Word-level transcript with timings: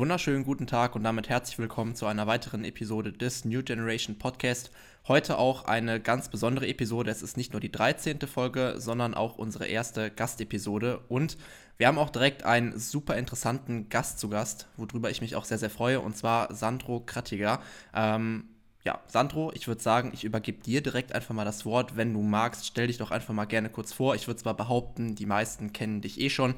wunderschönen 0.00 0.44
guten 0.44 0.66
Tag 0.66 0.96
und 0.96 1.04
damit 1.04 1.28
herzlich 1.28 1.58
willkommen 1.58 1.94
zu 1.94 2.06
einer 2.06 2.26
weiteren 2.26 2.64
Episode 2.64 3.12
des 3.12 3.44
New 3.44 3.62
Generation 3.62 4.16
Podcast. 4.16 4.70
Heute 5.06 5.36
auch 5.36 5.66
eine 5.66 6.00
ganz 6.00 6.30
besondere 6.30 6.66
Episode. 6.68 7.10
Es 7.10 7.20
ist 7.20 7.36
nicht 7.36 7.52
nur 7.52 7.60
die 7.60 7.70
13. 7.70 8.18
Folge, 8.20 8.76
sondern 8.78 9.12
auch 9.12 9.36
unsere 9.36 9.66
erste 9.66 10.10
Gastepisode. 10.10 11.00
Und 11.10 11.36
wir 11.76 11.86
haben 11.86 11.98
auch 11.98 12.08
direkt 12.08 12.44
einen 12.44 12.78
super 12.78 13.18
interessanten 13.18 13.90
Gast 13.90 14.18
zu 14.18 14.30
Gast, 14.30 14.68
worüber 14.78 15.10
ich 15.10 15.20
mich 15.20 15.36
auch 15.36 15.44
sehr, 15.44 15.58
sehr 15.58 15.68
freue, 15.68 16.00
und 16.00 16.16
zwar 16.16 16.54
Sandro 16.54 17.00
Krattiger. 17.00 17.60
Ähm, 17.94 18.44
ja, 18.82 19.00
Sandro, 19.06 19.52
ich 19.52 19.68
würde 19.68 19.82
sagen, 19.82 20.12
ich 20.14 20.24
übergebe 20.24 20.62
dir 20.62 20.82
direkt 20.82 21.14
einfach 21.14 21.34
mal 21.34 21.44
das 21.44 21.66
Wort. 21.66 21.98
Wenn 21.98 22.14
du 22.14 22.22
magst, 22.22 22.66
stell 22.66 22.86
dich 22.86 22.96
doch 22.96 23.10
einfach 23.10 23.34
mal 23.34 23.44
gerne 23.44 23.68
kurz 23.68 23.92
vor. 23.92 24.14
Ich 24.14 24.26
würde 24.26 24.40
zwar 24.40 24.56
behaupten, 24.56 25.14
die 25.14 25.26
meisten 25.26 25.74
kennen 25.74 26.00
dich 26.00 26.18
eh 26.22 26.30
schon. 26.30 26.54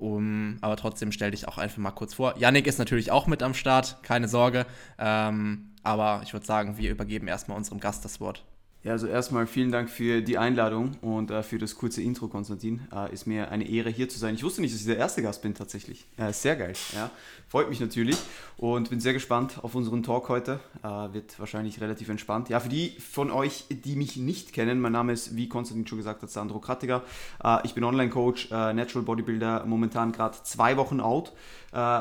Um, 0.00 0.56
aber 0.62 0.76
trotzdem 0.76 1.12
stell 1.12 1.30
dich 1.30 1.46
auch 1.46 1.58
einfach 1.58 1.78
mal 1.78 1.90
kurz 1.90 2.14
vor. 2.14 2.34
Yannick 2.38 2.66
ist 2.66 2.78
natürlich 2.78 3.10
auch 3.10 3.26
mit 3.26 3.42
am 3.42 3.52
Start, 3.52 4.02
keine 4.02 4.28
Sorge. 4.28 4.64
Ähm, 4.98 5.74
aber 5.82 6.22
ich 6.24 6.32
würde 6.32 6.46
sagen, 6.46 6.78
wir 6.78 6.90
übergeben 6.90 7.28
erstmal 7.28 7.58
unserem 7.58 7.80
Gast 7.80 8.04
das 8.04 8.18
Wort. 8.18 8.44
Ja, 8.82 8.92
also 8.92 9.06
erstmal 9.06 9.46
vielen 9.46 9.70
Dank 9.70 9.90
für 9.90 10.22
die 10.22 10.38
Einladung 10.38 10.92
und 11.02 11.30
äh, 11.30 11.42
für 11.42 11.58
das 11.58 11.74
kurze 11.74 12.00
Intro, 12.00 12.28
Konstantin. 12.28 12.80
Äh, 12.90 13.12
ist 13.12 13.26
mir 13.26 13.50
eine 13.50 13.68
Ehre, 13.68 13.90
hier 13.90 14.08
zu 14.08 14.18
sein. 14.18 14.34
Ich 14.34 14.42
wusste 14.42 14.62
nicht, 14.62 14.72
dass 14.72 14.80
ich 14.80 14.86
der 14.86 14.96
erste 14.96 15.20
Gast 15.20 15.42
bin, 15.42 15.52
tatsächlich. 15.54 16.06
Äh, 16.16 16.32
sehr 16.32 16.56
geil, 16.56 16.72
ja. 16.94 17.10
Freut 17.46 17.68
mich 17.68 17.78
natürlich 17.80 18.16
und 18.56 18.88
bin 18.88 18.98
sehr 18.98 19.12
gespannt 19.12 19.58
auf 19.60 19.74
unseren 19.74 20.02
Talk 20.02 20.30
heute. 20.30 20.60
Äh, 20.82 21.12
wird 21.12 21.38
wahrscheinlich 21.38 21.82
relativ 21.82 22.08
entspannt. 22.08 22.48
Ja, 22.48 22.58
für 22.58 22.70
die 22.70 22.96
von 23.00 23.30
euch, 23.30 23.66
die 23.68 23.96
mich 23.96 24.16
nicht 24.16 24.54
kennen, 24.54 24.80
mein 24.80 24.92
Name 24.92 25.12
ist, 25.12 25.36
wie 25.36 25.46
Konstantin 25.46 25.86
schon 25.86 25.98
gesagt 25.98 26.22
hat, 26.22 26.30
Sandro 26.30 26.58
Krattiger. 26.58 27.02
Äh, 27.44 27.58
ich 27.64 27.74
bin 27.74 27.84
Online-Coach, 27.84 28.50
äh, 28.50 28.72
Natural 28.72 29.04
Bodybuilder, 29.04 29.66
momentan 29.66 30.12
gerade 30.12 30.38
zwei 30.44 30.78
Wochen 30.78 31.00
out 31.00 31.34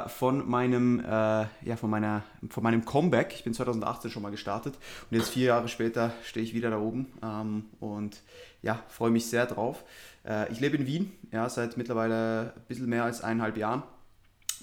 von 0.07 0.49
meinem, 0.49 0.99
ja, 0.99 1.75
von 1.75 1.91
meiner, 1.91 2.23
von 2.49 2.63
meinem 2.63 2.85
Comeback. 2.85 3.35
Ich 3.35 3.43
bin 3.43 3.53
2018 3.53 4.09
schon 4.09 4.23
mal 4.23 4.31
gestartet 4.31 4.73
und 5.11 5.17
jetzt 5.17 5.29
vier 5.29 5.45
Jahre 5.45 5.67
später 5.67 6.11
stehe 6.23 6.43
ich 6.43 6.55
wieder 6.55 6.68
da 6.69 6.79
oben 6.79 7.07
ähm, 7.23 7.65
und 7.79 8.21
ja, 8.61 8.83
freue 8.89 9.11
mich 9.11 9.27
sehr 9.27 9.45
drauf. 9.45 9.83
Äh, 10.25 10.51
ich 10.51 10.59
lebe 10.59 10.77
in 10.77 10.85
Wien, 10.85 11.11
ja, 11.31 11.49
seit 11.49 11.77
mittlerweile 11.77 12.53
ein 12.55 12.61
bisschen 12.67 12.87
mehr 12.87 13.03
als 13.03 13.21
eineinhalb 13.21 13.57
Jahren. 13.57 13.83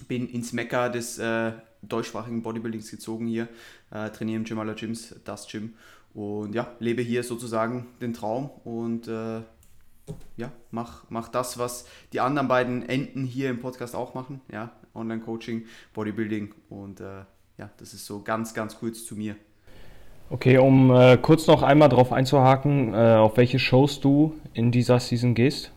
Bin 0.07 0.29
ins 0.29 0.53
Mekka 0.53 0.89
des 0.89 1.17
äh, 1.17 1.53
deutschsprachigen 1.81 2.43
Bodybuildings 2.43 2.91
gezogen 2.91 3.27
hier, 3.27 3.47
äh, 3.91 4.09
trainiere 4.09 4.37
im 4.37 4.43
Gym 4.43 4.59
aller 4.59 4.75
Gyms, 4.75 5.15
das 5.25 5.47
Gym 5.47 5.73
und 6.13 6.53
ja, 6.53 6.71
lebe 6.79 7.01
hier 7.01 7.23
sozusagen 7.23 7.87
den 8.01 8.13
Traum 8.13 8.49
und 8.63 9.07
äh, 9.07 9.41
ja, 10.37 10.51
mach, 10.71 11.03
mach 11.09 11.27
das, 11.27 11.57
was 11.57 11.85
die 12.13 12.19
anderen 12.19 12.47
beiden 12.47 12.87
Enden 12.87 13.25
hier 13.25 13.49
im 13.49 13.59
Podcast 13.59 13.95
auch 13.95 14.13
machen. 14.13 14.41
Ja, 14.51 14.71
Online-Coaching, 14.95 15.65
Bodybuilding 15.93 16.53
und 16.69 17.01
äh, 17.01 17.23
ja, 17.57 17.69
das 17.77 17.93
ist 17.93 18.05
so 18.05 18.21
ganz, 18.21 18.53
ganz 18.53 18.77
kurz 18.77 19.05
zu 19.05 19.15
mir. 19.15 19.35
Okay, 20.29 20.57
um 20.57 20.91
äh, 20.91 21.17
kurz 21.17 21.47
noch 21.47 21.63
einmal 21.63 21.87
darauf 21.87 22.11
einzuhaken, 22.11 22.93
äh, 22.93 23.15
auf 23.15 23.37
welche 23.37 23.59
Shows 23.59 24.01
du 24.01 24.35
in 24.53 24.71
dieser 24.71 24.99
Season 24.99 25.33
gehst. 25.35 25.71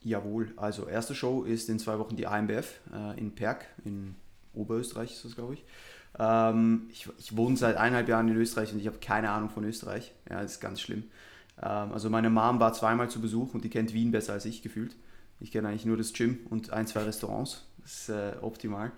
Jawohl, 0.00 0.52
also 0.56 0.86
erste 0.86 1.14
Show 1.14 1.42
ist 1.42 1.68
in 1.68 1.78
zwei 1.78 1.98
Wochen 1.98 2.14
die 2.14 2.26
AMBF 2.26 2.78
äh, 2.92 3.18
in 3.18 3.34
Perg, 3.34 3.66
in 3.84 4.14
Oberösterreich 4.52 5.12
ist 5.12 5.24
das, 5.24 5.34
glaube 5.34 5.54
ich. 5.54 5.64
Ähm, 6.18 6.88
ich. 6.90 7.08
Ich 7.18 7.36
wohne 7.36 7.56
seit 7.56 7.76
eineinhalb 7.76 8.08
Jahren 8.08 8.28
in 8.28 8.36
Österreich 8.36 8.72
und 8.72 8.78
ich 8.78 8.86
habe 8.86 8.98
keine 8.98 9.30
Ahnung 9.30 9.50
von 9.50 9.64
Österreich. 9.64 10.12
Ja, 10.30 10.40
das 10.40 10.52
ist 10.52 10.60
ganz 10.60 10.80
schlimm. 10.80 11.04
Ähm, 11.60 11.92
also 11.92 12.10
meine 12.10 12.30
Mom 12.30 12.60
war 12.60 12.72
zweimal 12.74 13.10
zu 13.10 13.20
Besuch 13.20 13.54
und 13.54 13.64
die 13.64 13.70
kennt 13.70 13.92
Wien 13.92 14.12
besser 14.12 14.34
als 14.34 14.44
ich 14.44 14.62
gefühlt. 14.62 14.94
Ich 15.40 15.50
kenne 15.50 15.68
eigentlich 15.68 15.86
nur 15.86 15.96
das 15.96 16.12
Gym 16.12 16.38
und 16.50 16.72
ein, 16.72 16.86
zwei 16.86 17.02
Restaurants. 17.02 17.66
Das 17.82 17.92
ist 17.92 18.08
äh, 18.10 18.32
optimal. 18.40 18.92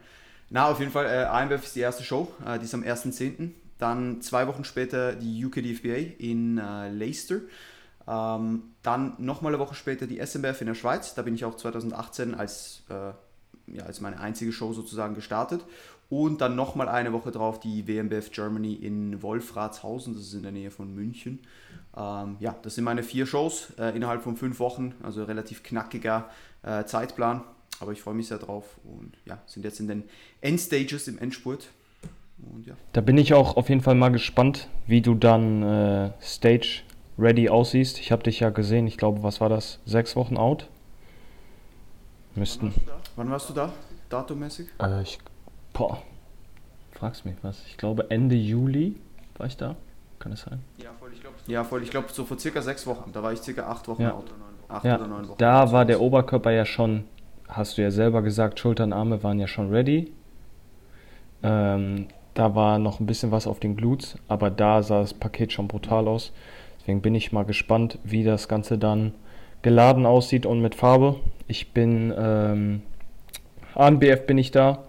Na, 0.49 0.71
auf 0.71 0.79
jeden 0.79 0.93
Fall, 0.93 1.07
äh, 1.07 1.43
IMBF 1.43 1.65
ist 1.65 1.77
die 1.77 1.81
erste 1.81 2.05
Show, 2.05 2.33
äh, 2.47 2.59
die 2.59 2.67
ist 2.67 2.75
am 2.75 2.83
1.10. 2.83 3.51
Dann 3.79 4.23
zwei 4.23 4.47
Wochen 4.47 4.65
später 4.65 5.15
die 5.15 5.45
UKDFBA 5.45 6.15
in 6.19 6.59
äh, 6.59 6.91
Leicester. 6.91 7.41
Ähm, 8.09 8.63
dann 8.83 9.15
nochmal 9.19 9.53
eine 9.53 9.61
Woche 9.61 9.75
später 9.75 10.07
die 10.07 10.25
SMBF 10.25 10.61
in 10.61 10.69
der 10.69 10.75
Schweiz. 10.75 11.15
Da 11.15 11.23
bin 11.23 11.35
ich 11.35 11.45
auch 11.45 11.57
2018 11.57 12.35
als, 12.35 12.85
äh, 12.89 13.75
ja, 13.77 13.85
als 13.85 14.01
meine 14.01 14.21
einzige 14.21 14.53
Show 14.53 14.73
sozusagen 14.73 15.15
gestartet. 15.15 15.65
Und 16.09 16.41
dann 16.41 16.55
nochmal 16.55 16.89
eine 16.89 17.13
Woche 17.13 17.33
drauf 17.33 17.59
die 17.59 17.89
WMBF 17.89 18.31
Germany 18.31 18.75
in 18.75 19.23
Wolfratshausen, 19.23 20.15
das 20.15 20.23
ist 20.23 20.35
in 20.35 20.45
der 20.45 20.53
Nähe 20.53 20.71
von 20.71 20.95
München. 20.95 21.41
Ähm, 21.97 22.37
ja, 22.39 22.55
das 22.63 22.77
sind 22.77 22.85
meine 22.85 23.03
vier 23.03 23.27
Shows 23.27 23.73
äh, 23.77 23.97
innerhalb 23.97 24.23
von 24.23 24.37
fünf 24.37 24.61
Wochen, 24.61 24.95
also 25.03 25.25
relativ 25.25 25.65
knackiger 25.65 26.31
äh, 26.63 26.85
Zeitplan. 26.85 27.43
Aber 27.81 27.93
ich 27.93 28.01
freue 28.01 28.15
mich 28.15 28.29
sehr 28.29 28.39
drauf 28.39 28.79
und 28.85 29.13
ja, 29.27 29.39
sind 29.47 29.65
jetzt 29.65 29.81
in 29.81 29.89
den 29.89 30.05
Endstages 30.41 31.09
im 31.09 31.19
Endspurt. 31.19 31.69
Und, 32.53 32.67
ja. 32.67 32.75
Da 32.93 33.01
bin 33.01 33.19
ich 33.19 33.35
auch 33.35 33.57
auf 33.57 33.69
jeden 33.69 33.81
Fall 33.81 33.95
mal 33.95 34.11
gespannt, 34.11 34.69
wie 34.87 35.01
du 35.01 35.15
dann 35.15 35.63
äh, 35.63 36.11
Stage 36.21 36.83
ready 37.19 37.49
aussiehst. 37.49 37.99
Ich 37.99 38.13
habe 38.13 38.23
dich 38.23 38.41
ja 38.41 38.51
gesehen, 38.51 38.87
ich 38.87 38.97
glaube, 38.97 39.23
was 39.23 39.41
war 39.41 39.49
das? 39.49 39.81
Sechs 39.87 40.17
Wochen 40.17 40.37
out? 40.37 40.69
Müssten. 42.35 42.75
Wann 43.17 43.31
warst 43.31 43.49
du 43.49 43.55
da? 43.55 43.73
Datummäßig? 44.11 44.69
Äh, 44.81 45.03
ich. 45.03 45.19
Boah. 45.73 46.03
Fragst 46.93 47.25
mich 47.25 47.37
was. 47.43 47.63
Ich 47.67 47.77
glaube 47.77 48.11
Ende 48.11 48.37
Juli 48.37 48.97
war 49.37 49.47
ich 49.47 49.57
da. 49.57 49.77
Kann 50.19 50.33
es 50.33 50.43
sein? 50.43 50.63
Ja, 50.79 50.91
voll. 50.99 51.11
Ich 51.13 51.21
glaube, 51.21 51.37
ja, 51.47 51.65
voll. 51.65 51.83
Ich 51.83 51.91
glaube, 51.91 52.09
so 52.11 52.25
vor 52.25 52.39
circa 52.39 52.63
sechs 52.63 52.87
Wochen. 52.87 53.13
Da 53.13 53.23
war 53.23 53.33
ich 53.33 53.41
circa 53.41 53.67
acht 53.67 53.87
Wochen 53.89 54.03
ja. 54.03 54.15
out. 54.15 54.33
Acht 54.69 54.85
ja. 54.85 54.97
oder 54.97 55.07
neun 55.07 55.29
Wochen. 55.29 55.39
Da 55.39 55.71
war 55.73 55.85
der 55.85 56.01
Oberkörper 56.01 56.51
ja 56.51 56.65
schon, 56.65 57.05
hast 57.49 57.79
du 57.79 57.83
ja 57.83 57.91
selber 57.91 58.23
gesagt, 58.23 58.59
Schultern, 58.59 58.93
Arme 58.93 59.23
waren 59.23 59.39
ja 59.39 59.47
schon 59.47 59.71
ready. 59.71 60.13
Ähm, 61.43 62.07
da 62.35 62.55
war 62.55 62.79
noch 62.79 63.01
ein 63.01 63.07
bisschen 63.07 63.31
was 63.31 63.47
auf 63.47 63.61
den 63.61 63.77
Glutes, 63.77 64.17
aber 64.29 64.51
da 64.51 64.83
sah 64.83 65.01
das 65.01 65.15
Paket 65.15 65.53
schon 65.53 65.69
brutal 65.69 66.09
aus. 66.09 66.33
Deswegen 66.81 67.01
bin 67.01 67.15
ich 67.15 67.33
mal 67.33 67.45
gespannt, 67.45 67.99
wie 68.05 68.25
das 68.25 68.49
Ganze 68.49 68.79
dann 68.79 69.15
geladen 69.63 70.07
aussieht 70.07 70.47
und 70.47 70.61
mit 70.61 70.75
Farbe. 70.75 71.17
Ich 71.49 71.73
bin 71.73 72.13
ähm, 72.17 72.83
ANBF 73.75 74.27
bin 74.27 74.39
ich 74.39 74.51
da 74.51 74.85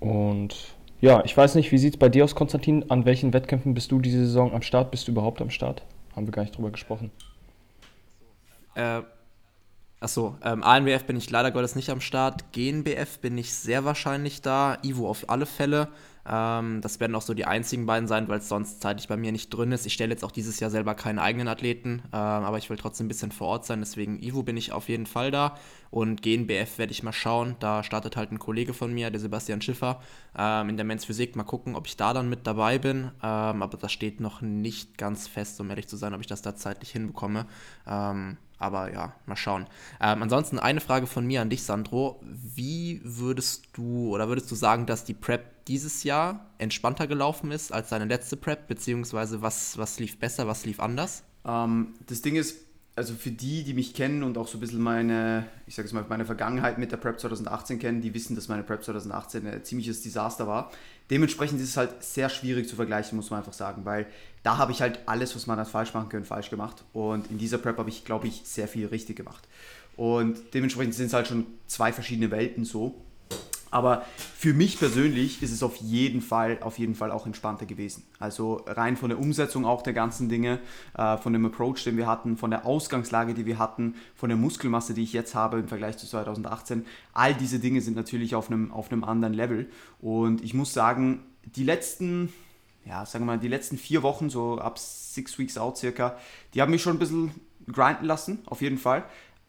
und 0.00 0.74
ja, 1.00 1.22
ich 1.24 1.36
weiß 1.36 1.54
nicht, 1.54 1.70
wie 1.72 1.78
sieht 1.78 1.94
es 1.94 1.98
bei 1.98 2.08
dir 2.08 2.24
aus, 2.24 2.34
Konstantin? 2.34 2.90
An 2.90 3.04
welchen 3.04 3.32
Wettkämpfen 3.32 3.74
bist 3.74 3.92
du 3.92 4.00
diese 4.00 4.18
Saison 4.18 4.54
am 4.54 4.62
Start? 4.62 4.90
Bist 4.90 5.06
du 5.06 5.12
überhaupt 5.12 5.42
am 5.42 5.50
Start? 5.50 5.82
Haben 6.16 6.26
wir 6.26 6.32
gar 6.32 6.42
nicht 6.42 6.56
drüber 6.56 6.70
gesprochen. 6.70 7.10
Äh, 8.74 9.02
achso, 10.04 10.36
ähm, 10.42 10.62
ANBF 10.62 11.04
bin 11.04 11.16
ich 11.16 11.30
leider 11.30 11.50
Gottes 11.50 11.74
nicht 11.74 11.90
am 11.90 12.00
Start. 12.00 12.52
GNBF 12.52 13.18
bin 13.20 13.38
ich 13.38 13.52
sehr 13.54 13.84
wahrscheinlich 13.84 14.42
da. 14.42 14.78
Ivo 14.82 15.08
auf 15.08 15.30
alle 15.30 15.46
Fälle. 15.46 15.88
Ähm, 16.26 16.80
das 16.80 17.00
werden 17.00 17.14
auch 17.14 17.22
so 17.22 17.34
die 17.34 17.46
einzigen 17.46 17.86
beiden 17.86 18.06
sein, 18.06 18.28
weil 18.28 18.38
es 18.38 18.48
sonst 18.48 18.80
zeitlich 18.80 19.08
bei 19.08 19.16
mir 19.16 19.32
nicht 19.32 19.50
drin 19.50 19.72
ist. 19.72 19.84
Ich 19.86 19.92
stelle 19.94 20.10
jetzt 20.10 20.24
auch 20.24 20.30
dieses 20.30 20.60
Jahr 20.60 20.70
selber 20.70 20.94
keinen 20.94 21.18
eigenen 21.18 21.48
Athleten, 21.48 22.02
ähm, 22.12 22.18
aber 22.18 22.58
ich 22.58 22.70
will 22.70 22.76
trotzdem 22.76 23.06
ein 23.06 23.08
bisschen 23.08 23.32
vor 23.32 23.48
Ort 23.48 23.66
sein. 23.66 23.80
Deswegen 23.80 24.22
Ivo 24.22 24.42
bin 24.42 24.56
ich 24.56 24.72
auf 24.72 24.88
jeden 24.88 25.06
Fall 25.06 25.30
da. 25.30 25.56
Und 25.90 26.22
GNBF 26.22 26.78
werde 26.78 26.92
ich 26.92 27.02
mal 27.02 27.12
schauen. 27.12 27.56
Da 27.60 27.82
startet 27.82 28.16
halt 28.16 28.30
ein 28.30 28.38
Kollege 28.38 28.74
von 28.74 28.92
mir, 28.92 29.10
der 29.10 29.20
Sebastian 29.20 29.62
Schiffer, 29.62 30.00
ähm, 30.36 30.70
in 30.70 30.76
der 30.76 30.84
Men's 30.84 31.04
Physik. 31.04 31.36
Mal 31.36 31.44
gucken, 31.44 31.76
ob 31.76 31.86
ich 31.86 31.96
da 31.96 32.12
dann 32.12 32.28
mit 32.28 32.46
dabei 32.46 32.78
bin. 32.78 33.10
Ähm, 33.22 33.62
aber 33.62 33.76
das 33.76 33.92
steht 33.92 34.20
noch 34.20 34.40
nicht 34.40 34.98
ganz 34.98 35.28
fest, 35.28 35.60
um 35.60 35.70
ehrlich 35.70 35.88
zu 35.88 35.96
sein, 35.96 36.14
ob 36.14 36.20
ich 36.20 36.26
das 36.26 36.42
da 36.42 36.54
zeitlich 36.54 36.90
hinbekomme. 36.90 37.46
Aber 38.64 38.90
ja, 38.90 39.12
mal 39.26 39.36
schauen. 39.36 39.66
Ähm, 40.00 40.22
ansonsten 40.22 40.58
eine 40.58 40.80
Frage 40.80 41.06
von 41.06 41.26
mir 41.26 41.42
an 41.42 41.50
dich, 41.50 41.64
Sandro. 41.64 42.18
Wie 42.22 43.02
würdest 43.04 43.68
du 43.74 44.08
oder 44.08 44.28
würdest 44.28 44.50
du 44.50 44.54
sagen, 44.54 44.86
dass 44.86 45.04
die 45.04 45.12
Prep 45.12 45.66
dieses 45.66 46.02
Jahr 46.02 46.46
entspannter 46.56 47.06
gelaufen 47.06 47.50
ist 47.50 47.74
als 47.74 47.90
deine 47.90 48.06
letzte 48.06 48.38
Prep? 48.38 48.66
Beziehungsweise 48.66 49.42
was, 49.42 49.76
was 49.76 49.98
lief 50.00 50.18
besser, 50.18 50.46
was 50.46 50.64
lief 50.64 50.80
anders? 50.80 51.24
Ähm, 51.44 51.92
das 52.06 52.22
Ding 52.22 52.36
ist, 52.36 52.56
also 52.96 53.14
für 53.14 53.30
die, 53.30 53.64
die 53.64 53.74
mich 53.74 53.92
kennen 53.92 54.22
und 54.22 54.38
auch 54.38 54.46
so 54.46 54.56
ein 54.56 54.60
bisschen 54.60 54.80
meine, 54.80 55.46
ich 55.66 55.74
sage 55.74 55.86
es 55.86 55.92
mal, 55.92 56.04
meine 56.08 56.24
Vergangenheit 56.24 56.78
mit 56.78 56.92
der 56.92 56.96
Prep 56.96 57.18
2018 57.18 57.80
kennen, 57.80 58.00
die 58.00 58.14
wissen, 58.14 58.36
dass 58.36 58.46
meine 58.46 58.62
Prep 58.62 58.84
2018 58.84 59.46
ein 59.46 59.64
ziemliches 59.64 60.02
Desaster 60.02 60.46
war. 60.46 60.70
Dementsprechend 61.10 61.60
ist 61.60 61.70
es 61.70 61.76
halt 61.76 62.02
sehr 62.04 62.28
schwierig 62.28 62.68
zu 62.68 62.76
vergleichen, 62.76 63.16
muss 63.16 63.30
man 63.30 63.40
einfach 63.40 63.52
sagen, 63.52 63.84
weil 63.84 64.06
da 64.44 64.58
habe 64.58 64.70
ich 64.70 64.80
halt 64.80 65.00
alles, 65.06 65.34
was 65.34 65.46
man 65.46 65.58
hat 65.58 65.68
falsch 65.68 65.92
machen 65.92 66.08
können, 66.08 66.24
falsch 66.24 66.50
gemacht. 66.50 66.84
Und 66.92 67.30
in 67.30 67.38
dieser 67.38 67.58
Prep 67.58 67.78
habe 67.78 67.90
ich, 67.90 68.04
glaube 68.04 68.28
ich, 68.28 68.42
sehr 68.44 68.68
viel 68.68 68.86
richtig 68.86 69.16
gemacht. 69.16 69.48
Und 69.96 70.38
dementsprechend 70.54 70.94
sind 70.94 71.06
es 71.06 71.12
halt 71.12 71.26
schon 71.26 71.46
zwei 71.66 71.92
verschiedene 71.92 72.30
Welten 72.30 72.64
so. 72.64 72.94
Aber 73.74 74.04
für 74.36 74.54
mich 74.54 74.78
persönlich 74.78 75.42
ist 75.42 75.50
es 75.50 75.64
auf 75.64 75.74
jeden 75.78 76.20
Fall, 76.20 76.58
auf 76.60 76.78
jeden 76.78 76.94
Fall 76.94 77.10
auch 77.10 77.26
entspannter 77.26 77.66
gewesen. 77.66 78.04
Also 78.20 78.62
rein 78.68 78.96
von 78.96 79.08
der 79.08 79.18
Umsetzung 79.18 79.64
auch 79.64 79.82
der 79.82 79.92
ganzen 79.92 80.28
Dinge, 80.28 80.60
äh, 80.96 81.16
von 81.16 81.32
dem 81.32 81.44
Approach, 81.44 81.82
den 81.82 81.96
wir 81.96 82.06
hatten, 82.06 82.36
von 82.36 82.52
der 82.52 82.66
Ausgangslage, 82.66 83.34
die 83.34 83.46
wir 83.46 83.58
hatten, 83.58 83.96
von 84.14 84.28
der 84.28 84.38
Muskelmasse, 84.38 84.94
die 84.94 85.02
ich 85.02 85.12
jetzt 85.12 85.34
habe 85.34 85.58
im 85.58 85.66
Vergleich 85.66 85.96
zu 85.96 86.06
2018. 86.06 86.86
All 87.14 87.34
diese 87.34 87.58
Dinge 87.58 87.80
sind 87.80 87.96
natürlich 87.96 88.36
auf 88.36 88.48
einem, 88.48 88.70
auf 88.70 88.92
einem 88.92 89.02
anderen 89.02 89.34
Level. 89.34 89.68
Und 90.00 90.44
ich 90.44 90.54
muss 90.54 90.72
sagen, 90.72 91.24
die 91.56 91.64
letzten, 91.64 92.32
ja, 92.84 93.04
sagen 93.04 93.24
wir 93.24 93.32
mal, 93.32 93.38
die 93.40 93.48
letzten 93.48 93.76
vier 93.76 94.04
Wochen, 94.04 94.30
so 94.30 94.56
ab 94.58 94.78
six 94.78 95.36
weeks 95.36 95.58
out 95.58 95.78
circa, 95.78 96.16
die 96.54 96.62
haben 96.62 96.70
mich 96.70 96.82
schon 96.82 96.94
ein 96.94 97.00
bisschen 97.00 97.32
grinden 97.72 98.04
lassen, 98.04 98.38
auf 98.46 98.62
jeden 98.62 98.78
Fall. 98.78 99.02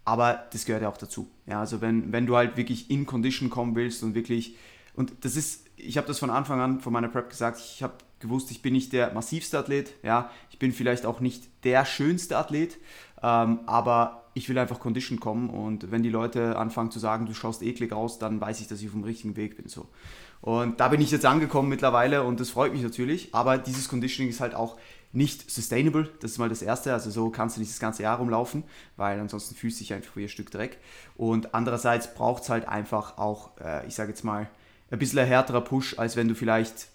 Aber 0.05 0.45
das 0.53 0.65
gehört 0.65 0.83
ja 0.83 0.89
auch 0.89 0.97
dazu. 0.97 1.27
Ja, 1.47 1.59
also 1.59 1.81
wenn, 1.81 2.11
wenn 2.11 2.27
du 2.27 2.35
halt 2.35 2.55
wirklich 2.55 2.89
in 2.89 3.05
Condition 3.05 3.49
kommen 3.49 3.75
willst 3.75 4.03
und 4.03 4.13
wirklich, 4.13 4.55
und 4.95 5.11
das 5.21 5.35
ist, 5.35 5.65
ich 5.75 5.97
habe 5.97 6.07
das 6.07 6.19
von 6.19 6.29
Anfang 6.29 6.61
an 6.61 6.79
von 6.79 6.93
meiner 6.93 7.09
Prep 7.09 7.29
gesagt, 7.29 7.59
ich 7.59 7.83
habe 7.83 7.95
gewusst, 8.19 8.51
ich 8.51 8.61
bin 8.61 8.73
nicht 8.73 8.93
der 8.93 9.13
massivste 9.13 9.59
Athlet, 9.59 9.93
ja, 10.03 10.29
ich 10.51 10.59
bin 10.59 10.71
vielleicht 10.71 11.05
auch 11.05 11.19
nicht 11.19 11.43
der 11.63 11.85
schönste 11.85 12.37
Athlet, 12.37 12.77
ähm, 13.21 13.59
aber 13.65 14.25
ich 14.35 14.47
will 14.47 14.57
einfach 14.57 14.79
Condition 14.79 15.19
kommen 15.19 15.49
und 15.49 15.91
wenn 15.91 16.03
die 16.03 16.09
Leute 16.09 16.57
anfangen 16.57 16.91
zu 16.91 16.99
sagen, 16.99 17.25
du 17.25 17.33
schaust 17.33 17.63
eklig 17.63 17.91
aus, 17.91 18.19
dann 18.19 18.39
weiß 18.39 18.61
ich, 18.61 18.67
dass 18.67 18.81
ich 18.81 18.87
auf 18.87 18.93
dem 18.93 19.03
richtigen 19.03 19.35
Weg 19.35 19.57
bin. 19.57 19.67
So. 19.67 19.87
Und 20.41 20.79
da 20.79 20.89
bin 20.89 21.01
ich 21.01 21.09
jetzt 21.09 21.25
angekommen 21.25 21.69
mittlerweile 21.69 22.23
und 22.23 22.39
das 22.39 22.49
freut 22.51 22.73
mich 22.73 22.83
natürlich, 22.83 23.33
aber 23.33 23.57
dieses 23.57 23.87
Conditioning 23.87 24.29
ist 24.29 24.41
halt 24.41 24.53
auch 24.53 24.77
nicht 25.15 25.49
sustainable, 25.49 26.09
das 26.19 26.31
ist 26.31 26.37
mal 26.37 26.49
das 26.49 26.61
Erste, 26.61 26.93
also 26.93 27.09
so 27.09 27.29
kannst 27.29 27.55
du 27.55 27.61
nicht 27.61 27.71
das 27.71 27.79
ganze 27.79 28.03
Jahr 28.03 28.17
rumlaufen, 28.17 28.63
weil 28.97 29.19
ansonsten 29.19 29.55
fühlst 29.55 29.79
du 29.79 29.83
dich 29.83 29.93
einfach 29.93 30.15
wie 30.15 30.23
ein 30.23 30.29
Stück 30.29 30.51
Dreck. 30.51 30.77
Und 31.15 31.53
andererseits 31.53 32.13
braucht 32.13 32.43
es 32.43 32.49
halt 32.49 32.67
einfach 32.67 33.17
auch, 33.17 33.57
äh, 33.59 33.87
ich 33.87 33.95
sage 33.95 34.09
jetzt 34.09 34.23
mal, 34.23 34.49
ein 34.91 34.99
bisschen 34.99 35.19
ein 35.19 35.27
härterer 35.27 35.61
Push, 35.61 35.97
als 35.97 36.15
wenn 36.15 36.27
du 36.27 36.35
vielleicht 36.35 36.87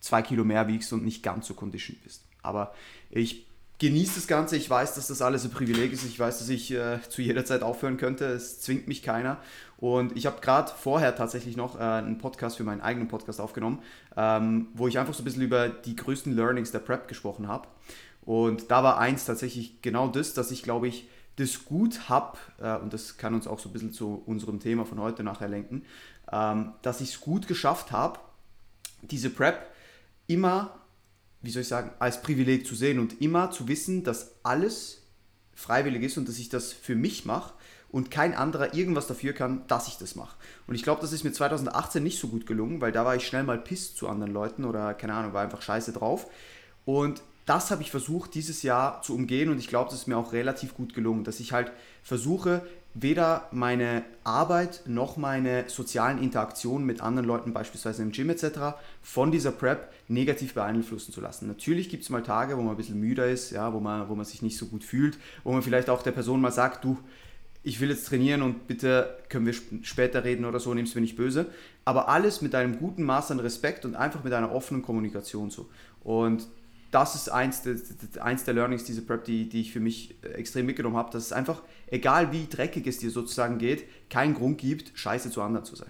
zwei 0.00 0.22
Kilo 0.22 0.44
mehr 0.44 0.66
wiegst 0.68 0.92
und 0.92 1.04
nicht 1.04 1.22
ganz 1.22 1.46
so 1.46 1.54
conditioned 1.54 2.02
bist. 2.02 2.24
Aber 2.42 2.74
ich 3.10 3.46
genieße 3.78 4.14
das 4.16 4.26
Ganze. 4.26 4.56
Ich 4.56 4.68
weiß, 4.70 4.94
dass 4.94 5.08
das 5.08 5.22
alles 5.22 5.44
ein 5.44 5.50
Privileg 5.50 5.92
ist. 5.92 6.04
Ich 6.04 6.18
weiß, 6.18 6.38
dass 6.38 6.48
ich 6.48 6.70
äh, 6.70 6.98
zu 7.08 7.22
jeder 7.22 7.44
Zeit 7.44 7.62
aufhören 7.62 7.96
könnte. 7.96 8.26
Es 8.26 8.60
zwingt 8.60 8.88
mich 8.88 9.02
keiner. 9.02 9.38
Und 9.82 10.16
ich 10.16 10.26
habe 10.26 10.40
gerade 10.40 10.70
vorher 10.70 11.16
tatsächlich 11.16 11.56
noch 11.56 11.74
äh, 11.74 11.82
einen 11.82 12.16
Podcast 12.16 12.56
für 12.56 12.62
meinen 12.62 12.82
eigenen 12.82 13.08
Podcast 13.08 13.40
aufgenommen, 13.40 13.80
ähm, 14.16 14.68
wo 14.74 14.86
ich 14.86 14.96
einfach 14.96 15.12
so 15.12 15.22
ein 15.22 15.24
bisschen 15.24 15.42
über 15.42 15.68
die 15.68 15.96
größten 15.96 16.36
Learnings 16.36 16.70
der 16.70 16.78
Prep 16.78 17.08
gesprochen 17.08 17.48
habe. 17.48 17.66
Und 18.20 18.70
da 18.70 18.84
war 18.84 18.98
eins 18.98 19.24
tatsächlich 19.24 19.82
genau 19.82 20.06
das, 20.06 20.34
dass 20.34 20.52
ich 20.52 20.62
glaube 20.62 20.86
ich 20.86 21.08
das 21.34 21.64
gut 21.64 22.08
habe, 22.08 22.38
äh, 22.60 22.76
und 22.76 22.92
das 22.92 23.16
kann 23.16 23.34
uns 23.34 23.48
auch 23.48 23.58
so 23.58 23.70
ein 23.70 23.72
bisschen 23.72 23.92
zu 23.92 24.22
unserem 24.24 24.60
Thema 24.60 24.86
von 24.86 25.00
heute 25.00 25.24
nachher 25.24 25.48
lenken, 25.48 25.84
ähm, 26.30 26.74
dass 26.82 27.00
ich 27.00 27.14
es 27.14 27.20
gut 27.20 27.48
geschafft 27.48 27.90
habe, 27.90 28.20
diese 29.02 29.30
Prep 29.30 29.66
immer 30.28 30.78
wie 31.40 31.50
soll 31.50 31.62
ich 31.62 31.68
sagen, 31.68 31.90
als 31.98 32.22
Privileg 32.22 32.68
zu 32.68 32.76
sehen 32.76 33.00
und 33.00 33.20
immer 33.20 33.50
zu 33.50 33.66
wissen, 33.66 34.04
dass 34.04 34.36
alles 34.44 35.02
freiwillig 35.54 36.04
ist 36.04 36.16
und 36.16 36.28
dass 36.28 36.38
ich 36.38 36.50
das 36.50 36.72
für 36.72 36.94
mich 36.94 37.24
mache 37.24 37.52
und 37.92 38.10
kein 38.10 38.34
anderer 38.34 38.74
irgendwas 38.74 39.06
dafür 39.06 39.34
kann, 39.34 39.62
dass 39.68 39.86
ich 39.86 39.98
das 39.98 40.16
mache. 40.16 40.36
Und 40.66 40.74
ich 40.74 40.82
glaube, 40.82 41.02
das 41.02 41.12
ist 41.12 41.24
mir 41.24 41.32
2018 41.32 42.02
nicht 42.02 42.18
so 42.18 42.28
gut 42.28 42.46
gelungen, 42.46 42.80
weil 42.80 42.90
da 42.90 43.04
war 43.04 43.14
ich 43.14 43.26
schnell 43.26 43.44
mal 43.44 43.58
piss 43.58 43.94
zu 43.94 44.08
anderen 44.08 44.32
Leuten 44.32 44.64
oder 44.64 44.94
keine 44.94 45.14
Ahnung, 45.14 45.34
war 45.34 45.42
einfach 45.42 45.62
scheiße 45.62 45.92
drauf. 45.92 46.26
Und 46.84 47.22
das 47.44 47.70
habe 47.70 47.82
ich 47.82 47.90
versucht, 47.90 48.34
dieses 48.34 48.62
Jahr 48.62 49.02
zu 49.02 49.14
umgehen 49.14 49.50
und 49.50 49.58
ich 49.58 49.68
glaube, 49.68 49.90
das 49.90 50.00
ist 50.00 50.06
mir 50.08 50.16
auch 50.16 50.32
relativ 50.32 50.74
gut 50.74 50.94
gelungen, 50.94 51.24
dass 51.24 51.40
ich 51.40 51.52
halt 51.52 51.72
versuche, 52.02 52.62
weder 52.94 53.48
meine 53.52 54.04
Arbeit 54.22 54.82
noch 54.86 55.16
meine 55.16 55.68
sozialen 55.68 56.22
Interaktionen 56.22 56.86
mit 56.86 57.00
anderen 57.00 57.26
Leuten, 57.26 57.52
beispielsweise 57.52 58.02
im 58.02 58.12
Gym 58.12 58.30
etc., 58.30 58.76
von 59.02 59.32
dieser 59.32 59.50
Prep 59.50 59.92
negativ 60.08 60.54
beeinflussen 60.54 61.12
zu 61.12 61.20
lassen. 61.20 61.48
Natürlich 61.48 61.88
gibt 61.88 62.04
es 62.04 62.10
mal 62.10 62.22
Tage, 62.22 62.56
wo 62.56 62.62
man 62.62 62.74
ein 62.74 62.76
bisschen 62.76 63.00
müder 63.00 63.28
ist, 63.28 63.50
ja, 63.50 63.72
wo, 63.72 63.80
man, 63.80 64.08
wo 64.08 64.14
man 64.14 64.26
sich 64.26 64.42
nicht 64.42 64.58
so 64.58 64.66
gut 64.66 64.84
fühlt, 64.84 65.18
wo 65.42 65.52
man 65.52 65.62
vielleicht 65.62 65.90
auch 65.90 66.02
der 66.02 66.12
Person 66.12 66.40
mal 66.40 66.52
sagt, 66.52 66.84
du, 66.84 66.98
ich 67.62 67.80
will 67.80 67.90
jetzt 67.90 68.06
trainieren 68.06 68.42
und 68.42 68.66
bitte 68.66 69.18
können 69.28 69.46
wir 69.46 69.54
später 69.82 70.24
reden 70.24 70.44
oder 70.44 70.60
so, 70.60 70.74
nimmst 70.74 70.94
du 70.94 70.98
mir 70.98 71.02
nicht 71.02 71.16
böse. 71.16 71.46
Aber 71.84 72.08
alles 72.08 72.42
mit 72.42 72.54
einem 72.54 72.78
guten 72.78 73.02
Maß 73.04 73.30
an 73.30 73.40
Respekt 73.40 73.84
und 73.84 73.94
einfach 73.94 74.24
mit 74.24 74.32
einer 74.32 74.52
offenen 74.52 74.82
Kommunikation 74.82 75.50
so. 75.50 75.68
Und 76.02 76.46
das 76.90 77.14
ist 77.14 77.30
eins 77.30 77.62
der, 77.62 77.76
eins 78.22 78.44
der 78.44 78.54
Learnings 78.54 78.84
dieser 78.84 79.02
Prep, 79.02 79.24
die, 79.24 79.48
die 79.48 79.62
ich 79.62 79.72
für 79.72 79.80
mich 79.80 80.14
äh, 80.22 80.34
extrem 80.34 80.66
mitgenommen 80.66 80.96
habe, 80.96 81.10
dass 81.10 81.24
es 81.24 81.32
einfach, 81.32 81.62
egal 81.90 82.32
wie 82.32 82.46
dreckig 82.48 82.86
es 82.86 82.98
dir 82.98 83.10
sozusagen 83.10 83.58
geht, 83.58 83.84
keinen 84.10 84.34
Grund 84.34 84.58
gibt, 84.58 84.92
scheiße 84.94 85.30
zu 85.30 85.40
anderen 85.42 85.64
zu 85.64 85.74
sein. 85.74 85.88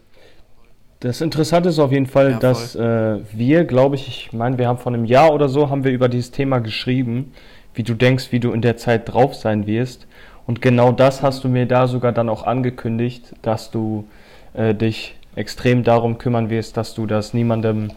Das 1.01 1.21
Interessante 1.21 1.71
ist 1.71 1.81
auf 1.81 1.91
jeden 1.91 2.07
Fall, 2.07 2.33
ja, 2.33 2.39
dass 2.39 2.77
äh, 2.77 3.19
wir, 3.33 3.65
glaube 3.65 3.97
ich, 3.97 4.07
ich 4.07 4.33
meine, 4.33 4.57
wir 4.59 4.69
haben 4.69 4.79
vor 4.79 4.95
einem 4.95 5.05
Jahr 5.05 5.35
oder 5.35 5.49
so, 5.49 5.69
haben 5.69 5.83
wir 5.83 5.91
über 5.91 6.09
dieses 6.09 6.31
Thema 6.31 6.61
geschrieben, 6.61 7.33
wie 7.75 7.83
du 7.83 7.95
denkst, 7.95 8.31
wie 8.31 8.39
du 8.39 8.53
in 8.53 8.63
der 8.63 8.77
Zeit 8.77 9.13
drauf 9.13 9.35
sein 9.35 9.67
wirst. 9.67 10.07
Und 10.47 10.62
genau 10.62 10.93
das 10.93 11.23
hast 11.23 11.44
du 11.44 11.49
mir 11.49 11.67
da 11.67 11.87
sogar 11.87 12.12
dann 12.12 12.29
auch 12.29 12.44
angekündigt, 12.44 13.35
dass 13.43 13.71
du 13.71 14.09
äh, 14.55 14.75
dich 14.75 15.17
extrem 15.35 15.85
darum 15.85 16.19
kümmern 16.19 16.50
wirst, 16.50 16.77
dass 16.77 16.94
du 16.94 17.06
das 17.06 17.33
niemandem 17.33 17.91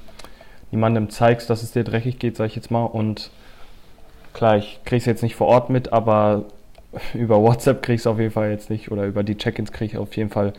niemandem 0.71 1.09
zeigst, 1.09 1.49
dass 1.49 1.63
es 1.63 1.71
dir 1.71 1.83
dreckig 1.83 2.19
geht, 2.19 2.35
sag 2.35 2.47
ich 2.47 2.55
jetzt 2.55 2.71
mal. 2.71 2.83
Und 2.83 3.31
klar, 4.33 4.57
ich 4.57 4.79
krieg's 4.85 5.05
jetzt 5.05 5.23
nicht 5.23 5.35
vor 5.35 5.47
Ort 5.47 5.69
mit, 5.69 5.93
aber 5.93 6.45
über 7.13 7.41
WhatsApp 7.41 7.81
krieg's 7.81 8.05
auf 8.05 8.19
jeden 8.19 8.31
Fall 8.31 8.51
jetzt 8.51 8.69
nicht 8.69 8.91
oder 8.91 9.05
über 9.05 9.23
die 9.23 9.37
Check-ins 9.37 9.71
krieg 9.71 9.91
ich 9.93 9.97
auf 9.97 10.15
jeden 10.15 10.29
Fall 10.29 10.53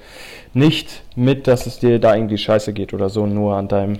nicht 0.55 1.03
mit, 1.15 1.47
dass 1.47 1.67
es 1.67 1.79
dir 1.79 1.99
da 1.99 2.15
irgendwie 2.15 2.39
scheiße 2.39 2.73
geht 2.73 2.95
oder 2.95 3.09
so. 3.11 3.27
Nur 3.27 3.57
an 3.57 3.69
deinem, 3.69 3.99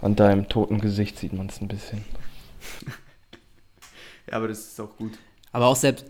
an 0.00 0.16
deinem 0.16 0.48
toten 0.48 0.80
Gesicht 0.80 1.18
sieht 1.18 1.32
man 1.32 1.48
es 1.48 1.60
ein 1.60 1.68
bisschen. 1.68 2.04
ja, 4.30 4.36
aber 4.36 4.48
das 4.48 4.60
ist 4.60 4.80
auch 4.80 4.96
gut. 4.96 5.18
Aber 5.52 5.66
auch 5.66 5.76
selbst, 5.76 6.06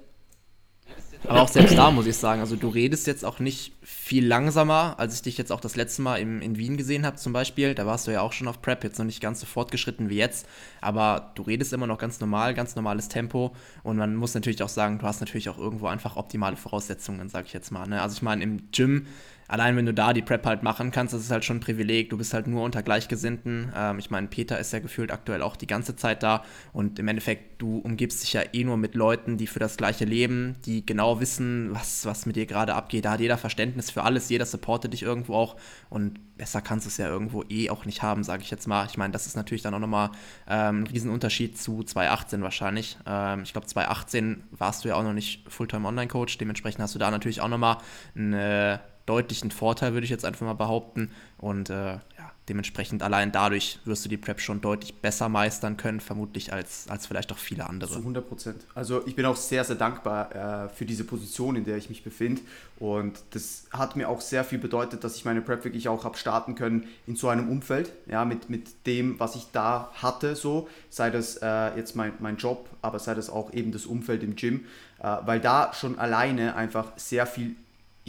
aber 1.27 1.43
auch 1.43 1.49
selbst 1.49 1.77
da 1.77 1.91
muss 1.91 2.07
ich 2.07 2.17
sagen, 2.17 2.41
also 2.41 2.57
du 2.57 2.69
redest 2.69 3.07
jetzt 3.07 3.25
auch 3.25 3.39
nicht 3.39 3.73
viel 3.83 4.27
langsamer, 4.27 4.95
als 4.99 5.15
ich 5.15 5.23
dich 5.23 5.39
jetzt 5.39 5.51
auch 5.51 5.61
das 5.61 5.77
letzte 5.77 6.03
Mal 6.03 6.17
im, 6.17 6.41
in 6.41 6.57
Wien 6.57 6.77
gesehen 6.77 7.05
habe 7.05 7.17
zum 7.17 7.33
Beispiel. 7.33 7.75
Da 7.75 7.87
warst 7.87 8.07
du 8.07 8.11
ja 8.11 8.21
auch 8.21 8.33
schon 8.33 8.49
auf 8.49 8.63
Prep, 8.63 8.85
jetzt 8.85 8.99
noch 8.99 9.05
nicht 9.05 9.21
ganz 9.21 9.41
so 9.41 9.47
fortgeschritten 9.47 10.09
wie 10.09 10.17
jetzt, 10.17 10.47
aber 10.81 11.33
du 11.35 11.43
redest 11.43 11.73
immer 11.73 11.87
noch 11.87 11.99
ganz 11.99 12.21
normal, 12.21 12.55
ganz 12.55 12.77
normales 12.77 13.09
Tempo 13.09 13.55
und 13.83 13.97
man 13.97 14.15
muss 14.15 14.35
natürlich 14.35 14.63
auch 14.63 14.69
sagen, 14.69 14.99
du 14.99 15.07
hast 15.07 15.21
natürlich 15.21 15.49
auch 15.49 15.59
irgendwo 15.59 15.87
einfach 15.89 16.17
optimale 16.17 16.57
Voraussetzungen, 16.57 17.29
sag 17.29 17.47
ich 17.47 17.53
jetzt 17.53 17.71
mal. 17.71 17.87
Ne? 17.87 18.01
Also 18.01 18.17
ich 18.17 18.23
meine, 18.23 18.43
im 18.43 18.71
Gym 18.71 19.07
allein 19.49 19.77
wenn 19.77 19.87
du 19.87 19.95
da 19.95 20.13
die 20.13 20.23
Prep 20.23 20.47
halt 20.47 20.63
machen 20.63 20.91
kannst, 20.91 21.15
das 21.15 21.23
ist 21.23 21.31
halt 21.31 21.45
schon 21.45 21.57
ein 21.57 21.61
Privileg. 21.61 22.11
Du 22.11 22.19
bist 22.19 22.35
halt 22.35 22.47
nur 22.47 22.63
unter 22.63 22.83
Gleichgesinnten. 22.83 23.73
Ähm, 23.75 23.99
ich 23.99 24.11
meine, 24.11 24.29
Peter 24.29 24.59
ist 24.59 24.73
ja 24.73 24.79
gefühlt 24.79 25.11
aktuell 25.11 25.43
auch 25.43 25.57
die 25.57 25.67
ganze 25.67 25.97
Zeit 25.97 26.23
da 26.23 26.45
und 26.73 26.99
im 26.99 27.09
Endeffekt, 27.09 27.61
du 27.61 27.79
umgibst 27.79 28.23
dich 28.23 28.35
ja 28.35 28.43
eh 28.53 28.63
nur 28.63 28.77
mit 28.77 28.95
Leuten, 28.95 29.39
die 29.39 29.47
für 29.47 29.59
das 29.59 29.77
gleiche 29.77 30.05
leben, 30.05 30.57
die 30.67 30.85
genau 30.85 31.19
wissen, 31.19 31.71
was, 31.73 32.05
was 32.05 32.27
mit 32.27 32.37
dir 32.37 32.47
gerade 32.47 32.75
abgeht. 32.75 33.07
Da 33.07 33.13
hat 33.13 33.21
jeder 33.21 33.39
Verständnis 33.39 33.91
für 33.91 34.05
alles, 34.05 34.29
jeder 34.29 34.47
supportet 34.47 34.93
dich 34.93 35.03
irgendwo 35.03 35.35
auch 35.35 35.57
und 35.89 36.37
besser 36.37 36.61
kannst 36.61 36.87
du 36.87 36.89
es 36.89 36.99
ja 36.99 37.09
irgendwo 37.09 37.43
eh 37.49 37.71
auch 37.71 37.85
nicht 37.85 38.03
haben, 38.03 38.23
sage 38.23 38.43
ich 38.43 38.51
jetzt 38.51 38.69
mal. 38.69 38.87
Ich 38.87 38.97
meine, 38.97 39.13
das 39.13 39.27
ist 39.27 39.35
natürlich 39.35 39.63
dann 39.63 39.75
auch 39.75 39.81
nochmal 39.81 40.11
ähm, 40.47 40.83
ein 40.83 40.87
Riesenunterschied 40.87 41.59
zu 41.59 41.83
2018 41.83 42.43
wahrscheinlich. 42.43 42.99
Ähm, 43.07 43.43
ich 43.43 43.53
glaube, 43.53 43.67
2018 43.67 44.45
warst 44.51 44.85
du 44.85 44.89
ja 44.91 44.95
auch 44.95 45.03
noch 45.03 45.15
nicht 45.15 45.51
Fulltime 45.51 45.89
Online-Coach, 45.89 46.39
dementsprechend 46.39 46.83
hast 46.83 46.95
du 46.95 46.99
da 46.99 47.11
natürlich 47.11 47.41
auch 47.41 47.49
nochmal 47.49 47.79
eine 48.15 48.81
deutlichen 49.09 49.51
Vorteil, 49.51 49.93
würde 49.93 50.05
ich 50.05 50.11
jetzt 50.11 50.25
einfach 50.25 50.47
mal 50.47 50.55
behaupten. 50.55 51.11
Und 51.39 51.71
äh, 51.71 51.75
ja, 51.95 52.33
dementsprechend 52.49 53.03
allein 53.03 53.33
dadurch 53.33 53.79
wirst 53.85 54.05
du 54.05 54.09
die 54.09 54.17
Prep 54.17 54.41
schon 54.41 54.61
deutlich 54.61 54.95
besser 54.95 55.29
meistern 55.29 55.77
können, 55.77 56.01
vermutlich 56.01 56.53
als, 56.53 56.87
als 56.89 57.07
vielleicht 57.07 57.33
auch 57.33 57.39
viele 57.39 57.69
andere. 57.69 57.93
Zu 57.93 57.99
100 57.99 58.29
Prozent. 58.29 58.65
Also 58.75 59.07
ich 59.07 59.15
bin 59.15 59.25
auch 59.27 59.37
sehr, 59.37 59.65
sehr 59.65 59.77
dankbar 59.77 60.67
äh, 60.67 60.69
für 60.71 60.85
diese 60.85 61.05
Position, 61.05 61.57
in 61.57 61.65
der 61.65 61.77
ich 61.77 61.89
mich 61.89 62.03
befinde. 62.03 62.41
Und 62.79 63.19
das 63.31 63.67
hat 63.71 63.97
mir 63.97 64.09
auch 64.09 64.21
sehr 64.21 64.45
viel 64.45 64.59
bedeutet, 64.59 65.05
dass 65.05 65.17
ich 65.17 65.25
meine 65.25 65.43
Prep 65.43 65.65
wirklich 65.65 65.89
auch 65.89 66.05
habe 66.05 66.17
starten 66.17 66.55
können 66.55 66.87
in 67.07 67.17
so 67.17 67.29
einem 67.29 67.49
Umfeld, 67.49 67.93
ja, 68.07 68.25
mit, 68.25 68.51
mit 68.51 68.87
dem, 68.87 69.19
was 69.19 69.37
ich 69.37 69.47
da 69.53 69.91
hatte, 69.95 70.37
so, 70.37 70.69
sei 70.91 71.11
das 71.11 71.37
äh, 71.37 71.77
jetzt 71.77 71.97
mein, 71.97 72.13
mein 72.21 72.37
Job, 72.37 72.69
aber 72.83 72.99
sei 72.99 73.15
das 73.15 73.31
auch 73.31 73.53
eben 73.53 73.73
das 73.73 73.87
Umfeld 73.87 74.23
im 74.23 74.37
Gym, 74.37 74.65
äh, 75.01 75.17
weil 75.25 75.41
da 75.41 75.73
schon 75.75 75.99
alleine 75.99 76.55
einfach 76.55 76.93
sehr 76.97 77.27
viel 77.27 77.57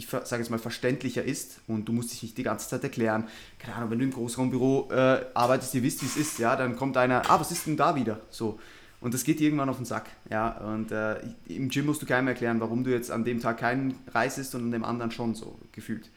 ich 0.00 0.08
sage 0.08 0.42
jetzt 0.42 0.50
mal, 0.50 0.58
verständlicher 0.58 1.22
ist 1.22 1.60
und 1.66 1.86
du 1.86 1.92
musst 1.92 2.12
dich 2.12 2.22
nicht 2.22 2.38
die 2.38 2.42
ganze 2.42 2.68
Zeit 2.68 2.82
erklären. 2.82 3.28
Keine 3.58 3.76
Ahnung, 3.76 3.90
wenn 3.90 3.98
du 3.98 4.04
im 4.06 4.12
Großraumbüro 4.12 4.90
äh, 4.90 5.24
arbeitest, 5.34 5.74
ihr 5.74 5.82
wisst, 5.82 6.02
wie 6.02 6.06
es 6.06 6.16
ist, 6.16 6.38
ja, 6.38 6.56
dann 6.56 6.76
kommt 6.76 6.96
einer, 6.96 7.30
ah, 7.30 7.38
was 7.38 7.52
ist 7.52 7.66
denn 7.66 7.76
da 7.76 7.94
wieder? 7.94 8.20
So. 8.30 8.58
Und 9.00 9.14
das 9.14 9.24
geht 9.24 9.40
irgendwann 9.40 9.68
auf 9.68 9.76
den 9.76 9.86
Sack. 9.86 10.10
Ja, 10.30 10.58
und 10.58 10.92
äh, 10.92 11.16
im 11.48 11.68
Gym 11.70 11.86
musst 11.86 12.02
du 12.02 12.06
keinem 12.06 12.28
erklären, 12.28 12.60
warum 12.60 12.84
du 12.84 12.90
jetzt 12.90 13.10
an 13.10 13.24
dem 13.24 13.40
Tag 13.40 13.58
keinen 13.58 13.94
Reis 14.12 14.36
isst 14.36 14.54
und 14.54 14.64
an 14.64 14.70
dem 14.72 14.84
anderen 14.84 15.10
schon 15.10 15.34
so 15.34 15.58
gefühlt. 15.72 16.10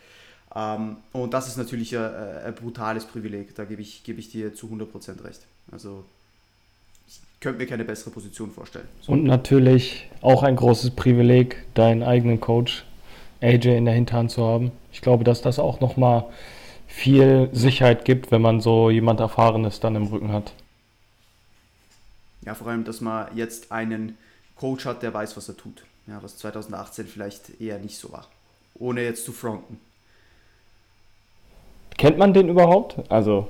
Ähm, 0.55 0.97
und 1.11 1.33
das 1.33 1.47
ist 1.47 1.57
natürlich 1.57 1.97
ein, 1.97 2.13
ein 2.45 2.55
brutales 2.55 3.05
Privileg, 3.05 3.55
da 3.55 3.65
gebe 3.65 3.81
ich, 3.81 4.03
geb 4.03 4.17
ich 4.17 4.29
dir 4.29 4.53
zu 4.53 4.67
100% 4.67 5.23
recht. 5.23 5.41
Also 5.71 6.05
könnte 7.43 7.59
mir 7.59 7.67
keine 7.67 7.83
bessere 7.83 8.09
Position 8.09 8.49
vorstellen. 8.51 8.87
So. 9.01 9.11
Und 9.11 9.25
natürlich 9.25 10.09
auch 10.21 10.43
ein 10.43 10.55
großes 10.55 10.91
Privileg, 10.91 11.65
deinen 11.73 12.01
eigenen 12.01 12.39
Coach 12.39 12.85
AJ 13.43 13.77
in 13.77 13.85
der 13.85 13.93
Hinterhand 13.93 14.31
zu 14.31 14.45
haben. 14.45 14.71
Ich 14.91 15.01
glaube, 15.01 15.23
dass 15.23 15.41
das 15.41 15.59
auch 15.59 15.79
nochmal 15.79 16.25
viel 16.87 17.49
Sicherheit 17.51 18.05
gibt, 18.05 18.31
wenn 18.31 18.41
man 18.41 18.61
so 18.61 18.89
jemand 18.89 19.19
Erfahrenes 19.19 19.79
dann 19.79 19.95
im 19.95 20.07
Rücken 20.07 20.31
hat. 20.31 20.53
Ja, 22.45 22.55
vor 22.55 22.67
allem, 22.67 22.83
dass 22.83 23.01
man 23.01 23.27
jetzt 23.35 23.71
einen 23.71 24.17
Coach 24.55 24.85
hat, 24.85 25.01
der 25.01 25.13
weiß, 25.13 25.35
was 25.37 25.49
er 25.49 25.57
tut. 25.57 25.83
Ja, 26.07 26.21
was 26.21 26.37
2018 26.37 27.07
vielleicht 27.07 27.61
eher 27.61 27.79
nicht 27.79 27.97
so 27.97 28.11
war. 28.11 28.27
Ohne 28.75 29.03
jetzt 29.03 29.25
zu 29.25 29.31
fronten. 29.31 29.79
Kennt 31.97 32.17
man 32.17 32.33
den 32.33 32.49
überhaupt? 32.49 32.99
Also. 33.09 33.47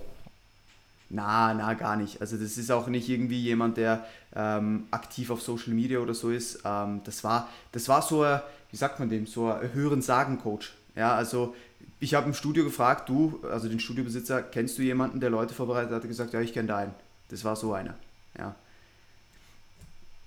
Na, 1.09 1.53
na, 1.53 1.73
gar 1.73 1.95
nicht. 1.95 2.21
Also 2.21 2.37
das 2.37 2.57
ist 2.57 2.71
auch 2.71 2.87
nicht 2.87 3.09
irgendwie 3.09 3.39
jemand, 3.39 3.77
der 3.77 4.05
ähm, 4.35 4.87
aktiv 4.91 5.29
auf 5.29 5.41
Social 5.41 5.73
Media 5.73 5.99
oder 5.99 6.13
so 6.13 6.29
ist. 6.29 6.61
Ähm, 6.65 7.01
das, 7.03 7.23
war, 7.23 7.49
das 7.71 7.87
war 7.87 8.01
so 8.01 8.23
ein 8.23 8.41
wie 8.73 8.77
sagt 8.77 8.99
man 8.99 9.07
dem, 9.07 9.27
so 9.27 9.51
ein 9.51 9.71
höheren 9.71 10.01
Sagen-Coach. 10.01 10.73
Ja, 10.95 11.13
also 11.13 11.53
ich 11.99 12.15
habe 12.15 12.25
im 12.25 12.33
Studio 12.33 12.63
gefragt, 12.63 13.07
du, 13.07 13.39
also 13.43 13.69
den 13.69 13.79
Studiobesitzer, 13.79 14.41
kennst 14.41 14.79
du 14.79 14.81
jemanden, 14.81 15.19
der 15.19 15.29
Leute 15.29 15.53
vorbereitet 15.53 15.91
hat? 15.91 16.01
Er 16.01 16.07
gesagt, 16.07 16.33
ja, 16.33 16.41
ich 16.41 16.53
kenne 16.53 16.69
da 16.69 16.77
einen. 16.77 16.93
Das 17.29 17.43
war 17.43 17.55
so 17.55 17.73
einer. 17.73 17.95
Ja. 18.35 18.55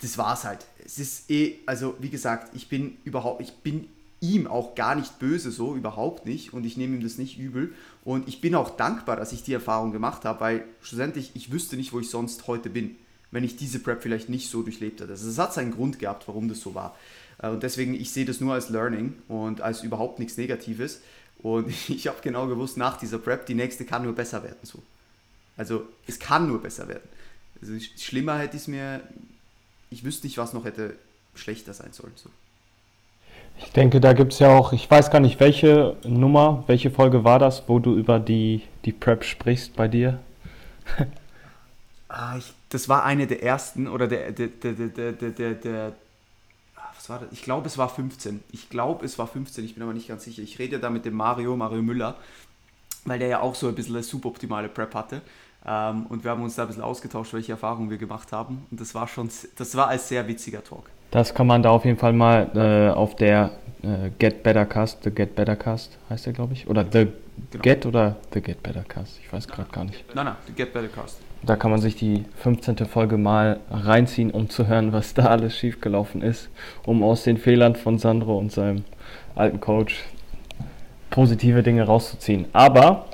Das 0.01 0.17
war's 0.17 0.45
halt. 0.45 0.65
Es 0.85 1.01
ist 1.01 1.29
eh, 1.29 1.57
also 1.67 1.97
wie 1.99 2.09
gesagt, 2.09 2.55
ich 2.55 2.69
bin 2.69 2.97
überhaupt, 3.03 3.43
ich 3.43 3.53
bin 3.53 3.89
ihm 4.21 4.47
auch 4.47 4.77
gar 4.77 4.95
nicht 4.95 5.19
böse, 5.19 5.51
so 5.51 5.75
überhaupt 5.75 6.25
nicht. 6.25 6.53
Und 6.53 6.65
ich 6.65 6.77
nehme 6.77 6.95
ihm 6.95 7.03
das 7.03 7.19
nicht 7.19 7.41
übel. 7.41 7.75
Und 8.05 8.29
ich 8.29 8.41
bin 8.41 8.55
auch 8.55 8.77
dankbar, 8.77 9.17
dass 9.17 9.33
ich 9.33 9.43
die 9.43 9.55
Erfahrung 9.55 9.91
gemacht 9.91 10.25
habe, 10.25 10.39
weil 10.39 10.65
schlussendlich 10.83 11.33
ich 11.35 11.51
wüsste 11.51 11.75
nicht, 11.75 11.93
wo 11.93 11.99
ich 11.99 12.11
sonst 12.11 12.47
heute 12.47 12.71
bin, 12.71 12.95
wenn 13.33 13.43
ich 13.43 13.57
diese 13.57 13.81
Prep 13.81 14.03
vielleicht 14.03 14.29
nicht 14.29 14.49
so 14.49 14.63
durchlebt 14.63 15.01
hätte. 15.01 15.11
Also 15.11 15.29
es 15.29 15.37
hat 15.37 15.53
seinen 15.53 15.73
Grund 15.73 15.99
gehabt, 15.99 16.29
warum 16.29 16.49
das 16.49 16.61
so 16.61 16.77
war. 16.77 16.95
Äh, 17.39 17.49
und 17.49 17.63
deswegen, 17.63 17.95
ich 17.95 18.13
sehe 18.13 18.25
das 18.25 18.41
nur 18.41 18.55
als 18.55 18.69
Learning 18.69 19.15
und 19.29 19.61
als 19.61 19.83
überhaupt 19.83 20.19
nichts 20.19 20.37
Negatives. 20.37 21.01
Und 21.39 21.69
ich 21.89 22.07
habe 22.07 22.19
genau 22.23 22.47
gewusst, 22.47 22.77
nach 22.77 22.97
dieser 22.97 23.19
Prep, 23.19 23.47
die 23.47 23.55
nächste 23.55 23.85
kann 23.85 24.05
nur 24.05 24.15
besser 24.15 24.43
werden. 24.43 24.59
So. 24.63 24.81
Also 25.57 25.87
es 26.07 26.19
kann 26.19 26.49
nur 26.49 26.61
besser 26.61 26.89
werden. 26.89 27.09
Also 27.61 27.73
schlimmer 27.99 28.39
hätte 28.39 28.57
ich 28.57 28.63
es 28.63 28.69
mir, 28.69 29.01
ich 29.91 30.05
wüsste 30.05 30.27
nicht, 30.27 30.39
was 30.39 30.53
noch 30.53 30.65
hätte 30.65 30.97
schlechter 31.35 31.73
sein 31.73 31.93
sollen. 31.93 32.13
So. 32.17 32.31
Ich 33.59 33.73
denke, 33.73 34.01
da 34.01 34.13
gibt 34.13 34.35
es 34.35 34.39
ja 34.39 34.49
auch, 34.49 34.73
ich 34.73 34.91
weiß 34.91 35.11
gar 35.11 35.21
nicht, 35.21 35.41
welche 35.41 35.97
Nummer, 36.05 36.65
welche 36.67 36.91
Folge 36.91 37.25
war 37.25 37.39
das, 37.39 37.65
wo 37.69 37.79
du 37.79 37.97
über 37.97 38.21
die, 38.21 38.63
die 38.85 38.93
Prep 38.93 39.25
sprichst 39.25 39.75
bei 39.77 39.89
dir? 39.89 40.19
ah, 42.09 42.37
ich, 42.37 42.53
das 42.69 42.89
war 42.89 43.05
eine 43.05 43.27
der 43.27 43.43
ersten 43.43 43.89
oder 43.89 44.09
der, 44.09 44.33
der, 44.33 44.49
der, 44.49 44.73
der, 44.73 45.13
der, 45.13 45.31
der, 45.31 45.55
der 45.55 45.93
was 47.07 47.11
war 47.11 47.19
das? 47.21 47.29
Ich 47.33 47.43
glaube, 47.43 47.67
es 47.67 47.79
war 47.79 47.89
15. 47.89 48.43
Ich 48.53 48.69
glaube, 48.69 49.05
es 49.05 49.19
war 49.19 49.27
15, 49.27 49.65
ich 49.65 49.75
bin 49.75 49.83
aber 49.83 49.93
nicht 49.93 50.09
ganz 50.09 50.25
sicher. 50.25 50.43
Ich 50.43 50.59
rede 50.59 50.79
da 50.79 50.91
mit 50.91 51.05
dem 51.05 51.15
Mario, 51.15 51.57
Mario 51.57 51.83
Müller, 51.83 52.17
weil 53.05 53.19
der 53.19 53.29
ja 53.29 53.41
auch 53.41 53.55
so 53.55 53.69
ein 53.69 53.75
bisschen 53.75 53.95
eine 53.95 54.03
suboptimale 54.03 54.69
Prep 54.69 54.95
hatte. 54.95 55.23
Ähm, 55.65 56.07
und 56.07 56.25
wir 56.25 56.31
haben 56.33 56.43
uns 56.43 56.57
da 56.57 56.63
ein 56.63 56.69
bisschen 56.69 56.83
ausgetauscht, 56.83 57.33
welche 57.33 57.53
Erfahrungen 57.53 57.91
wir 57.91 57.99
gemacht 57.99 58.33
haben. 58.33 58.67
Und 58.71 58.81
das 58.81 58.95
war 58.95 59.07
schon, 59.07 59.31
das 59.57 59.77
war 59.77 59.89
ein 59.89 59.99
sehr 59.99 60.27
witziger 60.27 60.63
Talk. 60.63 60.91
Das 61.11 61.33
kann 61.33 61.47
man 61.47 61.63
da 61.63 61.71
auf 61.71 61.85
jeden 61.85 61.99
Fall 61.99 62.13
mal 62.13 62.51
äh, 62.55 62.93
auf 62.93 63.15
der 63.17 63.53
äh, 63.83 64.11
Get 64.19 64.43
Better 64.43 64.67
Cast, 64.67 65.05
The 65.05 65.11
Get 65.11 65.37
Better 65.37 65.57
Cast 65.57 65.97
heißt 66.11 66.27
der, 66.27 66.33
glaube 66.33 66.55
ich. 66.55 66.69
Oder 66.69 66.85
The 66.85 67.07
genau. 67.51 67.63
Get 67.63 67.87
oder 67.87 68.17
The 68.33 68.41
Get 68.41 68.63
Better 68.63 68.83
Cast. 68.83 69.21
Ich 69.21 69.33
weiß 69.33 69.47
gerade 69.47 69.71
gar 69.71 69.85
nicht. 69.85 70.05
Nein, 70.15 70.25
nein, 70.25 70.37
The 70.47 70.53
Get 70.53 70.73
Better 70.73 70.89
Cast. 70.89 71.26
Da 71.47 71.55
kann 71.55 71.71
man 71.71 71.81
sich 71.81 71.95
die 71.95 72.25
15. 72.39 72.77
Folge 72.87 73.17
mal 73.19 73.61
reinziehen, 73.71 74.33
um 74.33 74.51
zu 74.51 74.67
hören, 74.67 74.93
was 74.93 75.15
da 75.15 75.27
alles 75.27 75.57
schiefgelaufen 75.57 76.21
ist, 76.21 76.51
um 76.85 77.05
aus 77.05 77.23
den 77.23 77.39
Fehlern 77.39 77.77
von 77.77 77.99
Sandro 77.99 78.37
und 78.37 78.51
seinem 78.51 78.83
alten 79.37 79.61
Coach 79.61 80.03
positive 81.09 81.63
Dinge 81.63 81.85
rauszuziehen. 81.85 82.47
Aber 82.53 83.07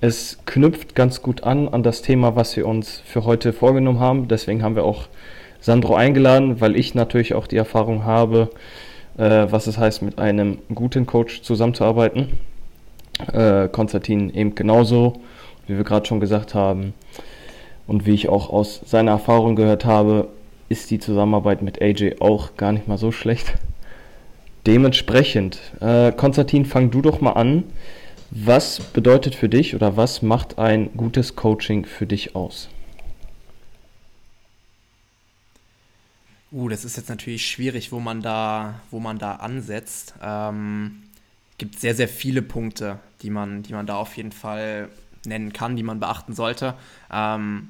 es 0.00 0.38
knüpft 0.46 0.96
ganz 0.96 1.22
gut 1.22 1.44
an 1.44 1.68
an 1.68 1.84
das 1.84 2.02
Thema, 2.02 2.34
was 2.34 2.56
wir 2.56 2.66
uns 2.66 3.02
für 3.06 3.24
heute 3.24 3.52
vorgenommen 3.52 4.00
haben. 4.00 4.26
Deswegen 4.26 4.64
haben 4.64 4.74
wir 4.74 4.84
auch 4.84 5.06
Sandro 5.60 5.94
eingeladen, 5.94 6.60
weil 6.60 6.74
ich 6.74 6.96
natürlich 6.96 7.34
auch 7.34 7.46
die 7.46 7.56
Erfahrung 7.56 8.04
habe, 8.04 8.50
äh, 9.16 9.46
was 9.48 9.68
es 9.68 9.78
heißt, 9.78 10.02
mit 10.02 10.18
einem 10.18 10.58
guten 10.74 11.06
Coach 11.06 11.42
zusammenzuarbeiten. 11.42 12.32
Äh, 13.32 13.68
Konstantin 13.68 14.34
eben 14.34 14.56
genauso, 14.56 15.20
wie 15.68 15.76
wir 15.76 15.84
gerade 15.84 16.04
schon 16.04 16.18
gesagt 16.18 16.52
haben. 16.52 16.92
Und 17.86 18.06
wie 18.06 18.14
ich 18.14 18.28
auch 18.28 18.50
aus 18.50 18.80
seiner 18.84 19.12
Erfahrung 19.12 19.56
gehört 19.56 19.84
habe, 19.84 20.28
ist 20.68 20.90
die 20.90 20.98
Zusammenarbeit 20.98 21.62
mit 21.62 21.80
AJ 21.80 22.16
auch 22.20 22.56
gar 22.56 22.72
nicht 22.72 22.88
mal 22.88 22.98
so 22.98 23.12
schlecht. 23.12 23.54
Dementsprechend, 24.66 25.60
äh, 25.80 26.10
Konstantin, 26.10 26.64
fang 26.64 26.90
du 26.90 27.00
doch 27.00 27.20
mal 27.20 27.32
an. 27.32 27.64
Was 28.30 28.80
bedeutet 28.80 29.36
für 29.36 29.48
dich 29.48 29.76
oder 29.76 29.96
was 29.96 30.22
macht 30.22 30.58
ein 30.58 30.90
gutes 30.96 31.36
Coaching 31.36 31.84
für 31.84 32.06
dich 32.06 32.34
aus? 32.34 32.68
Uh, 36.50 36.68
das 36.68 36.84
ist 36.84 36.96
jetzt 36.96 37.08
natürlich 37.08 37.46
schwierig, 37.46 37.92
wo 37.92 38.00
man 38.00 38.22
da, 38.22 38.80
wo 38.90 38.98
man 38.98 39.18
da 39.18 39.36
ansetzt. 39.36 40.14
Ähm, 40.20 41.02
gibt 41.58 41.78
sehr, 41.78 41.94
sehr 41.94 42.08
viele 42.08 42.42
Punkte, 42.42 42.98
die 43.22 43.30
man, 43.30 43.62
die 43.62 43.72
man 43.72 43.86
da 43.86 43.96
auf 43.96 44.16
jeden 44.16 44.32
Fall 44.32 44.88
nennen 45.24 45.52
kann, 45.52 45.76
die 45.76 45.82
man 45.82 46.00
beachten 46.00 46.34
sollte. 46.34 46.74
Ähm, 47.12 47.68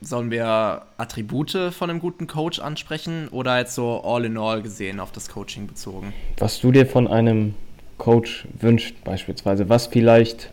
Sollen 0.00 0.30
wir 0.30 0.82
Attribute 0.96 1.72
von 1.72 1.90
einem 1.90 1.98
guten 1.98 2.28
Coach 2.28 2.60
ansprechen 2.60 3.26
oder 3.28 3.58
jetzt 3.58 3.74
so 3.74 4.00
all 4.04 4.24
in 4.24 4.38
all 4.38 4.62
gesehen 4.62 5.00
auf 5.00 5.10
das 5.10 5.28
Coaching 5.28 5.66
bezogen? 5.66 6.14
Was 6.38 6.60
du 6.60 6.70
dir 6.70 6.86
von 6.86 7.08
einem 7.08 7.54
Coach 7.98 8.46
wünscht, 8.60 8.94
beispielsweise, 9.02 9.68
was 9.68 9.88
vielleicht, 9.88 10.50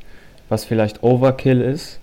was 0.49 0.65
vielleicht 0.65 1.03
Overkill 1.03 1.61
ist. 1.61 1.99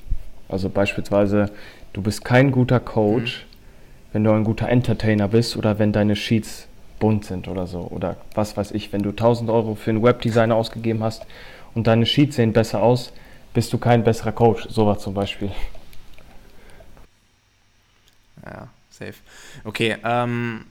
Also 0.48 0.68
beispielsweise, 0.68 1.50
du 1.92 2.00
bist 2.00 2.24
kein 2.24 2.52
guter 2.52 2.78
Coach, 2.78 3.44
mhm. 3.44 4.12
wenn 4.12 4.24
du 4.24 4.30
ein 4.30 4.44
guter 4.44 4.68
Entertainer 4.68 5.26
bist 5.26 5.56
oder 5.56 5.80
wenn 5.80 5.92
deine 5.92 6.14
Sheets 6.14 6.68
bunt 7.00 7.24
sind 7.24 7.48
oder 7.48 7.66
so. 7.66 7.80
Oder 7.80 8.18
was 8.34 8.56
weiß 8.56 8.70
ich, 8.70 8.92
wenn 8.92 9.02
du 9.02 9.10
1000 9.10 9.50
Euro 9.50 9.74
für 9.74 9.90
einen 9.90 10.04
Webdesigner 10.04 10.54
ausgegeben 10.54 11.02
hast 11.02 11.26
und 11.74 11.88
deine 11.88 12.06
Sheets 12.06 12.36
sehen 12.36 12.52
besser 12.52 12.80
aus, 12.80 13.12
bist 13.52 13.72
du 13.72 13.78
kein 13.78 14.04
besserer 14.04 14.30
Coach. 14.30 14.68
Sowas 14.68 15.00
zum 15.00 15.14
Beispiel. 15.14 15.50
Ja, 18.44 18.68
safe. 18.90 19.14
Okay, 19.64 19.96
ähm, 20.04 20.64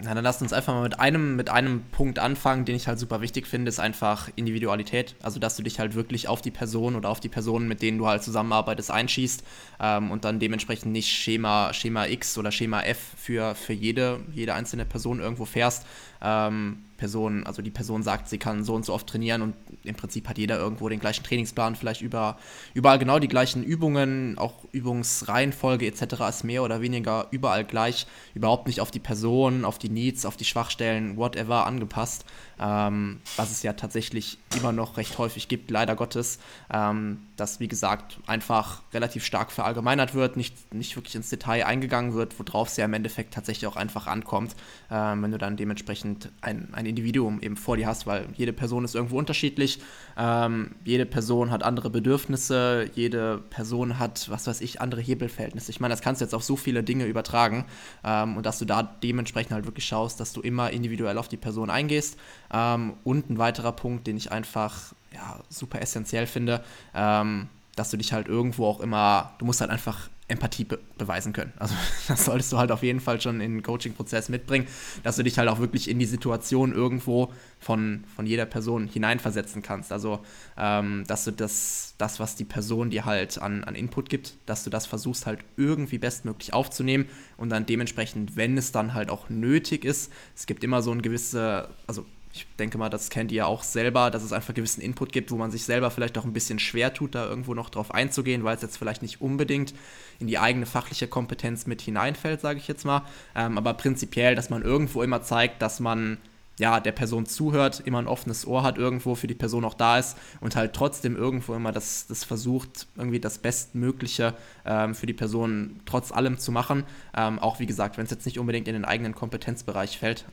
na, 0.00 0.14
dann 0.14 0.24
lasst 0.24 0.42
uns 0.42 0.52
einfach 0.52 0.72
mal 0.74 0.82
mit 0.82 0.98
einem, 0.98 1.36
mit 1.36 1.50
einem 1.50 1.82
Punkt 1.92 2.18
anfangen, 2.18 2.64
den 2.64 2.74
ich 2.74 2.88
halt 2.88 2.98
super 2.98 3.20
wichtig 3.20 3.46
finde, 3.46 3.68
ist 3.68 3.78
einfach 3.78 4.30
Individualität. 4.36 5.14
Also, 5.22 5.38
dass 5.38 5.56
du 5.56 5.62
dich 5.62 5.78
halt 5.78 5.94
wirklich 5.94 6.28
auf 6.28 6.40
die 6.42 6.50
Person 6.50 6.96
oder 6.96 7.08
auf 7.08 7.20
die 7.20 7.28
Personen, 7.28 7.68
mit 7.68 7.82
denen 7.82 7.98
du 7.98 8.06
halt 8.06 8.22
zusammenarbeitest, 8.22 8.90
einschießt 8.90 9.44
ähm, 9.80 10.10
und 10.10 10.24
dann 10.24 10.40
dementsprechend 10.40 10.92
nicht 10.92 11.10
Schema, 11.10 11.72
Schema 11.72 12.06
X 12.06 12.38
oder 12.38 12.50
Schema 12.50 12.82
F 12.82 12.98
für, 13.16 13.54
für 13.54 13.74
jede, 13.74 14.20
jede 14.32 14.54
einzelne 14.54 14.86
Person 14.86 15.20
irgendwo 15.20 15.44
fährst. 15.44 15.86
Ähm, 16.22 16.84
Person, 17.02 17.44
also 17.44 17.62
die 17.62 17.72
Person 17.72 18.04
sagt, 18.04 18.28
sie 18.28 18.38
kann 18.38 18.62
so 18.62 18.76
und 18.76 18.84
so 18.84 18.94
oft 18.94 19.08
trainieren 19.08 19.42
und 19.42 19.54
im 19.82 19.96
Prinzip 19.96 20.28
hat 20.28 20.38
jeder 20.38 20.56
irgendwo 20.56 20.88
den 20.88 21.00
gleichen 21.00 21.24
Trainingsplan, 21.24 21.74
vielleicht 21.74 22.00
über, 22.00 22.38
überall 22.74 23.00
genau 23.00 23.18
die 23.18 23.26
gleichen 23.26 23.64
Übungen, 23.64 24.38
auch 24.38 24.64
Übungsreihenfolge 24.70 25.84
etc. 25.86 26.20
ist 26.28 26.44
mehr 26.44 26.62
oder 26.62 26.80
weniger 26.80 27.26
überall 27.32 27.64
gleich, 27.64 28.06
überhaupt 28.34 28.68
nicht 28.68 28.80
auf 28.80 28.92
die 28.92 29.00
Person, 29.00 29.64
auf 29.64 29.78
die 29.78 29.88
Needs, 29.88 30.24
auf 30.24 30.36
die 30.36 30.44
Schwachstellen, 30.44 31.16
whatever 31.16 31.66
angepasst 31.66 32.24
ähm, 32.62 33.20
was 33.36 33.50
es 33.50 33.62
ja 33.62 33.72
tatsächlich 33.72 34.38
immer 34.56 34.72
noch 34.72 34.96
recht 34.96 35.18
häufig 35.18 35.48
gibt, 35.48 35.70
leider 35.70 35.96
Gottes, 35.96 36.38
ähm, 36.72 37.18
dass, 37.36 37.58
wie 37.58 37.66
gesagt, 37.66 38.20
einfach 38.26 38.82
relativ 38.92 39.24
stark 39.24 39.50
verallgemeinert 39.50 40.14
wird, 40.14 40.36
nicht, 40.36 40.72
nicht 40.72 40.94
wirklich 40.96 41.16
ins 41.16 41.28
Detail 41.28 41.66
eingegangen 41.66 42.14
wird, 42.14 42.38
worauf 42.38 42.68
es 42.68 42.76
ja 42.76 42.84
im 42.84 42.94
Endeffekt 42.94 43.34
tatsächlich 43.34 43.66
auch 43.66 43.74
einfach 43.74 44.06
ankommt, 44.06 44.54
ähm, 44.90 45.22
wenn 45.22 45.32
du 45.32 45.38
dann 45.38 45.56
dementsprechend 45.56 46.30
ein, 46.40 46.68
ein 46.72 46.86
Individuum 46.86 47.40
eben 47.40 47.56
vor 47.56 47.76
dir 47.76 47.88
hast, 47.88 48.06
weil 48.06 48.26
jede 48.36 48.52
Person 48.52 48.84
ist 48.84 48.94
irgendwo 48.94 49.18
unterschiedlich, 49.18 49.80
ähm, 50.16 50.76
jede 50.84 51.06
Person 51.06 51.50
hat 51.50 51.64
andere 51.64 51.90
Bedürfnisse, 51.90 52.88
jede 52.94 53.38
Person 53.38 53.98
hat, 53.98 54.30
was 54.30 54.46
weiß 54.46 54.60
ich, 54.60 54.80
andere 54.80 55.00
Hebelverhältnisse. 55.00 55.70
Ich 55.70 55.80
meine, 55.80 55.92
das 55.92 56.02
kannst 56.02 56.20
du 56.20 56.24
jetzt 56.24 56.34
auf 56.34 56.44
so 56.44 56.54
viele 56.54 56.84
Dinge 56.84 57.06
übertragen 57.06 57.64
ähm, 58.04 58.36
und 58.36 58.46
dass 58.46 58.60
du 58.60 58.64
da 58.64 58.82
dementsprechend 58.82 59.52
halt 59.52 59.66
wirklich 59.66 59.86
schaust, 59.86 60.20
dass 60.20 60.32
du 60.32 60.40
immer 60.42 60.70
individuell 60.70 61.18
auf 61.18 61.26
die 61.26 61.36
Person 61.36 61.70
eingehst, 61.70 62.18
ähm, 62.52 62.94
und 63.04 63.30
ein 63.30 63.38
weiterer 63.38 63.72
Punkt, 63.72 64.06
den 64.06 64.16
ich 64.16 64.32
einfach 64.32 64.92
ja, 65.12 65.40
super 65.48 65.80
essentiell 65.80 66.26
finde, 66.26 66.62
ähm, 66.94 67.48
dass 67.76 67.90
du 67.90 67.96
dich 67.96 68.12
halt 68.12 68.28
irgendwo 68.28 68.66
auch 68.66 68.80
immer, 68.80 69.32
du 69.38 69.44
musst 69.44 69.60
halt 69.60 69.70
einfach 69.70 70.08
Empathie 70.28 70.64
be 70.64 70.78
beweisen 70.98 71.32
können. 71.32 71.52
Also 71.58 71.74
das 72.08 72.24
solltest 72.24 72.52
du 72.52 72.58
halt 72.58 72.70
auf 72.70 72.82
jeden 72.82 73.00
Fall 73.00 73.20
schon 73.20 73.40
in 73.40 73.54
den 73.54 73.62
Coaching-Prozess 73.62 74.28
mitbringen, 74.28 74.66
dass 75.02 75.16
du 75.16 75.24
dich 75.24 75.38
halt 75.38 75.48
auch 75.48 75.58
wirklich 75.58 75.90
in 75.90 75.98
die 75.98 76.06
Situation 76.06 76.72
irgendwo 76.72 77.32
von, 77.58 78.04
von 78.14 78.24
jeder 78.24 78.46
Person 78.46 78.86
hineinversetzen 78.86 79.62
kannst. 79.62 79.92
Also 79.92 80.20
ähm, 80.56 81.04
dass 81.06 81.24
du 81.24 81.32
das, 81.32 81.94
das, 81.98 82.20
was 82.20 82.36
die 82.36 82.44
Person 82.44 82.90
dir 82.90 83.04
halt 83.04 83.40
an, 83.40 83.64
an 83.64 83.74
Input 83.74 84.08
gibt, 84.08 84.34
dass 84.46 84.64
du 84.64 84.70
das 84.70 84.86
versuchst 84.86 85.26
halt 85.26 85.40
irgendwie 85.56 85.98
bestmöglich 85.98 86.54
aufzunehmen 86.54 87.06
und 87.36 87.50
dann 87.50 87.66
dementsprechend, 87.66 88.36
wenn 88.36 88.56
es 88.56 88.72
dann 88.72 88.94
halt 88.94 89.10
auch 89.10 89.28
nötig 89.28 89.84
ist, 89.84 90.12
es 90.36 90.46
gibt 90.46 90.62
immer 90.62 90.82
so 90.82 90.92
ein 90.92 91.02
gewisse, 91.02 91.68
also 91.86 92.06
ich 92.32 92.46
denke 92.58 92.78
mal, 92.78 92.88
das 92.88 93.10
kennt 93.10 93.30
ihr 93.30 93.46
auch 93.46 93.62
selber, 93.62 94.10
dass 94.10 94.22
es 94.22 94.32
einfach 94.32 94.54
gewissen 94.54 94.80
Input 94.80 95.12
gibt, 95.12 95.30
wo 95.30 95.36
man 95.36 95.50
sich 95.50 95.64
selber 95.64 95.90
vielleicht 95.90 96.16
auch 96.16 96.24
ein 96.24 96.32
bisschen 96.32 96.58
schwer 96.58 96.94
tut, 96.94 97.14
da 97.14 97.26
irgendwo 97.26 97.52
noch 97.52 97.68
drauf 97.68 97.92
einzugehen, 97.92 98.42
weil 98.42 98.56
es 98.56 98.62
jetzt 98.62 98.78
vielleicht 98.78 99.02
nicht 99.02 99.20
unbedingt 99.20 99.74
in 100.18 100.26
die 100.26 100.38
eigene 100.38 100.64
fachliche 100.64 101.08
Kompetenz 101.08 101.66
mit 101.66 101.82
hineinfällt, 101.82 102.40
sage 102.40 102.58
ich 102.58 102.68
jetzt 102.68 102.84
mal. 102.84 103.02
Ähm, 103.34 103.58
aber 103.58 103.74
prinzipiell, 103.74 104.34
dass 104.34 104.48
man 104.48 104.62
irgendwo 104.62 105.02
immer 105.02 105.22
zeigt, 105.22 105.60
dass 105.60 105.78
man 105.78 106.18
ja, 106.58 106.80
der 106.80 106.92
Person 106.92 107.26
zuhört, 107.26 107.80
immer 107.84 107.98
ein 107.98 108.06
offenes 108.06 108.46
Ohr 108.46 108.62
hat 108.62 108.78
irgendwo, 108.78 109.14
für 109.14 109.26
die 109.26 109.34
Person 109.34 109.64
auch 109.64 109.74
da 109.74 109.98
ist 109.98 110.16
und 110.40 110.54
halt 110.54 110.74
trotzdem 110.74 111.16
irgendwo 111.16 111.54
immer 111.54 111.72
das, 111.72 112.06
das 112.06 112.24
versucht, 112.24 112.86
irgendwie 112.96 113.20
das 113.20 113.38
Bestmögliche 113.38 114.34
ähm, 114.64 114.94
für 114.94 115.06
die 115.06 115.14
Person 115.14 115.80
trotz 115.86 116.12
allem 116.12 116.38
zu 116.38 116.52
machen. 116.52 116.84
Ähm, 117.16 117.38
auch 117.38 117.58
wie 117.58 117.66
gesagt, 117.66 117.96
wenn 117.96 118.04
es 118.04 118.10
jetzt 118.10 118.26
nicht 118.26 118.38
unbedingt 118.38 118.68
in 118.68 118.74
den 118.74 118.84
eigenen 118.84 119.14
Kompetenzbereich 119.14 119.98
fällt. 119.98 120.26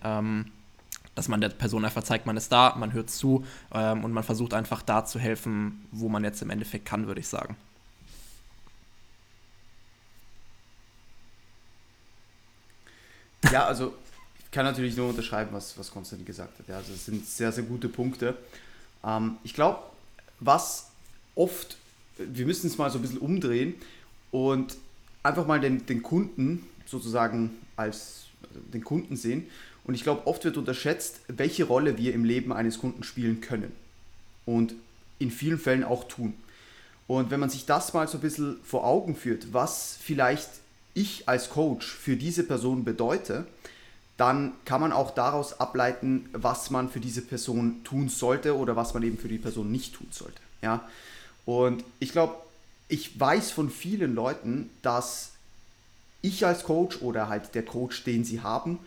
Dass 1.19 1.27
man 1.27 1.41
der 1.41 1.49
Person 1.49 1.83
einfach 1.83 2.03
zeigt, 2.03 2.25
man 2.25 2.37
ist 2.37 2.49
da, 2.49 2.75
man 2.77 2.93
hört 2.93 3.09
zu 3.09 3.45
ähm, 3.73 4.05
und 4.05 4.13
man 4.13 4.23
versucht 4.23 4.53
einfach 4.53 4.81
da 4.81 5.03
zu 5.03 5.19
helfen, 5.19 5.85
wo 5.91 6.07
man 6.07 6.23
jetzt 6.23 6.41
im 6.41 6.49
Endeffekt 6.49 6.85
kann, 6.85 7.07
würde 7.07 7.19
ich 7.19 7.27
sagen. 7.27 7.57
Ja, 13.51 13.65
also 13.65 13.93
ich 14.39 14.49
kann 14.49 14.63
natürlich 14.63 14.95
nur 14.95 15.09
unterschreiben, 15.09 15.49
was, 15.51 15.77
was 15.77 15.91
Konstantin 15.91 16.25
gesagt 16.25 16.57
hat. 16.57 16.69
Ja, 16.69 16.77
also 16.77 16.93
es 16.93 17.05
sind 17.05 17.27
sehr, 17.27 17.51
sehr 17.51 17.65
gute 17.65 17.89
Punkte. 17.89 18.37
Ähm, 19.03 19.35
ich 19.43 19.53
glaube, 19.53 19.79
was 20.39 20.87
oft, 21.35 21.75
wir 22.17 22.45
müssen 22.45 22.67
es 22.67 22.77
mal 22.77 22.89
so 22.89 22.97
ein 22.97 23.01
bisschen 23.01 23.17
umdrehen 23.17 23.75
und 24.31 24.77
einfach 25.21 25.45
mal 25.45 25.59
den, 25.59 25.85
den 25.85 26.01
Kunden 26.01 26.65
sozusagen 26.85 27.57
als 27.75 28.27
den 28.73 28.83
Kunden 28.83 29.15
sehen. 29.15 29.47
Und 29.83 29.95
ich 29.95 30.03
glaube, 30.03 30.27
oft 30.27 30.43
wird 30.43 30.57
unterschätzt, 30.57 31.21
welche 31.27 31.63
Rolle 31.63 31.97
wir 31.97 32.13
im 32.13 32.23
Leben 32.23 32.53
eines 32.53 32.79
Kunden 32.79 33.03
spielen 33.03 33.41
können. 33.41 33.71
Und 34.45 34.73
in 35.19 35.31
vielen 35.31 35.59
Fällen 35.59 35.83
auch 35.83 36.05
tun. 36.07 36.33
Und 37.07 37.31
wenn 37.31 37.39
man 37.39 37.49
sich 37.49 37.65
das 37.65 37.93
mal 37.93 38.07
so 38.07 38.17
ein 38.17 38.21
bisschen 38.21 38.57
vor 38.63 38.85
Augen 38.85 39.15
führt, 39.15 39.53
was 39.53 39.97
vielleicht 39.99 40.49
ich 40.93 41.27
als 41.27 41.49
Coach 41.49 41.87
für 41.87 42.15
diese 42.15 42.43
Person 42.43 42.83
bedeute, 42.83 43.45
dann 44.17 44.51
kann 44.65 44.81
man 44.81 44.91
auch 44.91 45.11
daraus 45.11 45.59
ableiten, 45.59 46.29
was 46.33 46.69
man 46.69 46.89
für 46.89 46.99
diese 46.99 47.21
Person 47.21 47.83
tun 47.83 48.09
sollte 48.09 48.55
oder 48.57 48.75
was 48.75 48.93
man 48.93 49.01
eben 49.03 49.17
für 49.17 49.29
die 49.29 49.37
Person 49.37 49.71
nicht 49.71 49.95
tun 49.95 50.07
sollte. 50.11 50.41
Ja? 50.61 50.87
Und 51.45 51.83
ich 51.99 52.11
glaube, 52.11 52.35
ich 52.89 53.17
weiß 53.19 53.51
von 53.51 53.69
vielen 53.69 54.15
Leuten, 54.15 54.69
dass 54.81 55.31
ich 56.21 56.45
als 56.45 56.63
Coach 56.63 57.01
oder 57.01 57.29
halt 57.29 57.55
der 57.55 57.63
Coach, 57.63 58.03
den 58.03 58.23
sie 58.23 58.41
haben, 58.41 58.79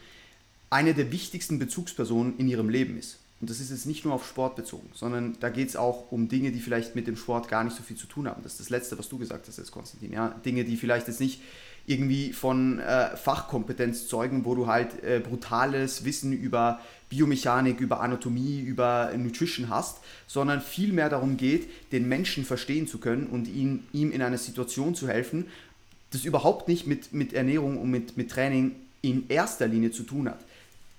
eine 0.71 0.95
der 0.95 1.13
wichtigsten 1.13 1.59
Bezugspersonen 1.59 2.39
in 2.39 2.49
ihrem 2.49 2.69
Leben 2.69 2.99
ist. 2.99 3.19
Und 3.43 3.51
das 3.51 3.59
ist 3.59 3.71
jetzt 3.71 3.87
nicht 3.87 4.05
nur 4.05 4.15
auf 4.15 4.27
Sport 4.27 4.55
bezogen, 4.55 4.89
sondern 4.95 5.37
da 5.41 5.49
geht 5.51 5.69
es 5.69 5.75
auch 5.75 6.13
um 6.13 6.29
Dinge, 6.29 6.53
die 6.53 6.61
vielleicht 6.61 6.95
mit 6.95 7.09
dem 7.09 7.17
Sport 7.17 7.49
gar 7.49 7.65
nicht 7.65 7.77
so 7.77 7.83
viel 7.83 7.97
zu 7.97 8.07
tun 8.07 8.29
haben. 8.29 8.41
Das 8.45 8.53
ist 8.53 8.61
das 8.61 8.71
Letzte, 8.71 8.97
was 8.99 9.09
du 9.09 9.19
gesagt 9.19 9.49
hast 9.49 9.59
jetzt, 9.59 9.73
Konstantin. 9.73 10.13
Ja? 10.13 10.29
Dinge, 10.45 10.65
die 10.65 10.77
vielleicht 10.77 11.09
jetzt 11.09 11.19
nicht 11.19 11.41
irgendwie 11.85 12.33
von 12.33 12.79
äh, 12.79 13.17
Fachkompetenz 13.17 14.07
zeugen, 14.07 14.45
wo 14.45 14.55
du 14.55 14.69
halt 14.69 15.03
äh, 15.03 15.19
brutales 15.19 16.05
Wissen 16.05 16.33
über 16.33 16.81
Biomechanik, 17.09 17.81
über 17.81 18.01
Anatomie, 18.01 18.61
über 18.61 19.11
Nutrition 19.17 19.69
hast, 19.69 19.99
sondern 20.29 20.61
vielmehr 20.61 21.09
darum 21.09 21.37
geht, 21.37 21.69
den 21.91 22.09
Menschen 22.09 22.45
verstehen 22.45 22.87
zu 22.87 22.99
können 22.99 23.27
und 23.27 23.49
ihn, 23.49 23.85
ihm 23.93 24.13
in 24.13 24.23
einer 24.23 24.39
Situation 24.39 24.95
zu 24.95 25.09
helfen, 25.09 25.47
das 26.13 26.25
überhaupt 26.25 26.69
nicht 26.69 26.87
mit, 26.87 27.13
mit 27.13 27.33
Ernährung 27.33 27.79
und 27.79 27.91
mit, 27.91 28.17
mit 28.17 28.31
Training 28.31 28.77
in 29.01 29.29
erster 29.29 29.67
Linie 29.67 29.91
zu 29.91 30.05
tun 30.05 30.29
hat. 30.29 30.39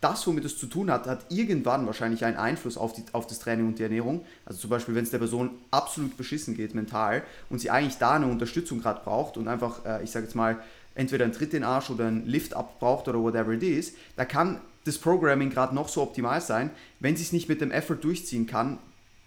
Das, 0.01 0.27
womit 0.27 0.43
es 0.43 0.57
zu 0.57 0.67
tun 0.67 0.91
hat, 0.91 1.07
hat 1.07 1.25
irgendwann 1.29 1.85
wahrscheinlich 1.85 2.25
einen 2.25 2.35
Einfluss 2.35 2.75
auf, 2.75 2.91
die, 2.91 3.03
auf 3.13 3.25
das 3.25 3.39
Training 3.39 3.67
und 3.67 3.79
die 3.79 3.83
Ernährung. 3.83 4.25
Also 4.45 4.59
zum 4.59 4.69
Beispiel, 4.69 4.95
wenn 4.95 5.05
es 5.05 5.11
der 5.11 5.19
Person 5.19 5.51
absolut 5.71 6.17
beschissen 6.17 6.57
geht 6.57 6.75
mental 6.75 7.23
und 7.49 7.59
sie 7.59 7.69
eigentlich 7.69 7.97
da 7.99 8.15
eine 8.15 8.27
Unterstützung 8.27 8.81
gerade 8.81 8.99
braucht 9.01 9.37
und 9.37 9.47
einfach, 9.47 9.85
äh, 9.85 10.03
ich 10.03 10.11
sage 10.11 10.25
jetzt 10.25 10.35
mal, 10.35 10.61
entweder 10.95 11.23
einen 11.23 11.33
Tritt 11.33 11.53
in 11.53 11.61
den 11.61 11.63
Arsch 11.63 11.89
oder 11.89 12.07
einen 12.07 12.25
Lift-Up 12.27 12.79
braucht 12.79 13.07
oder 13.07 13.21
whatever 13.21 13.53
it 13.53 13.63
is, 13.63 13.93
da 14.17 14.25
kann 14.25 14.59
das 14.83 14.97
Programming 14.97 15.49
gerade 15.49 15.73
noch 15.73 15.87
so 15.87 16.01
optimal 16.01 16.41
sein, 16.41 16.71
wenn 16.99 17.15
sie 17.15 17.23
es 17.23 17.31
nicht 17.31 17.47
mit 17.47 17.61
dem 17.61 17.71
Effort 17.71 17.97
durchziehen 18.01 18.45
kann, 18.45 18.79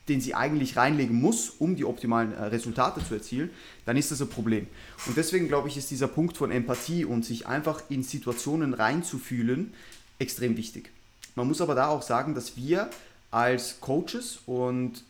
den 0.09 0.21
sie 0.21 0.35
eigentlich 0.35 0.77
reinlegen 0.77 1.21
muss, 1.21 1.51
um 1.51 1.77
die 1.77 1.85
optimalen 1.85 2.33
äh, 2.33 2.45
Resultate 2.45 3.05
zu 3.07 3.15
erzielen, 3.15 3.51
dann 3.85 3.97
ist 3.97 4.11
das 4.11 4.21
ein 4.21 4.29
Problem. 4.29 4.67
Und 5.07 5.17
deswegen 5.17 5.49
glaube 5.49 5.69
ich, 5.69 5.77
ist 5.77 5.91
dieser 5.91 6.09
Punkt 6.09 6.37
von 6.37 6.51
Empathie 6.51 7.05
und 7.05 7.25
sich 7.25 7.47
einfach 7.47 7.83
in 7.89 8.03
Situationen 8.03 8.75
reinzufühlen 8.75 9.73
extrem 10.19 10.57
wichtig. 10.57 10.91
Man 11.35 11.49
muss 11.49 11.61
aber 11.61 11.75
da 11.75 11.89
auch 11.89 12.03
sagen, 12.03 12.35
dass 12.35 12.57
wir 12.57 12.91
als 13.31 13.81
Coaches 13.81 14.39
und 14.47 15.03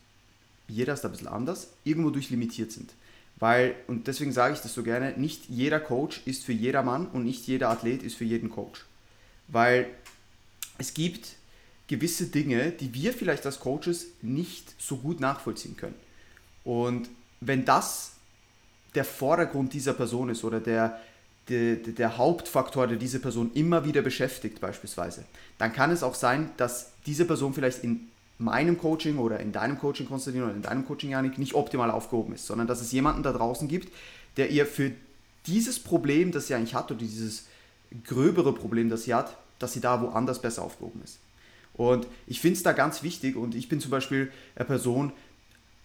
jeder 0.69 0.95
ist 0.95 1.03
da 1.03 1.09
ein 1.09 1.13
bisschen 1.13 1.29
anders, 1.29 1.69
irgendwo 1.85 2.11
durchlimitiert 2.11 2.73
sind. 2.73 2.91
Weil, 3.39 3.75
und 3.87 4.07
deswegen 4.07 4.33
sage 4.33 4.55
ich 4.55 4.61
das 4.61 4.75
so 4.75 4.83
gerne, 4.83 5.13
nicht 5.17 5.49
jeder 5.49 5.79
Coach 5.79 6.23
ist 6.25 6.45
für 6.45 6.53
jedermann 6.53 7.07
und 7.07 7.25
nicht 7.25 7.47
jeder 7.47 7.69
Athlet 7.69 8.03
ist 8.03 8.17
für 8.17 8.25
jeden 8.25 8.51
Coach. 8.51 8.85
Weil 9.49 9.87
es 10.79 10.95
gibt 10.95 11.37
gewisse 11.89 12.27
Dinge, 12.27 12.73
die 12.73 12.93
wir 12.95 13.13
vielleicht 13.13 13.47
als 13.47 13.61
Coaches 13.61 14.07
nicht 14.23 14.75
so 14.79 14.97
gut 14.97 15.21
nachvollziehen 15.21 15.77
können. 15.77 15.95
Und 16.65 17.09
wenn 17.41 17.65
das 17.65 18.13
der 18.95 19.05
Vordergrund 19.05 19.73
dieser 19.73 19.93
Person 19.93 20.31
ist 20.31 20.43
oder 20.43 20.59
der, 20.59 21.01
der, 21.49 21.77
der 21.77 22.19
Hauptfaktor, 22.19 22.87
der 22.87 22.97
diese 22.97 23.21
Person 23.21 23.53
immer 23.55 23.85
wieder 23.85 24.03
beschäftigt 24.03 24.61
beispielsweise, 24.61 25.25
dann 25.59 25.73
kann 25.73 25.91
es 25.91 26.03
auch 26.03 26.15
sein, 26.15 26.51
dass 26.57 26.91
diese 27.05 27.25
Person 27.25 27.55
vielleicht 27.55 27.85
in 27.85 28.09
meinem 28.39 28.79
Coaching 28.79 29.19
oder 29.19 29.41
in 29.41 29.53
deinem 29.53 29.79
Coaching, 29.79 30.09
Konstantin, 30.09 30.43
oder 30.43 30.53
in 30.55 30.63
deinem 30.63 30.87
Coaching, 30.87 31.11
Janik, 31.11 31.39
nicht 31.39 31.55
optimal 31.55 31.91
aufgehoben 31.91 32.35
ist, 32.35 32.47
sondern 32.47 32.67
dass 32.67 32.81
es 32.81 32.93
jemanden 32.93 33.23
da 33.23 33.33
draußen 33.33 33.69
gibt, 33.69 33.93
der 34.37 34.51
ihr 34.51 34.67
für 34.67 34.93
dieses 35.47 35.79
Problem, 35.79 36.33
das 36.33 36.49
sie 36.49 36.55
eigentlich 36.55 36.75
hat, 36.75 36.91
oder 36.91 37.01
dieses 37.01 37.45
gröbere 38.05 38.53
Problem, 38.53 38.91
das 38.91 39.05
sie 39.05 39.15
hat, 39.15 39.37
dass 39.59 39.73
sie 39.73 39.81
da 39.81 40.03
woanders 40.03 40.43
besser 40.43 40.63
aufgehoben 40.63 41.01
ist. 41.03 41.19
Und 41.77 42.07
ich 42.27 42.41
finde 42.41 42.57
es 42.57 42.63
da 42.63 42.73
ganz 42.73 43.03
wichtig 43.03 43.37
und 43.37 43.55
ich 43.55 43.69
bin 43.69 43.81
zum 43.81 43.91
Beispiel 43.91 44.33
eine 44.55 44.65
Person, 44.65 45.13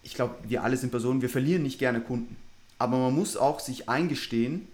ich 0.02 0.14
glaube, 0.14 0.34
wir 0.48 0.64
alle 0.64 0.76
sind 0.76 0.90
Personen, 0.90 1.22
wir 1.22 1.28
verlieren 1.28 1.62
nicht 1.62 1.78
gerne 1.78 2.00
Kunden. 2.00 2.36
Aber 2.78 2.96
man 2.98 3.14
muss 3.14 3.36
auch 3.36 3.60
sich 3.60 3.88
eingestehen, 3.88 4.66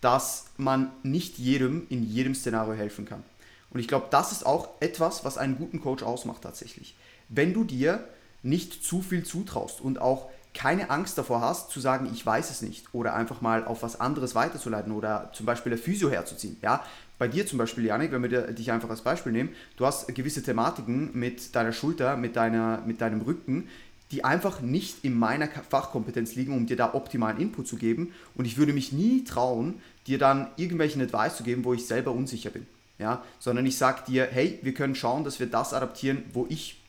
dass 0.00 0.46
man 0.56 0.90
nicht 1.02 1.38
jedem 1.38 1.86
in 1.90 2.08
jedem 2.08 2.34
Szenario 2.34 2.74
helfen 2.74 3.04
kann. 3.04 3.22
Und 3.70 3.80
ich 3.80 3.88
glaube, 3.88 4.06
das 4.10 4.32
ist 4.32 4.46
auch 4.46 4.68
etwas, 4.80 5.24
was 5.24 5.38
einen 5.38 5.56
guten 5.56 5.80
Coach 5.80 6.02
ausmacht 6.02 6.42
tatsächlich 6.42 6.94
wenn 7.30 7.54
du 7.54 7.64
dir 7.64 8.04
nicht 8.42 8.84
zu 8.84 9.00
viel 9.00 9.24
zutraust 9.24 9.80
und 9.80 10.00
auch 10.00 10.28
keine 10.54 10.90
Angst 10.90 11.16
davor 11.16 11.40
hast, 11.40 11.70
zu 11.70 11.80
sagen, 11.80 12.08
ich 12.12 12.24
weiß 12.24 12.50
es 12.50 12.62
nicht 12.62 12.92
oder 12.92 13.14
einfach 13.14 13.40
mal 13.40 13.64
auf 13.64 13.82
was 13.82 14.00
anderes 14.00 14.34
weiterzuleiten 14.34 14.92
oder 14.92 15.30
zum 15.32 15.46
Beispiel 15.46 15.70
der 15.70 15.78
Physio 15.78 16.10
herzuziehen. 16.10 16.56
Ja, 16.62 16.84
bei 17.18 17.28
dir 17.28 17.46
zum 17.46 17.58
Beispiel, 17.58 17.84
Janik, 17.84 18.12
wenn 18.12 18.22
wir 18.22 18.52
dich 18.52 18.72
einfach 18.72 18.90
als 18.90 19.02
Beispiel 19.02 19.32
nehmen, 19.32 19.50
du 19.76 19.86
hast 19.86 20.12
gewisse 20.14 20.42
Thematiken 20.42 21.10
mit 21.12 21.54
deiner 21.54 21.72
Schulter, 21.72 22.16
mit, 22.16 22.34
deiner, 22.34 22.82
mit 22.86 23.00
deinem 23.00 23.20
Rücken, 23.20 23.68
die 24.10 24.24
einfach 24.24 24.60
nicht 24.60 25.04
in 25.04 25.16
meiner 25.18 25.46
Fachkompetenz 25.46 26.34
liegen, 26.34 26.56
um 26.56 26.66
dir 26.66 26.76
da 26.76 26.94
optimalen 26.94 27.38
Input 27.38 27.68
zu 27.68 27.76
geben. 27.76 28.12
Und 28.34 28.44
ich 28.44 28.56
würde 28.56 28.72
mich 28.72 28.92
nie 28.92 29.22
trauen, 29.22 29.80
dir 30.06 30.18
dann 30.18 30.48
irgendwelchen 30.56 31.00
Advice 31.00 31.36
zu 31.36 31.44
geben, 31.44 31.64
wo 31.64 31.74
ich 31.74 31.86
selber 31.86 32.10
unsicher 32.10 32.50
bin. 32.50 32.66
Ja, 32.98 33.22
sondern 33.38 33.64
ich 33.64 33.78
sage 33.78 34.02
dir, 34.08 34.28
hey, 34.30 34.58
wir 34.62 34.74
können 34.74 34.94
schauen, 34.94 35.24
dass 35.24 35.40
wir 35.40 35.46
das 35.46 35.72
adaptieren, 35.72 36.24
wo 36.32 36.46
ich 36.48 36.79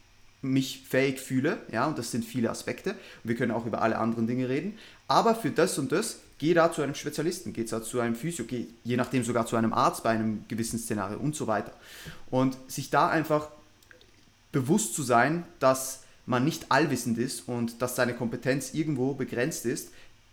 mich 0.41 0.83
fähig 0.87 1.19
fühle, 1.19 1.57
ja, 1.71 1.85
und 1.87 1.97
das 1.97 2.11
sind 2.11 2.25
viele 2.25 2.49
Aspekte. 2.49 2.91
Und 2.91 2.97
wir 3.23 3.35
können 3.35 3.51
auch 3.51 3.65
über 3.65 3.81
alle 3.81 3.97
anderen 3.97 4.27
Dinge 4.27 4.49
reden. 4.49 4.77
Aber 5.07 5.35
für 5.35 5.51
das 5.51 5.77
und 5.77 5.91
das, 5.91 6.19
geh 6.39 6.53
da 6.53 6.71
zu 6.71 6.81
einem 6.81 6.95
Spezialisten, 6.95 7.53
geh 7.53 7.63
da 7.63 7.83
zu 7.83 7.99
einem 7.99 8.15
Physio, 8.15 8.45
geh 8.45 8.65
je 8.83 8.97
nachdem 8.97 9.23
sogar 9.23 9.45
zu 9.45 9.55
einem 9.55 9.73
Arzt 9.73 10.03
bei 10.03 10.09
einem 10.09 10.45
gewissen 10.47 10.79
Szenario 10.79 11.17
und 11.19 11.35
so 11.35 11.47
weiter. 11.47 11.73
Und 12.31 12.57
sich 12.67 12.89
da 12.89 13.07
einfach 13.09 13.49
bewusst 14.51 14.95
zu 14.95 15.03
sein, 15.03 15.45
dass 15.59 16.03
man 16.25 16.43
nicht 16.43 16.71
allwissend 16.71 17.17
ist 17.17 17.47
und 17.47 17.81
dass 17.81 17.95
seine 17.95 18.13
Kompetenz 18.13 18.73
irgendwo 18.73 19.13
begrenzt 19.13 19.65
ist, 19.65 19.89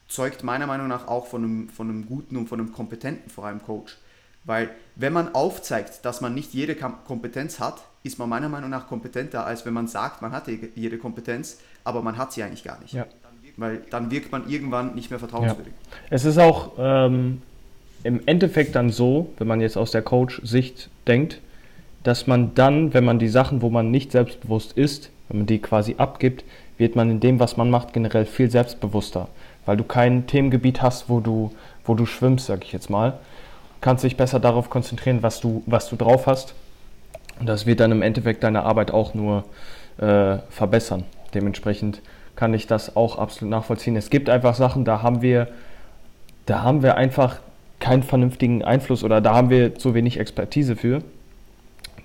zeugt 0.09 0.43
meiner 0.43 0.67
Meinung 0.67 0.89
nach 0.89 1.07
auch 1.07 1.27
von 1.27 1.45
einem, 1.45 1.69
von 1.69 1.89
einem 1.89 2.07
guten 2.07 2.37
und 2.37 2.49
von 2.49 2.61
einem 2.61 2.73
kompetenten, 2.73 3.31
vor 3.31 3.45
allem 3.45 3.63
Coach. 3.63 3.97
Weil 4.45 4.71
wenn 4.97 5.13
man 5.13 5.35
aufzeigt, 5.35 6.05
dass 6.05 6.21
man 6.21 6.35
nicht 6.35 6.55
jede 6.55 6.75
Kompetenz 6.75 7.61
hat, 7.61 7.83
ist 8.03 8.19
man 8.19 8.29
meiner 8.29 8.49
Meinung 8.49 8.71
nach 8.71 8.89
kompetenter, 8.89 9.45
als 9.47 9.67
wenn 9.67 9.75
man 9.75 9.87
sagt, 9.87 10.23
man 10.23 10.33
hat 10.33 10.45
jede 10.75 10.99
Kompetenz, 10.99 11.59
aber 11.85 12.03
man 12.03 12.17
hat 12.17 12.33
sie 12.33 12.43
eigentlich 12.43 12.65
gar 12.65 12.81
nicht. 12.81 12.95
Ja. 12.95 13.07
Weil 13.57 13.83
dann 13.91 14.11
wirkt 14.11 14.31
man 14.33 14.49
irgendwann 14.49 14.95
nicht 14.95 15.11
mehr 15.11 15.19
vertrauenswürdig. 15.19 15.73
Ja. 15.75 15.97
Es 16.11 16.25
ist 16.25 16.39
auch 16.39 16.73
ähm, 16.79 17.43
im 18.05 18.21
Endeffekt 18.27 18.75
dann 18.77 18.91
so, 18.91 19.33
wenn 19.39 19.49
man 19.49 19.61
jetzt 19.61 19.77
aus 19.77 19.91
der 19.91 20.03
Coach-Sicht 20.03 20.89
denkt, 21.07 21.41
dass 22.05 22.27
man 22.27 22.55
dann, 22.55 22.95
wenn 22.95 23.05
man 23.05 23.19
die 23.19 23.29
Sachen, 23.29 23.61
wo 23.63 23.69
man 23.69 23.91
nicht 23.91 24.13
selbstbewusst 24.13 24.73
ist, 24.73 25.11
wenn 25.29 25.39
man 25.39 25.47
die 25.47 25.59
quasi 25.59 25.97
abgibt, 25.99 26.45
wird 26.79 26.95
man 26.95 27.11
in 27.11 27.21
dem, 27.21 27.41
was 27.41 27.57
man 27.57 27.69
macht, 27.69 27.93
generell 27.93 28.25
viel 28.25 28.51
selbstbewusster. 28.51 29.29
Weil 29.67 29.77
du 29.77 29.85
kein 29.85 30.27
Themengebiet 30.29 30.81
hast, 30.81 31.09
wo 31.09 31.19
du, 31.21 31.53
wo 31.85 31.95
du 31.95 32.07
schwimmst, 32.07 32.47
sag 32.47 32.65
ich 32.65 32.73
jetzt 32.73 32.89
mal 32.89 33.19
kannst 33.81 34.05
dich 34.05 34.17
besser 34.17 34.41
darauf 34.41 34.71
konzentrieren, 34.71 35.23
was 35.23 35.41
du, 35.41 35.63
was 35.67 35.89
du 35.89 35.97
drauf 35.97 36.27
hast. 36.27 36.55
Und 37.41 37.49
das 37.49 37.67
wird 37.67 37.81
dann 37.81 37.93
im 37.93 38.03
Endeffekt 38.03 38.43
deine 38.43 38.65
Arbeit 38.65 38.91
auch 38.91 39.15
nur 39.15 39.45
äh, 39.99 40.39
verbessern. 40.51 41.05
Dementsprechend 41.35 42.01
kann 42.37 42.55
ich 42.55 42.67
das 42.67 42.97
auch 42.97 43.19
absolut 43.19 43.51
nachvollziehen. 43.51 43.97
Es 43.97 44.11
gibt 44.11 44.31
einfach 44.31 44.55
Sachen, 44.55 44.85
da 44.85 45.03
haben 45.03 45.23
wir, 45.23 45.49
da 46.47 46.63
haben 46.63 46.83
wir 46.83 46.97
einfach 46.97 47.39
keinen 47.81 48.03
vernünftigen 48.03 48.65
Einfluss 48.65 49.05
oder 49.05 49.21
da 49.21 49.35
haben 49.35 49.51
wir 49.51 49.77
zu 49.77 49.95
wenig 49.95 50.19
Expertise 50.19 50.77
für. 50.77 51.03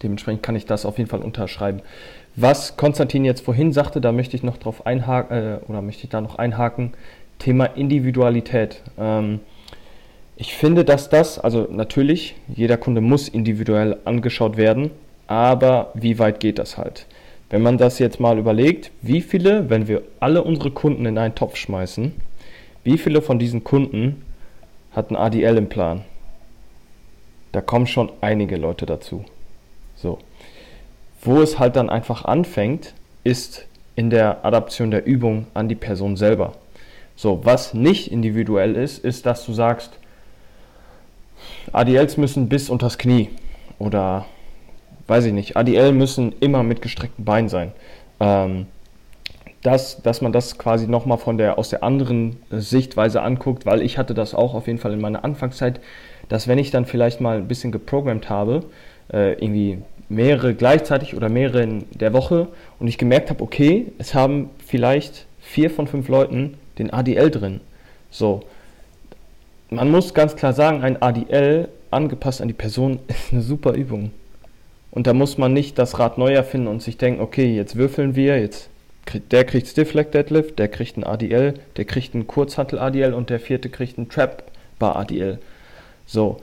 Dementsprechend 0.01 0.43
kann 0.43 0.55
ich 0.55 0.65
das 0.65 0.85
auf 0.85 0.97
jeden 0.97 1.09
Fall 1.09 1.21
unterschreiben. 1.21 1.81
Was 2.35 2.77
Konstantin 2.77 3.25
jetzt 3.25 3.41
vorhin 3.41 3.73
sagte, 3.73 4.01
da 4.01 4.11
möchte 4.11 4.35
ich 4.35 4.43
noch 4.43 4.57
drauf 4.57 4.85
einhaken 4.85 5.37
äh, 5.37 5.59
oder 5.67 5.81
möchte 5.81 6.03
ich 6.03 6.09
da 6.09 6.19
noch 6.19 6.35
einhaken. 6.35 6.93
Thema 7.39 7.65
Individualität. 7.65 8.81
Ähm, 8.97 9.39
ich 10.35 10.55
finde, 10.55 10.83
dass 10.83 11.09
das, 11.09 11.39
also 11.39 11.67
natürlich, 11.69 12.35
jeder 12.47 12.77
Kunde 12.77 13.01
muss 13.01 13.27
individuell 13.27 13.97
angeschaut 14.05 14.57
werden, 14.57 14.91
aber 15.27 15.91
wie 15.93 16.19
weit 16.19 16.39
geht 16.39 16.59
das 16.59 16.77
halt? 16.77 17.05
Wenn 17.49 17.61
man 17.61 17.77
das 17.77 17.99
jetzt 17.99 18.19
mal 18.19 18.39
überlegt, 18.39 18.91
wie 19.01 19.21
viele, 19.21 19.69
wenn 19.69 19.87
wir 19.87 20.01
alle 20.19 20.43
unsere 20.43 20.71
Kunden 20.71 21.05
in 21.05 21.17
einen 21.17 21.35
Topf 21.35 21.55
schmeißen, 21.55 22.13
wie 22.83 22.97
viele 22.97 23.21
von 23.21 23.37
diesen 23.37 23.63
Kunden 23.63 24.23
hatten 24.91 25.15
ADL 25.15 25.57
im 25.57 25.69
Plan? 25.69 26.01
Da 27.51 27.61
kommen 27.61 27.85
schon 27.85 28.11
einige 28.21 28.57
Leute 28.57 28.85
dazu. 28.85 29.23
So. 29.95 30.17
Wo 31.21 31.41
es 31.41 31.59
halt 31.59 31.75
dann 31.75 31.89
einfach 31.89 32.25
anfängt, 32.25 32.93
ist 33.23 33.67
in 33.95 34.09
der 34.09 34.43
Adaption 34.43 34.89
der 34.89 35.05
Übung 35.05 35.45
an 35.53 35.69
die 35.69 35.75
Person 35.75 36.17
selber. 36.17 36.53
So, 37.15 37.45
was 37.45 37.75
nicht 37.75 38.11
individuell 38.11 38.75
ist, 38.75 39.05
ist, 39.05 39.27
dass 39.27 39.45
du 39.45 39.53
sagst, 39.53 39.99
ADLs 41.71 42.17
müssen 42.17 42.49
bis 42.49 42.69
unters 42.69 42.97
Knie 42.97 43.29
oder 43.79 44.25
weiß 45.07 45.25
ich 45.25 45.33
nicht, 45.33 45.57
ADL 45.57 45.91
müssen 45.91 46.33
immer 46.39 46.63
mit 46.63 46.81
gestreckten 46.81 47.25
Beinen 47.25 47.49
sein. 47.49 47.71
Ähm, 48.19 48.67
dass, 49.63 50.01
dass 50.01 50.21
man 50.21 50.33
das 50.33 50.57
quasi 50.57 50.87
nochmal 50.87 51.17
von 51.17 51.37
der, 51.37 51.57
aus 51.57 51.69
der 51.69 51.83
anderen 51.83 52.37
Sichtweise 52.51 53.21
anguckt, 53.21 53.65
weil 53.65 53.81
ich 53.81 53.97
hatte 53.97 54.13
das 54.13 54.35
auch 54.35 54.53
auf 54.53 54.67
jeden 54.67 54.79
Fall 54.79 54.91
in 54.91 54.99
meiner 54.99 55.23
Anfangszeit, 55.23 55.79
dass 56.27 56.47
wenn 56.47 56.57
ich 56.57 56.69
dann 56.69 56.85
vielleicht 56.85 57.21
mal 57.21 57.37
ein 57.37 57.47
bisschen 57.47 57.71
geprogrammt 57.71 58.29
habe, 58.29 58.65
äh, 59.11 59.33
irgendwie 59.33 59.79
mehrere 60.09 60.53
gleichzeitig 60.53 61.15
oder 61.15 61.29
mehrere 61.29 61.63
in 61.63 61.85
der 61.91 62.13
Woche 62.13 62.49
und 62.79 62.87
ich 62.87 62.97
gemerkt 62.97 63.29
habe, 63.29 63.41
okay, 63.41 63.93
es 63.97 64.13
haben 64.13 64.49
vielleicht 64.65 65.25
vier 65.39 65.69
von 65.69 65.87
fünf 65.87 66.09
Leuten 66.09 66.57
den 66.77 66.91
ADL 66.91 67.31
drin. 67.31 67.61
So, 68.09 68.41
man 69.75 69.91
muss 69.91 70.13
ganz 70.13 70.35
klar 70.35 70.53
sagen, 70.53 70.81
ein 70.81 71.01
ADL 71.01 71.69
angepasst 71.91 72.41
an 72.41 72.47
die 72.47 72.53
Person 72.53 72.99
ist 73.07 73.31
eine 73.31 73.41
super 73.41 73.73
Übung. 73.73 74.11
Und 74.91 75.07
da 75.07 75.13
muss 75.13 75.37
man 75.37 75.53
nicht 75.53 75.79
das 75.79 75.97
Rad 75.97 76.17
neu 76.17 76.33
erfinden 76.33 76.67
und 76.67 76.81
sich 76.83 76.97
denken, 76.97 77.21
okay, 77.21 77.55
jetzt 77.55 77.75
würfeln 77.75 78.15
wir, 78.15 78.39
jetzt 78.39 78.69
kriegt, 79.05 79.31
der 79.31 79.43
kriegt 79.43 79.67
Stiff 79.67 79.93
Leg 79.93 80.11
Deadlift, 80.11 80.59
der 80.59 80.67
kriegt 80.67 80.97
ein 80.97 81.03
ADL, 81.03 81.55
der 81.77 81.85
kriegt 81.85 82.13
einen 82.13 82.27
Kurzhantel 82.27 82.79
ADL 82.79 83.13
und 83.13 83.29
der 83.29 83.39
vierte 83.39 83.69
kriegt 83.69 83.97
einen 83.97 84.09
Trap 84.09 84.51
Bar 84.77 84.95
ADL. 84.95 85.39
So, 86.05 86.37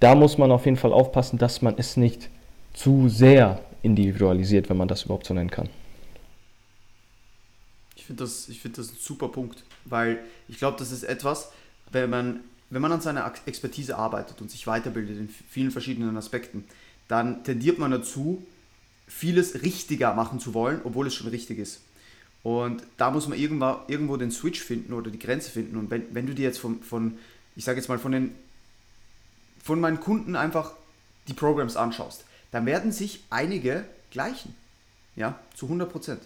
da 0.00 0.14
muss 0.14 0.38
man 0.38 0.50
auf 0.50 0.64
jeden 0.64 0.76
Fall 0.76 0.92
aufpassen, 0.92 1.38
dass 1.38 1.62
man 1.62 1.74
es 1.76 1.96
nicht 1.96 2.28
zu 2.74 3.08
sehr 3.08 3.60
individualisiert, 3.82 4.68
wenn 4.68 4.76
man 4.76 4.88
das 4.88 5.04
überhaupt 5.04 5.26
so 5.26 5.34
nennen 5.34 5.50
kann. 5.50 5.68
Ich 7.94 8.06
finde 8.06 8.24
das, 8.24 8.46
find 8.46 8.78
das 8.78 8.90
ein 8.90 8.96
super 8.98 9.28
Punkt, 9.28 9.62
weil 9.84 10.18
ich 10.48 10.58
glaube, 10.58 10.76
das 10.78 10.90
ist 10.90 11.04
etwas, 11.04 11.52
wenn 11.92 12.10
man, 12.10 12.40
wenn 12.72 12.80
man 12.80 12.92
an 12.92 13.02
seiner 13.02 13.30
Expertise 13.44 13.98
arbeitet 13.98 14.40
und 14.40 14.50
sich 14.50 14.66
weiterbildet 14.66 15.18
in 15.18 15.28
vielen 15.28 15.70
verschiedenen 15.70 16.16
Aspekten, 16.16 16.64
dann 17.06 17.44
tendiert 17.44 17.78
man 17.78 17.90
dazu, 17.90 18.42
vieles 19.06 19.62
richtiger 19.62 20.14
machen 20.14 20.40
zu 20.40 20.54
wollen, 20.54 20.80
obwohl 20.84 21.06
es 21.06 21.14
schon 21.14 21.28
richtig 21.28 21.58
ist. 21.58 21.82
Und 22.42 22.82
da 22.96 23.10
muss 23.10 23.28
man 23.28 23.38
irgendwo, 23.38 23.76
irgendwo 23.88 24.16
den 24.16 24.30
Switch 24.30 24.60
finden 24.60 24.94
oder 24.94 25.10
die 25.10 25.18
Grenze 25.18 25.50
finden. 25.50 25.76
Und 25.76 25.90
wenn, 25.90 26.14
wenn 26.14 26.26
du 26.26 26.34
dir 26.34 26.44
jetzt 26.44 26.58
von, 26.58 26.82
von 26.82 27.18
ich 27.56 27.64
sage 27.64 27.78
jetzt 27.78 27.88
mal, 27.88 27.98
von, 27.98 28.12
den, 28.12 28.34
von 29.62 29.78
meinen 29.78 30.00
Kunden 30.00 30.34
einfach 30.34 30.72
die 31.28 31.34
Programs 31.34 31.76
anschaust, 31.76 32.24
dann 32.52 32.64
werden 32.64 32.90
sich 32.90 33.22
einige 33.28 33.84
gleichen. 34.10 34.54
Ja, 35.14 35.38
zu 35.54 35.66
100 35.66 35.92
Prozent. 35.92 36.22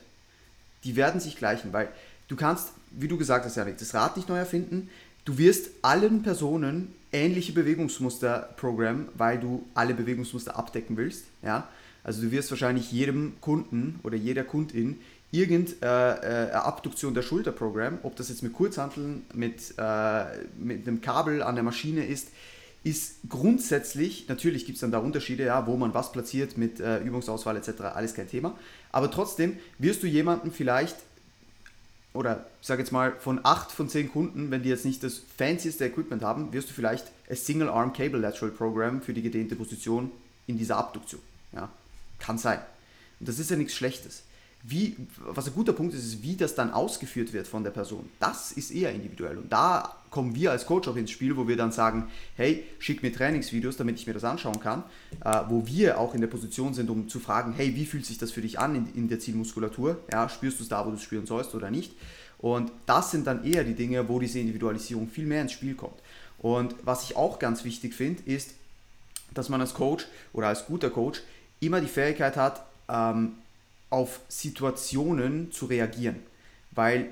Die 0.85 0.95
werden 0.95 1.21
sich 1.21 1.37
gleichen, 1.37 1.73
weil 1.73 1.89
du 2.29 2.37
kannst, 2.37 2.69
wie 2.93 3.09
du 3.09 3.19
gesagt 3.19 3.45
hast, 3.45 3.57
Janik, 3.57 3.79
das 3.79 3.95
Rad 3.95 4.17
nicht 4.17 4.29
neu 4.29 4.37
erfinden. 4.37 4.89
Du 5.27 5.39
wirst 5.39 5.71
allen 5.83 6.23
Personen 6.23 6.95
ähnliche 7.13 7.53
Bewegungsmuster 7.53 8.49
programmen, 8.57 9.09
weil 9.15 9.41
du 9.41 9.67
alle 9.75 9.93
Bewegungsmuster 9.93 10.57
abdecken 10.57 10.97
willst. 10.97 11.25
Ja? 11.43 11.69
Also 12.05 12.23
du 12.23 12.31
wirst 12.31 12.49
wahrscheinlich 12.51 12.93
jedem 12.93 13.33
Kunden 13.41 13.99
oder 14.05 14.17
jeder 14.17 14.45
Kundin 14.45 15.01
irgendeine 15.33 16.23
äh, 16.23 16.49
äh, 16.51 16.53
Abduktion 16.53 17.13
der 17.13 17.23
Schulter 17.23 17.51
programmen, 17.51 17.99
ob 18.05 18.15
das 18.15 18.29
jetzt 18.29 18.45
mit 18.45 18.53
Kurzhanteln, 18.53 19.25
mit, 19.35 19.75
äh, 19.77 20.25
mit 20.59 20.87
einem 20.87 21.01
Kabel 21.01 21.43
an 21.43 21.57
der 21.57 21.65
Maschine 21.65 22.07
ist, 22.07 22.29
ist 22.85 23.17
grundsätzlich, 23.29 24.29
natürlich 24.29 24.65
gibt 24.65 24.77
es 24.77 24.83
dann 24.83 24.93
da 24.93 24.99
Unterschiede, 24.99 25.47
ja, 25.47 25.67
wo 25.67 25.77
man 25.77 25.93
was 25.93 26.13
platziert 26.13 26.57
mit 26.57 26.79
Übungsauswahl 26.79 27.57
etc., 27.57 27.81
alles 27.93 28.15
kein 28.15 28.29
Thema, 28.29 28.57
aber 28.93 29.11
trotzdem 29.11 29.57
wirst 29.81 30.05
du 30.05 30.07
jemanden 30.07 30.53
vielleicht 30.53 30.95
oder 32.17 32.47
ich 32.61 32.67
sage 32.67 32.83
jetzt 32.83 32.93
mal 32.93 33.13
von 33.19 33.41
8 33.43 33.71
von 33.71 33.89
10 33.89 34.11
Kunden, 34.11 34.51
wenn 34.51 34.63
die 34.63 34.69
jetzt 34.69 34.85
nicht 34.85 35.03
das 35.03 35.21
fancieste 35.37 35.85
Equipment 35.85 36.23
haben, 36.23 36.53
wirst 36.53 36.71
du 36.71 36.75
vielleicht 36.75 37.07
ein 37.29 37.37
Single 37.37 37.69
Arm 37.69 37.93
Cable 37.93 38.19
Lateral 38.19 38.51
Program 38.51 39.03
für 39.03 39.13
die 39.13 39.23
gedehnte 39.23 39.57
Position 39.57 40.11
in 40.47 40.59
dieser 40.59 40.77
Abduktion. 40.77 41.21
Ja, 41.53 41.69
kann 42.19 42.39
sein. 42.39 42.61
Und 43.21 43.29
das 43.29 43.39
ist 43.39 43.51
ja 43.51 43.57
nichts 43.57 43.75
Schlechtes. 43.75 44.23
Wie, 44.69 44.97
was 45.19 45.47
ein 45.47 45.55
guter 45.55 45.73
Punkt 45.73 45.95
ist, 45.95 46.05
ist, 46.05 46.23
wie 46.23 46.35
das 46.35 46.57
dann 46.57 46.73
ausgeführt 46.73 47.33
wird 47.33 47.47
von 47.47 47.63
der 47.63 47.71
Person. 47.71 48.09
Das 48.19 48.51
ist 48.51 48.73
eher 48.73 48.93
individuell. 48.93 49.39
Und 49.39 49.53
da 49.53 49.97
kommen 50.11 50.35
wir 50.35 50.51
als 50.51 50.67
Coach 50.67 50.89
auch 50.89 50.97
ins 50.97 51.13
Spiel, 51.13 51.37
wo 51.37 51.47
wir 51.47 51.57
dann 51.57 51.71
sagen, 51.71 52.09
hey, 52.35 52.65
schick 52.81 53.03
mir 53.03 53.13
Trainingsvideos, 53.13 53.77
damit 53.77 54.01
ich 54.01 54.07
mir 54.07 54.15
das 54.15 54.25
anschauen 54.25 54.59
kann. 54.59 54.83
Äh, 55.25 55.43
wo 55.49 55.67
wir 55.67 56.01
auch 56.01 56.15
in 56.15 56.21
der 56.21 56.29
Position 56.29 56.75
sind, 56.75 56.91
um 56.91 57.09
zu 57.09 57.21
fragen, 57.21 57.53
hey, 57.57 57.77
wie 57.77 57.87
fühlt 57.87 58.07
sich 58.07 58.19
das 58.19 58.33
für 58.33 58.41
dich 58.41 58.59
an 58.59 58.75
in, 58.75 58.95
in 58.95 59.09
der 59.09 59.21
Zielmuskulatur? 59.21 59.99
Ja, 60.11 60.29
spürst 60.29 60.59
du 60.59 60.65
es 60.65 60.69
da, 60.69 60.85
wo 60.85 60.91
du 60.91 60.97
es 60.97 61.03
spüren 61.03 61.27
sollst 61.27 61.55
oder 61.55 61.71
nicht? 61.71 61.93
Und 62.39 62.73
das 62.87 63.13
sind 63.13 63.27
dann 63.27 63.45
eher 63.45 63.63
die 63.63 63.75
Dinge, 63.75 64.09
wo 64.09 64.19
diese 64.19 64.41
Individualisierung 64.41 65.09
viel 65.09 65.27
mehr 65.27 65.43
ins 65.43 65.53
Spiel 65.53 65.75
kommt. 65.75 66.01
Und 66.39 66.75
was 66.85 67.05
ich 67.05 67.17
auch 67.17 67.39
ganz 67.39 67.65
wichtig 67.65 67.95
finde, 67.95 68.23
ist, 68.25 68.55
dass 69.33 69.49
man 69.49 69.61
als 69.61 69.75
Coach 69.75 70.07
oder 70.33 70.49
als 70.49 70.67
guter 70.67 70.91
Coach 70.91 71.23
immer 71.61 71.81
die 71.81 71.87
Fähigkeit 71.87 72.37
hat, 72.37 72.65
ähm, 72.89 73.33
auf 73.91 74.21
Situationen 74.29 75.53
zu 75.53 75.67
reagieren. 75.67 76.17
Weil 76.73 77.11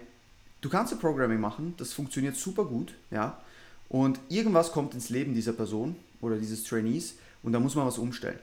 du 0.61 0.69
kannst 0.69 0.93
ein 0.93 0.99
Programming 0.99 1.41
machen, 1.41 1.75
das 1.77 1.93
funktioniert 1.93 2.37
super 2.37 2.65
gut, 2.65 2.95
ja, 3.11 3.41
und 3.89 4.19
irgendwas 4.29 4.73
kommt 4.73 4.95
ins 4.95 5.11
Leben 5.11 5.35
dieser 5.35 5.53
Person 5.53 5.97
oder 6.21 6.37
dieses 6.37 6.65
Trainees 6.65 7.15
und 7.43 7.53
da 7.53 7.61
muss 7.61 7.75
man 7.75 7.87
was 7.87 7.99
umstellen. 7.99 8.39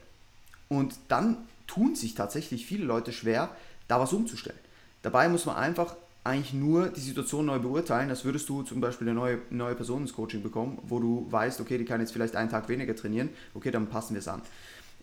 Und 0.69 0.95
dann 1.09 1.37
tun 1.67 1.95
sich 1.95 2.15
tatsächlich 2.15 2.65
viele 2.65 2.85
Leute 2.85 3.11
schwer, 3.11 3.49
da 3.87 3.99
was 3.99 4.13
umzustellen. 4.13 4.59
Dabei 5.01 5.27
muss 5.27 5.45
man 5.45 5.55
einfach 5.55 5.95
eigentlich 6.23 6.53
nur 6.53 6.89
die 6.89 7.01
Situation 7.01 7.47
neu 7.47 7.59
beurteilen, 7.59 8.09
als 8.09 8.23
würdest 8.23 8.47
du 8.47 8.61
zum 8.61 8.79
Beispiel 8.79 9.09
eine 9.09 9.15
neue, 9.15 9.39
neue 9.49 9.75
Person 9.75 10.03
ins 10.03 10.13
Coaching 10.13 10.43
bekommen, 10.43 10.77
wo 10.83 10.99
du 10.99 11.27
weißt, 11.29 11.59
okay, 11.59 11.77
die 11.77 11.85
kann 11.85 11.99
jetzt 11.99 12.13
vielleicht 12.13 12.35
einen 12.35 12.49
Tag 12.49 12.69
weniger 12.69 12.95
trainieren, 12.95 13.29
okay, 13.55 13.71
dann 13.71 13.87
passen 13.87 14.13
wir 14.13 14.19
es 14.19 14.27
an. 14.27 14.41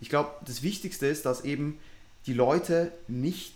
Ich 0.01 0.09
glaube, 0.09 0.31
das 0.47 0.63
Wichtigste 0.63 1.07
ist, 1.07 1.27
dass 1.27 1.45
eben 1.45 1.79
die 2.27 2.35
Leute 2.35 2.93
nicht, 3.07 3.55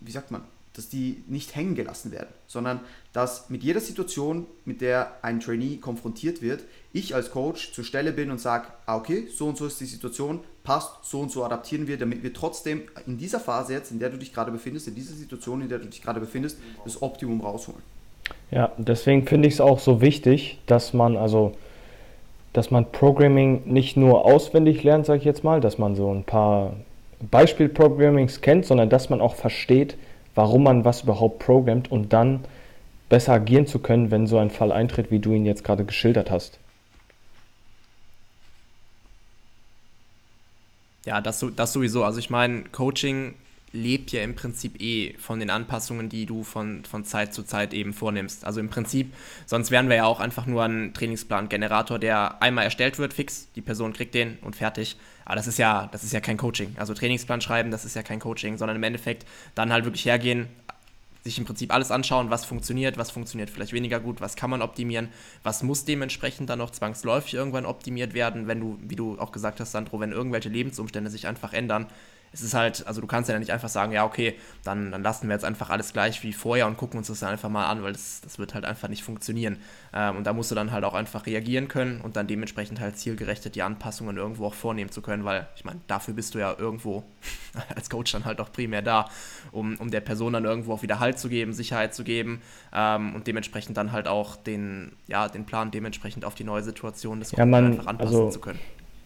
wie 0.00 0.10
sagt 0.12 0.30
man, 0.30 0.42
dass 0.74 0.88
die 0.88 1.22
nicht 1.26 1.54
hängen 1.54 1.74
gelassen 1.74 2.12
werden, 2.12 2.28
sondern 2.46 2.80
dass 3.12 3.50
mit 3.50 3.62
jeder 3.62 3.80
Situation, 3.80 4.46
mit 4.64 4.80
der 4.80 5.12
ein 5.22 5.40
Trainee 5.40 5.76
konfrontiert 5.76 6.40
wird, 6.40 6.62
ich 6.94 7.14
als 7.14 7.30
Coach 7.30 7.72
zur 7.72 7.84
Stelle 7.84 8.12
bin 8.12 8.30
und 8.30 8.40
sage, 8.40 8.68
ah, 8.86 8.96
okay, 8.96 9.28
so 9.34 9.46
und 9.46 9.58
so 9.58 9.66
ist 9.66 9.80
die 9.80 9.86
Situation, 9.86 10.40
passt, 10.64 11.04
so 11.04 11.20
und 11.20 11.30
so 11.30 11.44
adaptieren 11.44 11.88
wir, 11.88 11.98
damit 11.98 12.22
wir 12.22 12.32
trotzdem 12.32 12.82
in 13.06 13.18
dieser 13.18 13.40
Phase 13.40 13.74
jetzt, 13.74 13.90
in 13.90 13.98
der 13.98 14.08
du 14.10 14.16
dich 14.16 14.32
gerade 14.32 14.50
befindest, 14.50 14.88
in 14.88 14.94
dieser 14.94 15.14
Situation, 15.14 15.60
in 15.60 15.68
der 15.68 15.78
du 15.78 15.86
dich 15.86 16.00
gerade 16.00 16.20
befindest, 16.20 16.58
das 16.84 17.02
Optimum 17.02 17.40
rausholen. 17.40 17.82
Ja, 18.50 18.72
deswegen 18.78 19.26
finde 19.26 19.48
ich 19.48 19.54
es 19.54 19.60
auch 19.60 19.78
so 19.78 20.00
wichtig, 20.00 20.58
dass 20.66 20.94
man 20.94 21.16
also 21.16 21.54
dass 22.52 22.70
man 22.70 22.92
Programming 22.92 23.62
nicht 23.64 23.96
nur 23.96 24.26
auswendig 24.26 24.82
lernt, 24.82 25.06
sage 25.06 25.20
ich 25.20 25.24
jetzt 25.24 25.42
mal, 25.42 25.60
dass 25.60 25.78
man 25.78 25.94
so 25.94 26.12
ein 26.12 26.24
paar 26.24 26.74
Beispiel-Programmings 27.30 28.40
kennt, 28.40 28.66
sondern 28.66 28.90
dass 28.90 29.10
man 29.10 29.20
auch 29.20 29.34
versteht, 29.34 29.96
warum 30.34 30.64
man 30.64 30.84
was 30.84 31.02
überhaupt 31.02 31.38
programmt 31.38 31.90
und 31.90 32.12
dann 32.12 32.44
besser 33.08 33.34
agieren 33.34 33.66
zu 33.66 33.78
können, 33.78 34.10
wenn 34.10 34.26
so 34.26 34.38
ein 34.38 34.50
Fall 34.50 34.72
eintritt, 34.72 35.10
wie 35.10 35.18
du 35.18 35.32
ihn 35.32 35.44
jetzt 35.44 35.64
gerade 35.64 35.84
geschildert 35.84 36.30
hast. 36.30 36.58
Ja, 41.04 41.20
das, 41.20 41.44
das 41.56 41.72
sowieso. 41.72 42.04
Also 42.04 42.18
ich 42.18 42.30
meine, 42.30 42.64
Coaching 42.72 43.34
lebt 43.72 44.12
ja 44.12 44.22
im 44.22 44.34
Prinzip 44.34 44.80
eh 44.80 45.14
von 45.18 45.40
den 45.40 45.50
Anpassungen, 45.50 46.08
die 46.08 46.26
du 46.26 46.44
von, 46.44 46.84
von 46.84 47.04
Zeit 47.04 47.32
zu 47.32 47.42
Zeit 47.42 47.72
eben 47.72 47.92
vornimmst. 47.92 48.44
Also 48.44 48.60
im 48.60 48.68
Prinzip, 48.68 49.12
sonst 49.46 49.70
wären 49.70 49.88
wir 49.88 49.96
ja 49.96 50.04
auch 50.04 50.20
einfach 50.20 50.46
nur 50.46 50.62
ein 50.64 50.92
Trainingsplan-Generator, 50.94 51.98
der 51.98 52.42
einmal 52.42 52.64
erstellt 52.64 52.98
wird, 52.98 53.14
fix, 53.14 53.48
die 53.54 53.62
Person 53.62 53.92
kriegt 53.92 54.14
den 54.14 54.38
und 54.42 54.56
fertig. 54.56 54.96
Aber 55.24 55.36
das 55.36 55.46
ist 55.46 55.58
ja, 55.58 55.88
das 55.92 56.04
ist 56.04 56.12
ja 56.12 56.20
kein 56.20 56.36
Coaching. 56.36 56.74
Also 56.76 56.92
Trainingsplan 56.94 57.40
schreiben, 57.40 57.70
das 57.70 57.84
ist 57.84 57.96
ja 57.96 58.02
kein 58.02 58.20
Coaching, 58.20 58.58
sondern 58.58 58.76
im 58.76 58.82
Endeffekt 58.82 59.26
dann 59.54 59.72
halt 59.72 59.84
wirklich 59.84 60.04
hergehen, 60.04 60.48
sich 61.22 61.38
im 61.38 61.44
Prinzip 61.44 61.72
alles 61.72 61.90
anschauen, 61.90 62.30
was 62.30 62.44
funktioniert, 62.44 62.98
was 62.98 63.10
funktioniert 63.10 63.48
vielleicht 63.48 63.72
weniger 63.72 64.00
gut, 64.00 64.20
was 64.20 64.34
kann 64.34 64.50
man 64.50 64.60
optimieren, 64.60 65.08
was 65.42 65.62
muss 65.62 65.84
dementsprechend 65.84 66.50
dann 66.50 66.58
noch 66.58 66.70
zwangsläufig 66.70 67.34
irgendwann 67.34 67.64
optimiert 67.64 68.12
werden, 68.12 68.48
wenn 68.48 68.60
du, 68.60 68.78
wie 68.82 68.96
du 68.96 69.18
auch 69.18 69.30
gesagt 69.30 69.60
hast, 69.60 69.72
Sandro, 69.72 70.00
wenn 70.00 70.10
irgendwelche 70.10 70.48
Lebensumstände 70.48 71.10
sich 71.10 71.28
einfach 71.28 71.52
ändern, 71.52 71.86
es 72.32 72.42
ist 72.42 72.54
halt, 72.54 72.86
also 72.86 73.00
du 73.00 73.06
kannst 73.06 73.28
ja 73.28 73.38
nicht 73.38 73.50
einfach 73.50 73.68
sagen, 73.68 73.92
ja, 73.92 74.04
okay, 74.04 74.34
dann, 74.64 74.90
dann 74.90 75.02
lassen 75.02 75.28
wir 75.28 75.34
jetzt 75.34 75.44
einfach 75.44 75.68
alles 75.68 75.92
gleich 75.92 76.22
wie 76.22 76.32
vorher 76.32 76.66
und 76.66 76.78
gucken 76.78 76.98
uns 76.98 77.08
das 77.08 77.20
dann 77.20 77.30
einfach 77.30 77.50
mal 77.50 77.66
an, 77.66 77.82
weil 77.82 77.92
das, 77.92 78.22
das 78.22 78.38
wird 78.38 78.54
halt 78.54 78.64
einfach 78.64 78.88
nicht 78.88 79.04
funktionieren. 79.04 79.58
Ähm, 79.92 80.16
und 80.16 80.24
da 80.24 80.32
musst 80.32 80.50
du 80.50 80.54
dann 80.54 80.72
halt 80.72 80.84
auch 80.84 80.94
einfach 80.94 81.26
reagieren 81.26 81.68
können 81.68 82.00
und 82.00 82.16
dann 82.16 82.26
dementsprechend 82.26 82.80
halt 82.80 82.96
zielgerichtet 82.96 83.54
die 83.54 83.62
Anpassungen 83.62 84.16
irgendwo 84.16 84.46
auch 84.46 84.54
vornehmen 84.54 84.90
zu 84.90 85.02
können, 85.02 85.24
weil 85.24 85.46
ich 85.56 85.64
meine, 85.64 85.80
dafür 85.88 86.14
bist 86.14 86.34
du 86.34 86.38
ja 86.38 86.54
irgendwo 86.58 87.04
als 87.76 87.90
Coach 87.90 88.12
dann 88.12 88.24
halt 88.24 88.40
auch 88.40 88.50
primär 88.50 88.80
da, 88.80 89.10
um, 89.50 89.76
um 89.76 89.90
der 89.90 90.00
Person 90.00 90.32
dann 90.32 90.44
irgendwo 90.44 90.72
auch 90.72 90.82
wieder 90.82 91.00
Halt 91.00 91.18
zu 91.18 91.28
geben, 91.28 91.52
Sicherheit 91.52 91.94
zu 91.94 92.02
geben 92.02 92.40
ähm, 92.72 93.14
und 93.14 93.26
dementsprechend 93.26 93.76
dann 93.76 93.92
halt 93.92 94.08
auch 94.08 94.36
den, 94.36 94.92
ja, 95.06 95.28
den 95.28 95.44
Plan 95.44 95.70
dementsprechend 95.70 96.24
auf 96.24 96.34
die 96.34 96.44
neue 96.44 96.62
Situation 96.62 97.20
des 97.20 97.32
ja, 97.32 97.44
man, 97.44 97.72
einfach 97.72 97.86
anpassen 97.86 98.16
also, 98.16 98.30
zu 98.30 98.40
können 98.40 98.60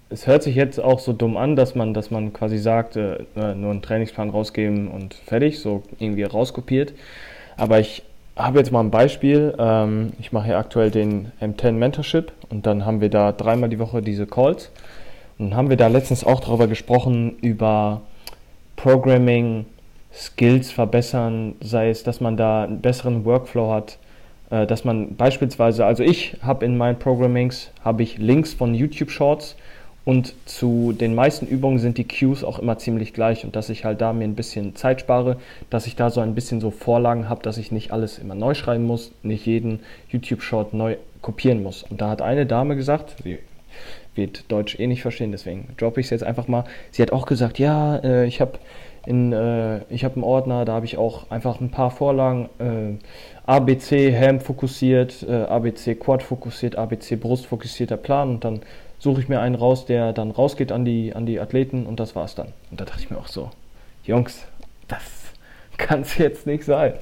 es 0.09 0.27
hört 0.27 0.43
sich 0.43 0.55
jetzt 0.55 0.81
auch 0.81 1.01
so 1.01 1.13
dumm 1.13 1.37
an, 1.37 1.57
dass 1.57 1.75
man, 1.75 1.93
dass 1.93 2.11
man 2.11 2.33
quasi 2.33 2.59
sagt, 2.59 2.97
äh, 2.97 3.25
nur 3.35 3.71
einen 3.71 3.83
Trainingsplan 3.83 4.31
rausgeben 4.31 4.89
und 4.89 5.15
fertig, 5.15 5.59
so 5.59 5.83
irgendwie 5.99 6.23
rauskopiert. 6.23 6.95
Aber 7.57 7.81
ich 7.81 8.03
habe 8.37 8.59
jetzt 8.59 8.71
mal 8.71 8.81
ein 8.81 8.91
Beispiel. 8.91 9.55
Ähm, 9.59 10.13
ich 10.21 10.33
mache 10.33 10.47
hier 10.47 10.59
aktuell 10.59 10.91
den 10.91 11.33
M10 11.41 11.73
Mentorship 11.73 12.33
und 12.51 12.67
dann 12.67 12.85
haben 12.85 13.01
wir 13.01 13.09
da 13.09 13.33
dreimal 13.33 13.69
die 13.69 13.79
Woche 13.79 14.03
diese 14.03 14.27
Calls. 14.27 14.71
Und 15.39 15.51
dann 15.51 15.57
haben 15.57 15.71
wir 15.71 15.77
da 15.77 15.89
letztens 15.89 16.25
auch 16.25 16.41
darüber 16.41 16.67
gesprochen, 16.67 17.37
über 17.41 18.03
Programming, 18.77 19.67
Skills 20.13 20.71
verbessern, 20.71 21.57
sei 21.61 21.91
es, 21.91 22.03
dass 22.03 22.21
man 22.21 22.37
da 22.37 22.65
einen 22.65 22.81
besseren 22.81 23.25
Workflow 23.25 23.73
hat, 23.73 23.99
äh, 24.51 24.67
dass 24.67 24.85
man 24.85 25.17
beispielsweise, 25.17 25.85
also 25.85 26.03
ich 26.03 26.37
habe 26.43 26.65
in 26.65 26.77
meinen 26.77 26.99
Programmings, 26.99 27.71
habe 27.85 28.03
ich 28.03 28.19
Links 28.19 28.55
von 28.55 28.75
YouTube 28.75 29.11
Shorts, 29.11 29.57
und 30.07 30.35
zu 30.47 30.93
den 30.93 31.17
meisten 31.17 31.49
Übungen 31.49 31.81
sind 31.81 31.99
die 31.99 32.07
Cues 32.07 32.45
auch 32.45 32.61
immer 32.61 32.79
ziemlich 32.79 33.13
gleich 33.13 33.45
und 33.45 33.57
dass 33.57 33.69
ich 33.71 33.85
halt 33.85 34.01
da 34.01 34.13
mir 34.13 34.23
ein 34.23 34.37
bisschen 34.37 34.77
Zeit 34.77 35.01
spare, 35.01 35.37
dass 35.69 35.89
ich 35.89 35.97
da 35.97 36.11
so 36.11 36.21
ein 36.21 36.37
bisschen 36.37 36.61
so 36.61 36.71
Vorlagen 36.71 37.29
habe, 37.29 37.43
dass 37.43 37.59
ich 37.59 37.73
nicht 37.73 37.91
alles 37.91 38.19
immer 38.19 38.37
neu 38.37 38.55
schreiben 38.55 38.85
muss, 38.85 39.11
nicht 39.25 39.45
jeden 39.47 39.81
YouTube-Short 40.11 40.75
neu 40.75 40.97
kopieren 41.23 41.61
muss. 41.61 41.83
Und 41.83 42.01
da 42.01 42.09
hat 42.09 42.23
eine 42.23 42.47
Dame 42.47 42.77
gesagt, 42.77 43.17
sie 43.25 43.39
wird 44.15 44.45
Deutsch 44.53 44.79
eh 44.79 44.87
nicht 44.87 45.03
verstehen, 45.03 45.33
deswegen 45.33 45.75
droppe 45.77 45.99
ich 45.99 46.07
es 46.07 46.11
jetzt 46.11 46.23
einfach 46.23 46.47
mal. 46.47 46.63
Sie 46.93 47.03
hat 47.03 47.11
auch 47.11 47.27
gesagt, 47.27 47.59
ja, 47.59 47.97
äh, 47.97 48.27
ich 48.27 48.41
habe 48.41 48.61
in, 49.07 49.33
äh, 49.33 49.81
ich 49.89 50.05
habe 50.05 50.15
einen 50.15 50.25
Ordner, 50.25 50.65
da 50.65 50.75
habe 50.75 50.87
ich 50.87 50.99
auch 50.99 51.31
einfach 51.31 51.61
ein 51.61 51.71
paar 51.73 51.91
Vorlagen, 51.91 52.49
äh, 52.61 52.97
ABC 53.45 54.17
Ham 54.17 54.39
fokussiert, 54.39 55.27
äh, 55.29 55.33
ABC 55.33 55.97
Quad 55.97 56.23
fokussiert, 56.23 56.77
ABC 56.77 57.17
Brust 57.17 57.47
fokussierter 57.47 57.97
Plan 57.97 58.31
und 58.31 58.45
dann 58.45 58.61
suche 58.99 59.21
ich 59.21 59.29
mir 59.29 59.41
einen 59.41 59.55
raus, 59.55 59.87
der 59.87 60.13
dann 60.13 60.31
rausgeht 60.31 60.73
an 60.73 60.85
die, 60.85 61.15
an 61.15 61.27
die 61.27 61.41
Athleten 61.41 61.87
und 61.87 62.01
das 62.01 62.15
war's 62.15 62.35
dann. 62.35 62.53
Und 62.71 62.81
da 62.81 62.85
dachte 62.85 63.01
ich 63.01 63.11
mir 63.11 63.19
auch 63.19 63.29
so, 63.29 63.51
Jungs, 64.05 64.43
das 64.89 65.03
kann 65.77 66.03
es 66.03 66.17
jetzt 66.19 66.47
nicht 66.47 66.65
sein. 66.65 66.95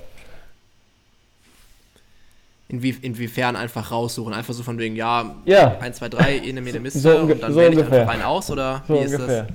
Inwie, 2.69 2.97
inwiefern 3.03 3.57
einfach 3.57 3.91
raussuchen? 3.91 4.33
Einfach 4.33 4.55
so 4.55 4.63
von 4.63 4.79
wegen, 4.79 4.97
ja, 4.97 5.35
ja. 5.45 5.79
1, 5.79 5.99
2, 5.99 6.09
3, 6.09 6.43
eine 6.43 6.61
Mene 6.61 6.81
Miste 6.81 6.99
so 6.99 7.17
und 7.19 7.43
dann 7.43 7.53
so 7.53 7.61
wähle 7.61 7.75
ich 7.75 7.85
einfach 7.85 8.09
rein 8.09 8.23
aus 8.23 8.51
oder 8.51 8.83
so 8.89 8.95
wie 8.95 8.99
ungefähr. 8.99 9.43
ist 9.43 9.49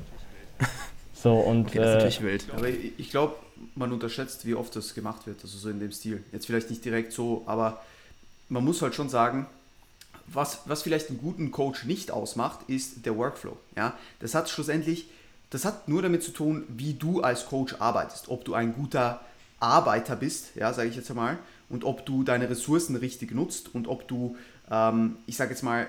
das? 0.59 0.69
So 1.21 1.33
und 1.33 1.67
okay, 1.67 1.79
das 1.79 1.87
ist 1.87 1.93
natürlich 1.95 2.21
wild. 2.21 2.45
Aber 2.55 2.69
ich 2.69 3.09
glaube, 3.09 3.35
man 3.75 3.91
unterschätzt, 3.91 4.45
wie 4.45 4.55
oft 4.55 4.73
das 4.73 4.93
gemacht 4.93 5.27
wird, 5.27 5.41
also 5.41 5.57
so 5.57 5.69
in 5.69 5.79
dem 5.81 5.91
Stil. 5.91 6.23
Jetzt 6.31 6.45
vielleicht 6.45 6.69
nicht 6.69 6.85
direkt 6.85 7.11
so, 7.11 7.43
aber 7.45 7.81
man 8.47 8.63
muss 8.63 8.81
halt 8.81 8.95
schon 8.95 9.09
sagen, 9.09 9.45
was, 10.33 10.61
was 10.65 10.83
vielleicht 10.83 11.09
einen 11.09 11.19
guten 11.19 11.51
Coach 11.51 11.85
nicht 11.85 12.11
ausmacht, 12.11 12.59
ist 12.67 13.05
der 13.05 13.17
Workflow. 13.17 13.57
Ja? 13.75 13.93
Das 14.19 14.35
hat 14.35 14.49
schlussendlich, 14.49 15.09
das 15.49 15.65
hat 15.65 15.87
nur 15.87 16.01
damit 16.01 16.23
zu 16.23 16.31
tun, 16.31 16.63
wie 16.67 16.93
du 16.93 17.21
als 17.21 17.45
Coach 17.45 17.75
arbeitest. 17.79 18.29
Ob 18.29 18.45
du 18.45 18.53
ein 18.53 18.73
guter 18.73 19.21
Arbeiter 19.59 20.15
bist, 20.15 20.55
ja, 20.55 20.73
sage 20.73 20.89
ich 20.89 20.95
jetzt 20.95 21.09
einmal, 21.09 21.37
und 21.69 21.83
ob 21.83 22.05
du 22.05 22.23
deine 22.23 22.49
Ressourcen 22.49 22.95
richtig 22.95 23.31
nutzt 23.31 23.73
und 23.73 23.87
ob 23.87 24.07
du, 24.07 24.35
ähm, 24.71 25.17
ich 25.25 25.37
sage 25.37 25.51
jetzt 25.51 25.63
mal, 25.63 25.87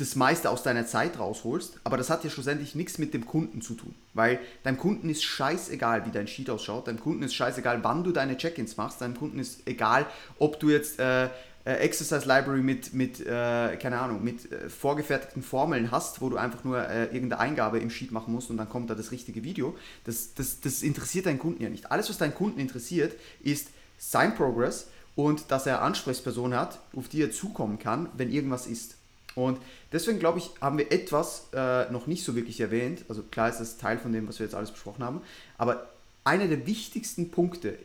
das 0.00 0.16
meiste 0.16 0.48
aus 0.48 0.62
deiner 0.62 0.86
Zeit 0.86 1.18
rausholst, 1.18 1.78
aber 1.84 1.98
das 1.98 2.08
hat 2.08 2.24
ja 2.24 2.30
schlussendlich 2.30 2.74
nichts 2.74 2.96
mit 2.96 3.12
dem 3.12 3.26
Kunden 3.26 3.60
zu 3.60 3.74
tun, 3.74 3.94
weil 4.14 4.40
deinem 4.62 4.78
Kunden 4.78 5.10
ist 5.10 5.22
scheißegal, 5.22 6.06
wie 6.06 6.10
dein 6.10 6.26
Sheet 6.26 6.48
ausschaut, 6.48 6.88
deinem 6.88 7.00
Kunden 7.00 7.22
ist 7.22 7.34
scheißegal, 7.34 7.84
wann 7.84 8.02
du 8.02 8.10
deine 8.10 8.38
Check-ins 8.38 8.78
machst, 8.78 9.02
deinem 9.02 9.16
Kunden 9.16 9.38
ist 9.38 9.66
egal, 9.66 10.06
ob 10.38 10.58
du 10.58 10.70
jetzt 10.70 10.98
äh, 11.00 11.28
äh, 11.64 11.72
Exercise 11.74 12.26
Library 12.26 12.62
mit, 12.62 12.94
mit 12.94 13.20
äh, 13.20 13.76
keine 13.76 13.98
Ahnung, 13.98 14.24
mit 14.24 14.50
äh, 14.50 14.68
vorgefertigten 14.68 15.42
Formeln 15.42 15.90
hast, 15.90 16.20
wo 16.20 16.28
du 16.28 16.36
einfach 16.36 16.64
nur 16.64 16.86
äh, 16.86 17.04
irgendeine 17.06 17.38
Eingabe 17.38 17.78
im 17.78 17.90
Sheet 17.90 18.12
machen 18.12 18.32
musst 18.32 18.50
und 18.50 18.56
dann 18.56 18.68
kommt 18.68 18.90
da 18.90 18.94
das 18.94 19.10
richtige 19.10 19.44
Video, 19.44 19.76
das, 20.04 20.34
das, 20.34 20.60
das 20.60 20.82
interessiert 20.82 21.26
deinen 21.26 21.38
Kunden 21.38 21.62
ja 21.62 21.68
nicht. 21.68 21.90
Alles, 21.90 22.08
was 22.08 22.18
deinen 22.18 22.34
Kunden 22.34 22.60
interessiert, 22.60 23.14
ist 23.42 23.68
sein 23.98 24.34
Progress 24.34 24.88
und 25.14 25.50
dass 25.50 25.66
er 25.66 25.82
Ansprechpersonen 25.82 26.58
hat, 26.58 26.78
auf 26.96 27.08
die 27.08 27.22
er 27.22 27.30
zukommen 27.30 27.78
kann, 27.78 28.08
wenn 28.16 28.30
irgendwas 28.32 28.66
ist. 28.66 28.96
Und 29.34 29.58
deswegen 29.92 30.18
glaube 30.18 30.38
ich, 30.38 30.50
haben 30.60 30.78
wir 30.78 30.90
etwas 30.90 31.48
äh, 31.52 31.90
noch 31.92 32.06
nicht 32.06 32.24
so 32.24 32.34
wirklich 32.34 32.60
erwähnt. 32.60 33.04
Also 33.08 33.22
klar 33.22 33.48
ist 33.48 33.58
das 33.58 33.76
Teil 33.76 33.98
von 33.98 34.12
dem, 34.12 34.26
was 34.28 34.38
wir 34.38 34.46
jetzt 34.46 34.54
alles 34.54 34.70
besprochen 34.70 35.04
haben. 35.04 35.20
Aber 35.56 35.88
einer 36.24 36.48
der 36.48 36.66
wichtigsten 36.66 37.30
Punkte 37.30 37.78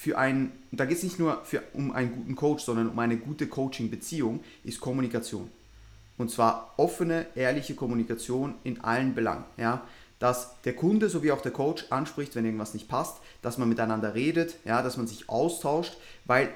für 0.00 0.16
einen, 0.16 0.50
da 0.72 0.86
geht 0.86 0.96
es 0.96 1.02
nicht 1.02 1.18
nur 1.18 1.44
für, 1.44 1.62
um 1.74 1.92
einen 1.92 2.14
guten 2.14 2.34
Coach, 2.34 2.64
sondern 2.64 2.88
um 2.88 2.98
eine 2.98 3.18
gute 3.18 3.46
Coaching-Beziehung, 3.46 4.42
ist 4.64 4.80
Kommunikation. 4.80 5.50
Und 6.16 6.30
zwar 6.30 6.72
offene, 6.78 7.26
ehrliche 7.34 7.74
Kommunikation 7.74 8.54
in 8.64 8.80
allen 8.80 9.14
Belangen. 9.14 9.44
Ja? 9.58 9.82
Dass 10.18 10.58
der 10.62 10.74
Kunde 10.74 11.10
sowie 11.10 11.32
auch 11.32 11.42
der 11.42 11.52
Coach 11.52 11.84
anspricht, 11.90 12.34
wenn 12.34 12.46
irgendwas 12.46 12.72
nicht 12.72 12.88
passt, 12.88 13.18
dass 13.42 13.58
man 13.58 13.68
miteinander 13.68 14.14
redet, 14.14 14.56
ja? 14.64 14.80
dass 14.82 14.96
man 14.96 15.06
sich 15.06 15.28
austauscht, 15.28 15.98
weil 16.24 16.48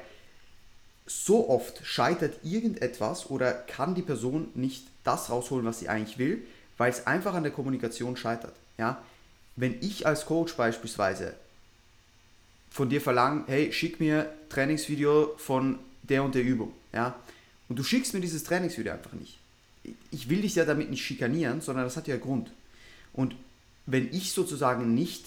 so 1.05 1.51
oft 1.51 1.85
scheitert 1.85 2.39
irgendetwas 2.45 3.29
oder 3.29 3.53
kann 3.53 3.95
die 3.95 4.01
Person 4.01 4.49
nicht 4.55 4.87
das 5.03 5.29
rausholen, 5.29 5.67
was 5.67 5.81
sie 5.81 5.91
eigentlich 5.91 6.17
will, 6.17 6.47
weil 6.79 6.91
es 6.91 7.07
einfach 7.07 7.35
an 7.35 7.43
der 7.43 7.53
Kommunikation 7.53 8.17
scheitert. 8.17 8.55
Ja? 8.79 9.03
Wenn 9.55 9.77
ich 9.83 10.07
als 10.07 10.25
Coach 10.25 10.55
beispielsweise 10.55 11.35
von 12.75 12.89
dir 12.89 13.01
verlangen, 13.01 13.45
hey, 13.47 13.73
schick 13.73 14.01
mir 14.01 14.35
Trainingsvideo 14.49 15.37
von 15.37 15.79
der 16.03 16.25
und 16.25 16.35
der 16.35 16.43
Übung, 16.43 16.73
ja, 16.93 17.15
und 17.69 17.79
du 17.79 17.85
schickst 17.85 18.15
mir 18.15 18.21
dieses 18.21 18.43
Trainingsvideo 18.43 18.93
einfach 18.93 19.13
nicht. 19.13 19.39
Ich 20.11 20.29
will 20.29 20.43
dich 20.43 20.57
ja 20.57 20.65
damit 20.65 20.91
nicht 20.91 21.05
schikanieren, 21.05 21.61
sondern 21.61 21.85
das 21.85 21.97
hat 21.97 22.09
ja 22.09 22.17
Grund. 22.17 22.51
Und 23.13 23.37
wenn 23.87 24.13
ich 24.13 24.33
sozusagen 24.33 24.93
nicht 24.93 25.27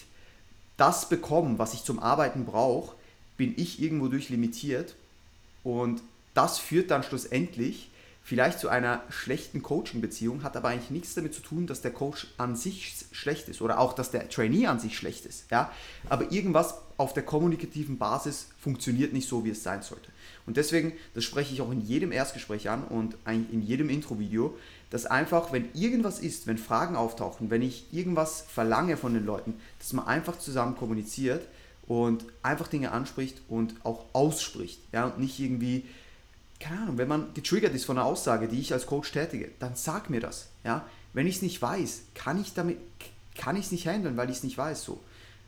das 0.75 1.07
bekomme, 1.07 1.57
was 1.57 1.73
ich 1.73 1.85
zum 1.85 1.99
Arbeiten 1.99 2.43
brauche, 2.43 2.93
bin 3.37 3.53
ich 3.55 3.81
irgendwo 3.81 4.09
durch 4.09 4.27
limitiert 4.27 4.95
und 5.63 6.01
das 6.33 6.59
führt 6.59 6.91
dann 6.91 7.01
schlussendlich 7.01 7.89
vielleicht 8.23 8.59
zu 8.59 8.67
einer 8.67 9.03
schlechten 9.09 9.63
Coaching-Beziehung, 9.63 10.43
hat 10.43 10.57
aber 10.57 10.67
eigentlich 10.67 10.91
nichts 10.91 11.15
damit 11.15 11.33
zu 11.33 11.41
tun, 11.41 11.65
dass 11.65 11.81
der 11.81 11.91
Coach 11.91 12.27
an 12.37 12.57
sich 12.57 13.05
schlecht 13.13 13.47
ist 13.47 13.61
oder 13.61 13.79
auch, 13.79 13.93
dass 13.93 14.11
der 14.11 14.27
Trainee 14.27 14.67
an 14.67 14.81
sich 14.81 14.97
schlecht 14.97 15.25
ist. 15.25 15.49
Ja? 15.49 15.71
Aber 16.09 16.29
irgendwas 16.33 16.75
auf 16.97 17.13
der 17.13 17.23
kommunikativen 17.23 17.97
Basis 17.97 18.47
funktioniert 18.59 19.13
nicht 19.13 19.29
so, 19.29 19.45
wie 19.45 19.51
es 19.51 19.63
sein 19.63 19.83
sollte. 19.83 20.09
Und 20.45 20.57
deswegen, 20.57 20.93
das 21.13 21.23
spreche 21.23 21.53
ich 21.53 21.61
auch 21.61 21.71
in 21.71 21.81
jedem 21.81 22.11
Erstgespräch 22.11 22.69
an 22.69 22.83
und 22.83 23.15
in 23.27 23.61
jedem 23.61 23.89
Intro-Video, 23.89 24.57
dass 24.89 25.05
einfach, 25.05 25.51
wenn 25.51 25.69
irgendwas 25.73 26.19
ist, 26.19 26.47
wenn 26.47 26.57
Fragen 26.57 26.95
auftauchen, 26.95 27.49
wenn 27.49 27.61
ich 27.61 27.85
irgendwas 27.91 28.45
verlange 28.47 28.97
von 28.97 29.13
den 29.13 29.25
Leuten, 29.25 29.55
dass 29.79 29.93
man 29.93 30.07
einfach 30.07 30.39
zusammen 30.39 30.75
kommuniziert 30.75 31.45
und 31.85 32.25
einfach 32.41 32.67
Dinge 32.67 32.91
anspricht 32.91 33.41
und 33.47 33.75
auch 33.83 34.05
ausspricht. 34.13 34.79
Ja? 34.91 35.05
Und 35.05 35.19
nicht 35.19 35.39
irgendwie 35.39 35.85
keine 36.59 36.81
Ahnung, 36.81 36.97
wenn 36.97 37.07
man 37.07 37.33
getriggert 37.33 37.73
ist 37.75 37.85
von 37.85 37.97
einer 37.97 38.07
Aussage, 38.07 38.47
die 38.47 38.59
ich 38.59 38.73
als 38.73 38.87
Coach 38.87 39.11
tätige, 39.11 39.51
dann 39.59 39.75
sag 39.75 40.09
mir 40.09 40.19
das. 40.19 40.47
Ja? 40.63 40.85
Wenn 41.13 41.27
ich 41.27 41.35
es 41.35 41.41
nicht 41.41 41.61
weiß, 41.61 42.01
kann 42.15 42.41
ich 42.41 42.53
damit, 42.53 42.77
kann 43.35 43.55
ich 43.55 43.65
es 43.65 43.71
nicht 43.71 43.87
handeln, 43.87 44.17
weil 44.17 44.29
ich 44.29 44.37
es 44.37 44.43
nicht 44.43 44.57
weiß 44.57 44.83
so. 44.83 44.99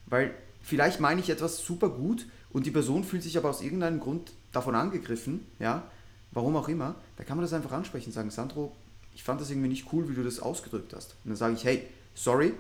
Weil 0.05 0.33
vielleicht 0.69 0.99
meine 0.99 1.19
ich 1.19 1.29
etwas 1.29 1.58
super 1.58 1.89
gut 1.89 2.27
und 2.51 2.65
die 2.65 2.71
Person 2.71 3.03
fühlt 3.03 3.23
sich 3.23 3.38
aber 3.38 3.49
aus 3.49 3.62
irgendeinem 3.62 3.99
Grund 3.99 4.32
davon 4.51 4.75
angegriffen, 4.75 5.45
ja, 5.60 5.84
warum 6.32 6.55
auch 6.55 6.69
immer, 6.69 6.95
da 7.17 7.23
kann 7.23 7.38
man 7.38 7.43
das 7.43 7.53
einfach 7.53 7.71
ansprechen 7.71 8.08
und 8.08 8.13
sagen, 8.13 8.29
Sandro, 8.29 8.75
ich 9.15 9.23
fand 9.23 9.41
das 9.41 9.49
irgendwie 9.49 9.67
nicht 9.67 9.91
cool, 9.91 10.08
wie 10.08 10.13
du 10.13 10.23
das 10.23 10.39
ausgedrückt 10.39 10.93
hast. 10.95 11.15
Und 11.23 11.32
dann 11.32 11.36
sage 11.36 11.55
ich, 11.55 11.63
hey, 11.63 11.88
sorry, 12.13 12.53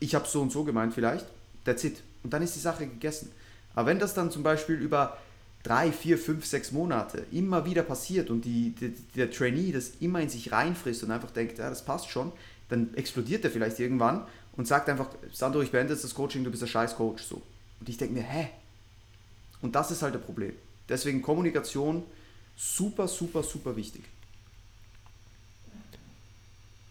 ich 0.00 0.14
habe 0.14 0.28
so 0.28 0.42
und 0.42 0.52
so 0.52 0.64
gemeint 0.64 0.94
vielleicht, 0.94 1.26
that's 1.64 1.82
it. 1.84 2.02
Und 2.22 2.32
dann 2.32 2.42
ist 2.42 2.54
die 2.54 2.60
Sache 2.60 2.86
gegessen. 2.86 3.32
Aber 3.74 3.86
wenn 3.86 3.98
das 3.98 4.14
dann 4.14 4.30
zum 4.30 4.42
Beispiel 4.42 4.76
über 4.76 5.16
drei, 5.62 5.90
vier, 5.90 6.18
fünf, 6.18 6.46
sechs 6.46 6.72
Monate 6.72 7.24
immer 7.32 7.64
wieder 7.64 7.82
passiert 7.82 8.30
und 8.30 8.44
die, 8.44 8.70
die, 8.70 8.94
der 9.16 9.30
Trainee 9.30 9.72
das 9.72 9.92
immer 10.00 10.20
in 10.20 10.28
sich 10.28 10.52
reinfrisst 10.52 11.02
und 11.02 11.10
einfach 11.10 11.30
denkt, 11.30 11.58
ja, 11.58 11.68
das 11.68 11.84
passt 11.84 12.10
schon, 12.10 12.32
dann 12.68 12.94
explodiert 12.94 13.44
er 13.44 13.50
vielleicht 13.50 13.78
irgendwann 13.80 14.26
und 14.58 14.66
sagt 14.66 14.88
einfach, 14.88 15.08
Sandro, 15.32 15.62
ich 15.62 15.70
beende 15.70 15.94
jetzt 15.94 16.04
das 16.04 16.14
Coaching, 16.14 16.44
du 16.44 16.50
bist 16.50 16.62
ein 16.62 16.68
scheiß 16.68 16.96
Coach. 16.96 17.22
So. 17.22 17.40
Und 17.80 17.88
ich 17.88 17.96
denke 17.96 18.14
mir, 18.14 18.24
hä? 18.24 18.50
Und 19.62 19.74
das 19.74 19.90
ist 19.90 20.02
halt 20.02 20.14
das 20.14 20.22
Problem. 20.22 20.52
Deswegen 20.88 21.22
Kommunikation 21.22 22.02
super, 22.56 23.06
super, 23.06 23.42
super 23.42 23.76
wichtig. 23.76 24.02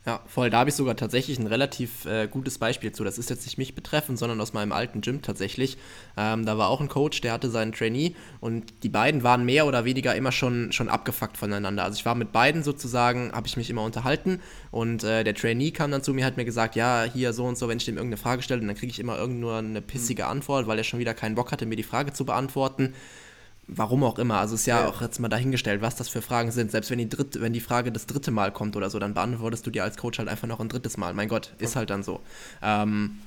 Ja, 0.08 0.22
voll. 0.26 0.50
Da 0.50 0.60
habe 0.60 0.70
ich 0.70 0.76
sogar 0.78 0.96
tatsächlich 0.96 1.38
ein 1.38 1.48
relativ 1.48 2.06
äh, 2.06 2.30
gutes 2.30 2.60
Beispiel 2.60 2.94
zu. 2.94 3.04
Das 3.04 3.18
ist 3.18 3.30
jetzt 3.30 3.46
nicht 3.46 3.58
mich 3.58 3.76
betreffend, 3.76 4.18
sondern 4.18 4.40
aus 4.40 4.54
meinem 4.54 4.72
alten 4.72 5.02
Gym 5.02 5.22
tatsächlich. 5.22 5.78
Ähm, 6.16 6.46
da 6.46 6.58
war 6.58 6.70
auch 6.70 6.80
ein 6.80 6.88
Coach, 6.88 7.20
der 7.20 7.34
hatte 7.34 7.50
seinen 7.50 7.74
Trainee 7.74 8.16
und 8.40 8.72
die 8.84 8.90
beiden 8.90 9.24
waren 9.24 9.44
mehr 9.44 9.68
oder 9.68 9.84
weniger 9.84 10.16
immer 10.16 10.32
schon, 10.32 10.72
schon 10.72 10.88
abgefuckt 10.88 11.36
voneinander. 11.36 11.84
Also 11.84 11.98
ich 11.98 12.06
war 12.06 12.16
mit 12.16 12.32
beiden 12.32 12.64
sozusagen, 12.64 13.34
habe 13.34 13.48
ich 13.48 13.58
mich 13.58 13.70
immer 13.70 13.84
unterhalten 13.84 14.40
und 14.72 15.04
äh, 15.04 15.26
der 15.26 15.36
Trainee 15.36 15.72
kam 15.72 15.92
dann 15.92 16.04
zu 16.04 16.14
mir, 16.14 16.24
hat 16.24 16.38
mir 16.38 16.46
gesagt, 16.46 16.78
ja, 16.78 17.04
hier 17.04 17.34
so 17.34 17.44
und 17.44 17.58
so, 17.58 17.68
wenn 17.68 17.78
ich 17.78 17.84
dem 17.84 17.98
irgendeine 17.98 18.22
Frage 18.22 18.42
stelle, 18.44 18.66
dann 18.66 18.76
kriege 18.76 18.92
ich 18.92 19.00
immer 19.00 19.18
irgend 19.18 19.42
nur 19.42 19.58
eine 19.58 19.82
pissige 19.82 20.28
Antwort, 20.28 20.68
weil 20.68 20.78
er 20.78 20.86
schon 20.86 21.02
wieder 21.02 21.16
keinen 21.16 21.36
Bock 21.36 21.52
hatte, 21.52 21.66
mir 21.66 21.76
die 21.76 21.84
Frage 21.84 22.14
zu 22.14 22.24
beantworten. 22.24 22.94
Warum 23.70 24.04
auch 24.04 24.18
immer. 24.18 24.38
Also 24.38 24.56
ist 24.56 24.66
ja, 24.66 24.82
ja, 24.82 24.88
auch 24.88 25.02
jetzt 25.02 25.20
mal 25.20 25.28
dahingestellt, 25.28 25.82
was 25.82 25.96
das 25.96 26.08
für 26.08 26.22
Fragen 26.22 26.52
sind. 26.52 26.72
Selbst 26.72 26.90
wenn 26.90 27.00
die, 27.00 27.10
dritte, 27.10 27.42
wenn 27.42 27.52
die 27.52 27.60
Frage 27.60 27.92
das 27.92 28.06
dritte 28.06 28.32
Mal 28.32 28.52
kommt 28.52 28.78
oder 28.78 28.90
so, 28.90 28.98
dann 28.98 29.14
beantwortest 29.14 29.68
du 29.68 29.72
dir 29.72 29.84
als 29.84 29.98
Coach 29.98 30.20
halt 30.20 30.30
einfach 30.30 30.48
noch 30.48 30.62
ein 30.62 30.70
drittes 30.70 30.96
Mal. 30.96 31.14
Mein 31.14 31.28
Gott, 31.28 31.54
ist 31.60 31.76
halt 31.76 31.90
dann 31.90 32.02
so. 32.02 32.22
Ähm, 32.62 33.18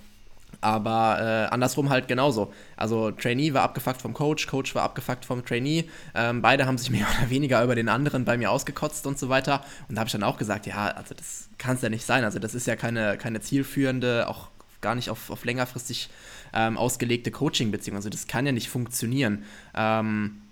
aber 0.62 1.18
äh, 1.20 1.52
andersrum 1.52 1.90
halt 1.90 2.08
genauso. 2.08 2.52
Also 2.76 3.10
Trainee 3.10 3.54
war 3.54 3.62
abgefuckt 3.62 4.00
vom 4.00 4.14
Coach, 4.14 4.46
Coach 4.46 4.74
war 4.74 4.82
abgefuckt 4.82 5.24
vom 5.24 5.44
Trainee. 5.44 5.88
Ähm, 6.14 6.42
beide 6.42 6.66
haben 6.66 6.78
sich 6.78 6.90
mehr 6.90 7.06
oder 7.18 7.30
weniger 7.30 7.62
über 7.62 7.74
den 7.74 7.88
anderen 7.88 8.24
bei 8.24 8.36
mir 8.36 8.50
ausgekotzt 8.50 9.06
und 9.06 9.18
so 9.18 9.28
weiter. 9.28 9.62
Und 9.88 9.96
da 9.96 10.00
habe 10.00 10.08
ich 10.08 10.12
dann 10.12 10.22
auch 10.22 10.38
gesagt, 10.38 10.66
ja, 10.66 10.86
also 10.88 11.14
das 11.14 11.48
kann 11.58 11.76
es 11.76 11.82
ja 11.82 11.88
nicht 11.88 12.04
sein. 12.04 12.24
Also 12.24 12.38
das 12.38 12.54
ist 12.54 12.66
ja 12.66 12.76
keine, 12.76 13.16
keine 13.18 13.40
zielführende, 13.40 14.28
auch 14.28 14.48
gar 14.80 14.94
nicht 14.94 15.10
auf, 15.10 15.30
auf 15.30 15.44
längerfristig 15.44 16.08
ähm, 16.52 16.76
ausgelegte 16.76 17.30
Coaching-Beziehung. 17.30 17.96
Also 17.96 18.08
das 18.08 18.26
kann 18.26 18.46
ja 18.46 18.52
nicht 18.52 18.68
funktionieren. 18.68 19.44
Ähm, 19.74 20.42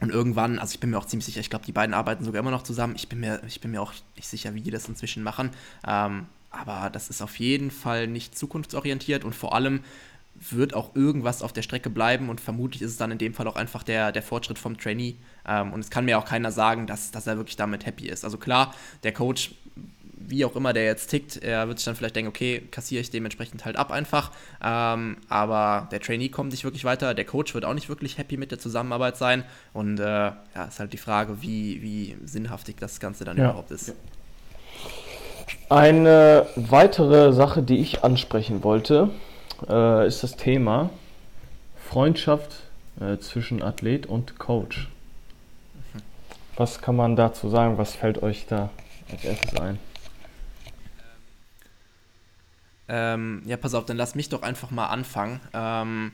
und 0.00 0.10
irgendwann, 0.10 0.58
also 0.58 0.74
ich 0.74 0.80
bin 0.80 0.90
mir 0.90 0.98
auch 0.98 1.06
ziemlich 1.06 1.26
sicher, 1.26 1.40
ich 1.40 1.50
glaube, 1.50 1.64
die 1.64 1.72
beiden 1.72 1.94
arbeiten 1.94 2.24
sogar 2.24 2.40
immer 2.40 2.50
noch 2.50 2.62
zusammen. 2.62 2.94
Ich 2.96 3.08
bin 3.08 3.20
mir, 3.20 3.42
ich 3.46 3.60
bin 3.60 3.72
mir 3.72 3.82
auch 3.82 3.92
nicht 4.16 4.28
sicher, 4.28 4.54
wie 4.54 4.60
die 4.60 4.70
das 4.70 4.88
inzwischen 4.88 5.22
machen. 5.22 5.50
Ähm, 5.86 6.26
aber 6.50 6.90
das 6.90 7.10
ist 7.10 7.20
auf 7.20 7.38
jeden 7.38 7.70
Fall 7.70 8.06
nicht 8.06 8.38
zukunftsorientiert 8.38 9.24
und 9.24 9.34
vor 9.34 9.54
allem 9.54 9.80
wird 10.50 10.72
auch 10.72 10.94
irgendwas 10.94 11.42
auf 11.42 11.52
der 11.52 11.62
Strecke 11.62 11.90
bleiben 11.90 12.28
und 12.28 12.40
vermutlich 12.40 12.82
ist 12.82 12.92
es 12.92 12.96
dann 12.96 13.10
in 13.10 13.18
dem 13.18 13.34
Fall 13.34 13.48
auch 13.48 13.56
einfach 13.56 13.82
der, 13.82 14.12
der 14.12 14.22
Fortschritt 14.22 14.58
vom 14.58 14.78
Trainee. 14.78 15.16
Ähm, 15.46 15.72
und 15.72 15.80
es 15.80 15.90
kann 15.90 16.04
mir 16.04 16.18
auch 16.18 16.24
keiner 16.24 16.52
sagen, 16.52 16.86
dass, 16.86 17.10
dass 17.10 17.26
er 17.26 17.36
wirklich 17.36 17.56
damit 17.56 17.86
happy 17.86 18.08
ist. 18.08 18.24
Also 18.24 18.38
klar, 18.38 18.74
der 19.02 19.12
Coach 19.12 19.52
wie 20.28 20.44
auch 20.44 20.54
immer 20.56 20.72
der 20.72 20.84
jetzt 20.84 21.08
tickt, 21.08 21.42
er 21.42 21.68
wird 21.68 21.78
sich 21.78 21.86
dann 21.86 21.96
vielleicht 21.96 22.14
denken, 22.14 22.28
okay, 22.28 22.62
kassiere 22.70 23.00
ich 23.00 23.10
dementsprechend 23.10 23.64
halt 23.64 23.76
ab 23.76 23.90
einfach. 23.90 24.30
Ähm, 24.62 25.16
aber 25.28 25.88
der 25.90 26.00
Trainee 26.00 26.28
kommt 26.28 26.50
nicht 26.50 26.64
wirklich 26.64 26.84
weiter, 26.84 27.14
der 27.14 27.24
Coach 27.24 27.54
wird 27.54 27.64
auch 27.64 27.74
nicht 27.74 27.88
wirklich 27.88 28.18
happy 28.18 28.36
mit 28.36 28.50
der 28.50 28.58
Zusammenarbeit 28.58 29.16
sein. 29.16 29.44
Und 29.72 29.98
äh, 29.98 30.04
ja, 30.04 30.64
ist 30.68 30.80
halt 30.80 30.92
die 30.92 30.98
Frage, 30.98 31.40
wie, 31.40 31.82
wie 31.82 32.16
sinnhaftig 32.24 32.76
das 32.78 33.00
Ganze 33.00 33.24
dann 33.24 33.38
ja. 33.38 33.44
überhaupt 33.44 33.70
ist. 33.70 33.94
Eine 35.70 36.46
weitere 36.56 37.32
Sache, 37.32 37.62
die 37.62 37.78
ich 37.78 38.04
ansprechen 38.04 38.62
wollte, 38.62 39.10
äh, 39.68 40.06
ist 40.06 40.22
das 40.22 40.36
Thema 40.36 40.90
Freundschaft 41.88 42.52
äh, 43.00 43.18
zwischen 43.18 43.62
Athlet 43.62 44.06
und 44.06 44.38
Coach. 44.38 44.88
Mhm. 45.74 46.00
Was 46.56 46.80
kann 46.82 46.96
man 46.96 47.16
dazu 47.16 47.48
sagen? 47.48 47.78
Was 47.78 47.94
fällt 47.94 48.22
euch 48.22 48.46
da 48.46 48.70
als 49.10 49.24
erstes 49.24 49.58
ein? 49.58 49.78
Ähm, 52.88 53.42
ja, 53.44 53.56
pass 53.56 53.74
auf, 53.74 53.84
dann 53.84 53.96
lass 53.96 54.14
mich 54.14 54.28
doch 54.28 54.42
einfach 54.42 54.70
mal 54.70 54.86
anfangen. 54.86 55.40
Ähm, 55.52 56.12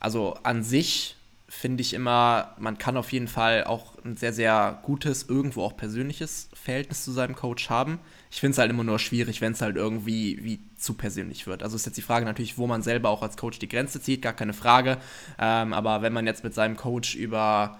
also 0.00 0.34
an 0.42 0.62
sich 0.62 1.16
finde 1.48 1.80
ich 1.80 1.94
immer, 1.94 2.54
man 2.58 2.76
kann 2.76 2.98
auf 2.98 3.10
jeden 3.10 3.26
Fall 3.26 3.64
auch 3.64 3.94
ein 4.04 4.18
sehr, 4.18 4.34
sehr 4.34 4.80
gutes, 4.82 5.22
irgendwo 5.22 5.62
auch 5.62 5.76
persönliches 5.76 6.50
Verhältnis 6.52 7.04
zu 7.04 7.12
seinem 7.12 7.34
Coach 7.34 7.70
haben. 7.70 7.98
Ich 8.30 8.40
finde 8.40 8.52
es 8.52 8.58
halt 8.58 8.70
immer 8.70 8.84
nur 8.84 8.98
schwierig, 8.98 9.40
wenn 9.40 9.52
es 9.52 9.62
halt 9.62 9.76
irgendwie 9.76 10.44
wie 10.44 10.60
zu 10.76 10.92
persönlich 10.92 11.46
wird. 11.46 11.62
Also 11.62 11.76
ist 11.76 11.86
jetzt 11.86 11.96
die 11.96 12.02
Frage 12.02 12.26
natürlich, 12.26 12.58
wo 12.58 12.66
man 12.66 12.82
selber 12.82 13.08
auch 13.08 13.22
als 13.22 13.38
Coach 13.38 13.58
die 13.58 13.68
Grenze 13.68 14.00
zieht, 14.02 14.20
gar 14.20 14.34
keine 14.34 14.52
Frage. 14.52 14.98
Ähm, 15.38 15.72
aber 15.72 16.02
wenn 16.02 16.12
man 16.12 16.26
jetzt 16.26 16.44
mit 16.44 16.52
seinem 16.52 16.76
Coach 16.76 17.14
über, 17.14 17.78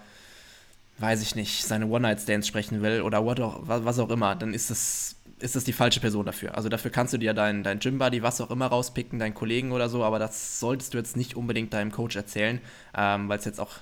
weiß 0.96 1.20
ich 1.20 1.34
nicht, 1.34 1.66
seine 1.66 1.88
One-Night-Stands 1.88 2.48
sprechen 2.48 2.80
will 2.80 3.02
oder 3.02 3.22
what 3.22 3.38
auch, 3.40 3.60
was 3.64 3.98
auch 3.98 4.08
immer, 4.08 4.34
dann 4.34 4.54
ist 4.54 4.70
das 4.70 5.14
ist 5.40 5.56
das 5.56 5.64
die 5.64 5.72
falsche 5.72 6.00
Person 6.00 6.26
dafür. 6.26 6.56
Also 6.56 6.68
dafür 6.68 6.90
kannst 6.90 7.12
du 7.12 7.18
dir 7.18 7.34
deinen 7.34 7.62
dein 7.62 7.78
Gym-Buddy, 7.78 8.22
was 8.22 8.40
auch 8.40 8.50
immer 8.50 8.66
rauspicken, 8.66 9.18
deinen 9.18 9.34
Kollegen 9.34 9.72
oder 9.72 9.88
so, 9.88 10.04
aber 10.04 10.18
das 10.18 10.60
solltest 10.60 10.94
du 10.94 10.98
jetzt 10.98 11.16
nicht 11.16 11.36
unbedingt 11.36 11.72
deinem 11.72 11.92
Coach 11.92 12.16
erzählen, 12.16 12.60
ähm, 12.96 13.28
weil 13.28 13.38
es 13.38 13.44
jetzt 13.44 13.60
auch 13.60 13.78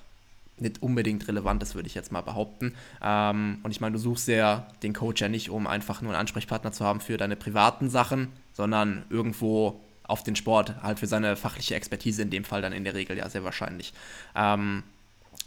nicht 0.58 0.82
unbedingt 0.82 1.28
relevant 1.28 1.62
ist, 1.62 1.74
würde 1.74 1.86
ich 1.86 1.94
jetzt 1.94 2.12
mal 2.12 2.22
behaupten. 2.22 2.74
Ähm, 3.02 3.58
und 3.62 3.70
ich 3.70 3.80
meine, 3.80 3.92
du 3.92 3.98
suchst 3.98 4.28
ja 4.28 4.66
den 4.82 4.94
Coach 4.94 5.20
ja 5.20 5.28
nicht, 5.28 5.50
um 5.50 5.66
einfach 5.66 6.00
nur 6.00 6.12
einen 6.12 6.20
Ansprechpartner 6.20 6.72
zu 6.72 6.84
haben 6.84 7.00
für 7.00 7.16
deine 7.16 7.36
privaten 7.36 7.90
Sachen, 7.90 8.28
sondern 8.52 9.04
irgendwo 9.10 9.80
auf 10.04 10.22
den 10.22 10.36
Sport, 10.36 10.82
halt 10.82 10.98
für 10.98 11.06
seine 11.06 11.36
fachliche 11.36 11.74
Expertise 11.74 12.22
in 12.22 12.30
dem 12.30 12.44
Fall 12.44 12.62
dann 12.62 12.72
in 12.72 12.84
der 12.84 12.94
Regel 12.94 13.18
ja 13.18 13.28
sehr 13.28 13.44
wahrscheinlich. 13.44 13.92
Ähm, 14.34 14.82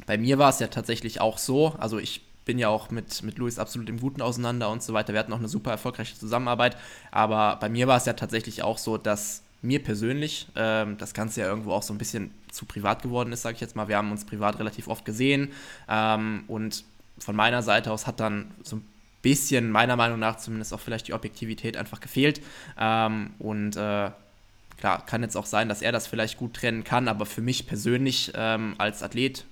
bei 0.05 0.17
mir 0.17 0.37
war 0.37 0.49
es 0.49 0.59
ja 0.59 0.67
tatsächlich 0.67 1.21
auch 1.21 1.37
so, 1.37 1.75
also 1.79 1.97
ich 1.97 2.21
bin 2.45 2.57
ja 2.57 2.69
auch 2.69 2.89
mit, 2.89 3.23
mit 3.23 3.37
Luis 3.37 3.59
absolut 3.59 3.89
im 3.89 3.99
Guten 3.99 4.21
auseinander 4.21 4.69
und 4.69 4.81
so 4.81 4.93
weiter. 4.93 5.13
Wir 5.13 5.19
hatten 5.19 5.33
auch 5.33 5.39
eine 5.39 5.47
super 5.47 5.71
erfolgreiche 5.71 6.17
Zusammenarbeit. 6.17 6.77
Aber 7.11 7.57
bei 7.59 7.69
mir 7.69 7.87
war 7.87 7.97
es 7.97 8.05
ja 8.05 8.13
tatsächlich 8.13 8.63
auch 8.63 8.77
so, 8.77 8.97
dass 8.97 9.43
mir 9.61 9.83
persönlich 9.83 10.47
ähm, 10.55 10.97
das 10.97 11.13
Ganze 11.13 11.41
ja 11.41 11.47
irgendwo 11.47 11.73
auch 11.73 11.83
so 11.83 11.93
ein 11.93 11.97
bisschen 11.97 12.31
zu 12.49 12.65
privat 12.65 13.03
geworden 13.03 13.31
ist, 13.33 13.41
sage 13.41 13.55
ich 13.55 13.61
jetzt 13.61 13.75
mal. 13.75 13.87
Wir 13.87 13.97
haben 13.97 14.11
uns 14.11 14.25
privat 14.25 14.57
relativ 14.59 14.87
oft 14.87 15.05
gesehen 15.05 15.51
ähm, 15.87 16.43
und 16.47 16.83
von 17.17 17.35
meiner 17.35 17.61
Seite 17.61 17.91
aus 17.91 18.07
hat 18.07 18.19
dann 18.19 18.51
so 18.63 18.77
ein 18.77 18.85
bisschen, 19.21 19.69
meiner 19.71 19.97
Meinung 19.97 20.19
nach 20.19 20.37
zumindest 20.37 20.73
auch 20.73 20.79
vielleicht 20.79 21.07
die 21.09 21.13
Objektivität 21.13 21.75
einfach 21.75 21.99
gefehlt. 21.99 22.41
Ähm, 22.79 23.31
und 23.39 23.75
äh, 23.75 24.11
klar, 24.77 25.05
kann 25.05 25.21
jetzt 25.21 25.35
auch 25.35 25.45
sein, 25.45 25.67
dass 25.67 25.81
er 25.81 25.91
das 25.91 26.07
vielleicht 26.07 26.37
gut 26.37 26.53
trennen 26.53 26.83
kann, 26.83 27.07
aber 27.07 27.25
für 27.25 27.41
mich 27.41 27.67
persönlich 27.67 28.31
ähm, 28.35 28.75
als 28.77 29.03
Athlet 29.03 29.45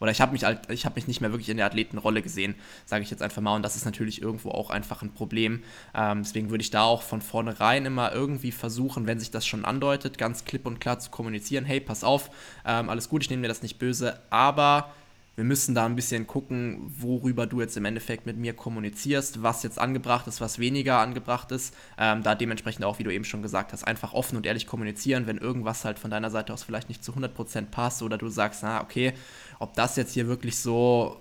oder 0.00 0.10
ich 0.10 0.20
habe 0.20 0.32
mich 0.32 0.44
halt, 0.44 0.70
ich 0.70 0.84
habe 0.86 0.96
mich 0.96 1.06
nicht 1.06 1.20
mehr 1.20 1.30
wirklich 1.30 1.50
in 1.50 1.58
der 1.58 1.66
Athletenrolle 1.66 2.22
gesehen, 2.22 2.54
sage 2.86 3.02
ich 3.02 3.10
jetzt 3.10 3.22
einfach 3.22 3.42
mal. 3.42 3.54
Und 3.54 3.62
das 3.62 3.76
ist 3.76 3.84
natürlich 3.84 4.22
irgendwo 4.22 4.50
auch 4.50 4.70
einfach 4.70 5.02
ein 5.02 5.12
Problem. 5.12 5.62
Ähm, 5.94 6.22
deswegen 6.22 6.50
würde 6.50 6.62
ich 6.62 6.70
da 6.70 6.82
auch 6.82 7.02
von 7.02 7.20
vornherein 7.20 7.86
immer 7.86 8.12
irgendwie 8.12 8.52
versuchen, 8.52 9.06
wenn 9.06 9.20
sich 9.20 9.30
das 9.30 9.46
schon 9.46 9.64
andeutet, 9.64 10.18
ganz 10.18 10.44
klipp 10.44 10.66
und 10.66 10.80
klar 10.80 10.98
zu 10.98 11.10
kommunizieren, 11.10 11.64
hey, 11.64 11.80
pass 11.80 12.02
auf, 12.02 12.30
ähm, 12.66 12.88
alles 12.88 13.08
gut, 13.08 13.22
ich 13.22 13.30
nehme 13.30 13.42
mir 13.42 13.48
das 13.48 13.62
nicht 13.62 13.78
böse, 13.78 14.20
aber 14.30 14.90
wir 15.40 15.44
müssen 15.44 15.74
da 15.74 15.86
ein 15.86 15.96
bisschen 15.96 16.26
gucken, 16.26 16.92
worüber 16.98 17.46
du 17.46 17.62
jetzt 17.62 17.74
im 17.78 17.86
Endeffekt 17.86 18.26
mit 18.26 18.36
mir 18.36 18.52
kommunizierst, 18.52 19.42
was 19.42 19.62
jetzt 19.62 19.78
angebracht 19.78 20.26
ist, 20.26 20.42
was 20.42 20.58
weniger 20.58 20.98
angebracht 20.98 21.50
ist. 21.50 21.74
Ähm, 21.96 22.22
da 22.22 22.34
dementsprechend 22.34 22.84
auch, 22.84 22.98
wie 22.98 23.04
du 23.04 23.10
eben 23.10 23.24
schon 23.24 23.40
gesagt 23.40 23.72
hast, 23.72 23.84
einfach 23.84 24.12
offen 24.12 24.36
und 24.36 24.44
ehrlich 24.44 24.66
kommunizieren, 24.66 25.26
wenn 25.26 25.38
irgendwas 25.38 25.86
halt 25.86 25.98
von 25.98 26.10
deiner 26.10 26.28
Seite 26.28 26.52
aus 26.52 26.62
vielleicht 26.62 26.90
nicht 26.90 27.02
zu 27.02 27.12
100% 27.12 27.70
passt 27.70 28.02
oder 28.02 28.18
du 28.18 28.28
sagst, 28.28 28.62
na, 28.62 28.82
okay, 28.82 29.14
ob 29.58 29.72
das 29.72 29.96
jetzt 29.96 30.12
hier 30.12 30.28
wirklich 30.28 30.58
so 30.58 31.16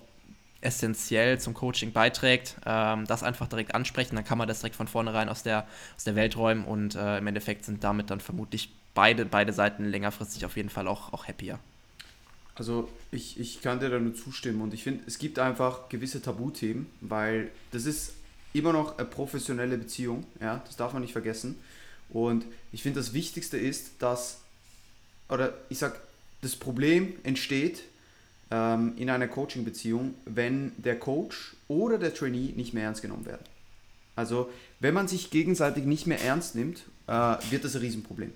essentiell 0.60 1.40
zum 1.40 1.54
Coaching 1.54 1.94
beiträgt, 1.94 2.58
ähm, 2.66 3.06
das 3.08 3.24
einfach 3.24 3.48
direkt 3.48 3.74
ansprechen, 3.74 4.18
dann 4.18 4.26
kann 4.26 4.38
man 4.38 4.50
das 4.50 4.60
direkt 4.60 4.76
von 4.76 4.90
vornherein 4.90 5.30
aus 5.30 5.44
der, 5.44 5.66
aus 5.96 6.04
der 6.04 6.18
Welt 6.18 6.36
räumen 6.36 6.66
und 6.66 6.96
äh, 6.96 7.20
im 7.20 7.28
Endeffekt 7.28 7.64
sind 7.64 7.86
damit 7.86 8.10
dann 8.10 8.20
vermutlich 8.20 8.70
beide, 8.94 9.26
beide 9.26 9.54
Seiten 9.54 9.86
längerfristig 9.86 10.46
auf 10.46 10.58
jeden 10.58 10.70
Fall 10.70 10.90
auch, 10.90 11.14
auch 11.14 11.26
happier. 11.26 11.58
Also 12.60 12.90
ich, 13.12 13.40
ich 13.40 13.62
kann 13.62 13.80
dir 13.80 13.90
da 13.90 14.00
nur 14.00 14.14
zustimmen 14.14 14.62
und 14.62 14.74
ich 14.74 14.84
finde, 14.84 15.02
es 15.08 15.18
gibt 15.18 15.40
einfach 15.40 15.88
gewisse 15.88 16.22
Tabuthemen, 16.22 16.88
weil 17.00 17.52
das 17.72 17.86
ist 17.86 18.12
immer 18.52 18.74
noch 18.74 18.98
eine 18.98 19.08
professionelle 19.08 19.78
Beziehung, 19.78 20.26
ja, 20.42 20.62
das 20.66 20.76
darf 20.76 20.92
man 20.92 21.02
nicht 21.02 21.14
vergessen. 21.14 21.56
Und 22.10 22.44
ich 22.74 22.84
finde, 22.84 23.00
das 23.00 23.14
Wichtigste 23.14 23.58
ist, 23.58 23.92
dass, 24.00 24.42
oder 25.30 25.54
ich 25.70 25.78
sag, 25.78 26.02
das 26.42 26.58
Problem 26.58 27.14
entsteht 27.24 27.84
ähm, 28.52 28.94
in 28.98 29.10
einer 29.10 29.30
Coaching-Beziehung, 29.30 30.16
wenn 30.26 30.74
der 30.78 31.00
Coach 31.00 31.56
oder 31.70 31.98
der 31.98 32.14
Trainee 32.14 32.52
nicht 32.58 32.74
mehr 32.74 32.84
ernst 32.84 33.02
genommen 33.02 33.26
werden. 33.26 33.44
Also, 34.18 34.50
wenn 34.82 34.94
man 34.94 35.08
sich 35.08 35.30
gegenseitig 35.30 35.86
nicht 35.86 36.08
mehr 36.08 36.22
ernst 36.22 36.56
nimmt, 36.56 36.80
äh, 37.08 37.38
wird 37.52 37.64
das 37.64 37.76
ein 37.76 37.82
Riesenproblem. 37.82 38.34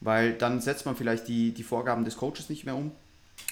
Weil 0.00 0.34
dann 0.34 0.60
setzt 0.60 0.86
man 0.86 0.94
vielleicht 0.94 1.26
die, 1.26 1.50
die 1.50 1.64
Vorgaben 1.64 2.04
des 2.04 2.16
Coaches 2.16 2.48
nicht 2.50 2.64
mehr 2.66 2.76
um 2.76 2.92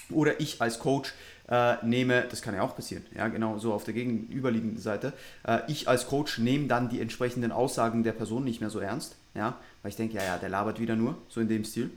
oder 0.09 0.39
ich 0.39 0.61
als 0.61 0.79
Coach 0.79 1.13
äh, 1.49 1.75
nehme, 1.85 2.25
das 2.29 2.41
kann 2.41 2.55
ja 2.55 2.61
auch 2.61 2.75
passieren, 2.75 3.05
ja, 3.15 3.27
genau 3.27 3.57
so 3.57 3.73
auf 3.73 3.83
der 3.83 3.93
gegenüberliegenden 3.93 4.79
Seite, 4.79 5.13
äh, 5.45 5.59
ich 5.67 5.87
als 5.87 6.07
Coach 6.07 6.39
nehme 6.39 6.67
dann 6.67 6.89
die 6.89 7.01
entsprechenden 7.01 7.51
Aussagen 7.51 8.03
der 8.03 8.13
Person 8.13 8.43
nicht 8.43 8.61
mehr 8.61 8.69
so 8.69 8.79
ernst, 8.79 9.15
ja, 9.35 9.57
weil 9.81 9.89
ich 9.89 9.95
denke, 9.95 10.15
ja, 10.15 10.23
ja, 10.23 10.37
der 10.37 10.49
labert 10.49 10.79
wieder 10.79 10.95
nur, 10.95 11.17
so 11.29 11.41
in 11.41 11.49
dem 11.49 11.65
Stil. 11.65 11.91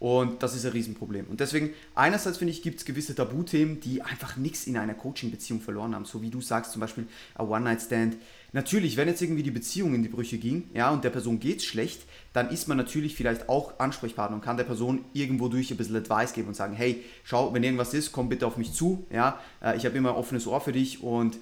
Und 0.00 0.42
das 0.42 0.54
ist 0.54 0.66
ein 0.66 0.72
Riesenproblem. 0.72 1.26
Und 1.30 1.40
deswegen, 1.40 1.70
einerseits 1.94 2.36
finde 2.36 2.52
ich, 2.52 2.60
gibt 2.60 2.78
es 2.80 2.84
gewisse 2.84 3.14
Tabuthemen, 3.14 3.80
die 3.80 4.02
einfach 4.02 4.36
nichts 4.36 4.66
in 4.66 4.76
einer 4.76 4.92
Coaching-Beziehung 4.92 5.62
verloren 5.62 5.94
haben. 5.94 6.04
So 6.04 6.20
wie 6.20 6.28
du 6.28 6.42
sagst, 6.42 6.72
zum 6.72 6.80
Beispiel 6.80 7.06
ein 7.36 7.46
One-Night-Stand. 7.46 8.16
Natürlich, 8.54 8.96
wenn 8.96 9.08
jetzt 9.08 9.20
irgendwie 9.20 9.42
die 9.42 9.50
Beziehung 9.50 9.96
in 9.96 10.04
die 10.04 10.08
Brüche 10.08 10.38
ging, 10.38 10.70
ja, 10.74 10.90
und 10.90 11.02
der 11.02 11.10
Person 11.10 11.40
geht 11.40 11.58
es 11.58 11.64
schlecht, 11.64 12.02
dann 12.32 12.50
ist 12.50 12.68
man 12.68 12.76
natürlich 12.76 13.16
vielleicht 13.16 13.48
auch 13.48 13.80
Ansprechpartner 13.80 14.36
und 14.36 14.44
kann 14.44 14.56
der 14.56 14.62
Person 14.62 15.04
irgendwo 15.12 15.48
durch 15.48 15.72
ein 15.72 15.76
bisschen 15.76 15.96
Advice 15.96 16.34
geben 16.34 16.46
und 16.46 16.54
sagen, 16.54 16.72
hey, 16.72 17.02
schau, 17.24 17.52
wenn 17.52 17.64
irgendwas 17.64 17.94
ist, 17.94 18.12
komm 18.12 18.28
bitte 18.28 18.46
auf 18.46 18.56
mich 18.56 18.72
zu, 18.72 19.06
ja, 19.10 19.40
äh, 19.60 19.76
ich 19.76 19.84
habe 19.84 19.98
immer 19.98 20.10
ein 20.10 20.14
offenes 20.14 20.46
Ohr 20.46 20.60
für 20.60 20.70
dich 20.70 21.02
und 21.02 21.36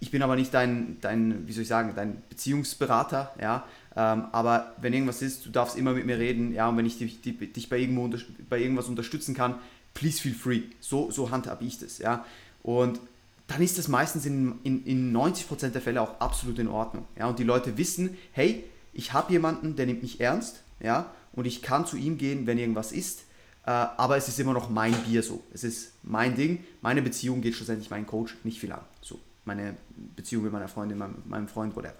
ich 0.00 0.10
bin 0.10 0.22
aber 0.22 0.34
nicht 0.34 0.52
dein, 0.52 0.96
dein, 1.00 1.46
wie 1.46 1.52
soll 1.52 1.62
ich 1.62 1.68
sagen, 1.68 1.92
dein 1.94 2.20
Beziehungsberater, 2.28 3.32
ja. 3.40 3.64
Ähm, 3.94 4.24
aber 4.32 4.74
wenn 4.80 4.92
irgendwas 4.92 5.22
ist, 5.22 5.46
du 5.46 5.50
darfst 5.50 5.78
immer 5.78 5.92
mit 5.92 6.04
mir 6.04 6.18
reden, 6.18 6.52
ja, 6.52 6.68
und 6.68 6.76
wenn 6.76 6.84
ich 6.84 6.98
dich, 6.98 7.20
dich 7.22 7.68
bei, 7.68 7.78
irgendwo 7.78 8.10
bei 8.50 8.58
irgendwas 8.58 8.88
unterstützen 8.88 9.36
kann, 9.36 9.54
please 9.94 10.20
feel 10.20 10.34
free. 10.34 10.62
So, 10.80 11.12
so 11.12 11.30
handhabe 11.30 11.64
ich 11.64 11.78
das, 11.78 11.98
ja. 11.98 12.24
Und 12.64 12.98
dann 13.46 13.62
ist 13.62 13.78
das 13.78 13.88
meistens 13.88 14.26
in, 14.26 14.58
in, 14.62 14.84
in 14.84 15.16
90% 15.16 15.70
der 15.70 15.82
Fälle 15.82 16.00
auch 16.00 16.20
absolut 16.20 16.58
in 16.58 16.68
Ordnung. 16.68 17.06
Ja? 17.18 17.26
Und 17.26 17.38
die 17.38 17.44
Leute 17.44 17.76
wissen, 17.76 18.16
hey, 18.32 18.64
ich 18.92 19.12
habe 19.12 19.32
jemanden, 19.32 19.76
der 19.76 19.86
nimmt 19.86 20.02
mich 20.02 20.20
ernst, 20.20 20.62
ja, 20.80 21.12
und 21.32 21.46
ich 21.46 21.62
kann 21.62 21.86
zu 21.86 21.96
ihm 21.96 22.16
gehen, 22.16 22.46
wenn 22.46 22.58
irgendwas 22.58 22.92
ist, 22.92 23.24
äh, 23.66 23.70
aber 23.70 24.16
es 24.16 24.28
ist 24.28 24.38
immer 24.38 24.52
noch 24.52 24.70
mein 24.70 24.92
Bier 24.92 25.22
so. 25.22 25.42
Es 25.52 25.64
ist 25.64 25.92
mein 26.02 26.36
Ding, 26.36 26.64
meine 26.80 27.02
Beziehung 27.02 27.40
geht 27.40 27.54
schlussendlich 27.54 27.90
meinen 27.90 28.06
Coach 28.06 28.36
nicht 28.44 28.60
viel 28.60 28.72
an. 28.72 28.82
So, 29.00 29.18
meine 29.44 29.76
Beziehung 30.16 30.44
mit 30.44 30.52
meiner 30.52 30.68
Freundin, 30.68 30.98
meinem, 30.98 31.22
meinem 31.26 31.48
Freund, 31.48 31.74
whatever. 31.74 31.94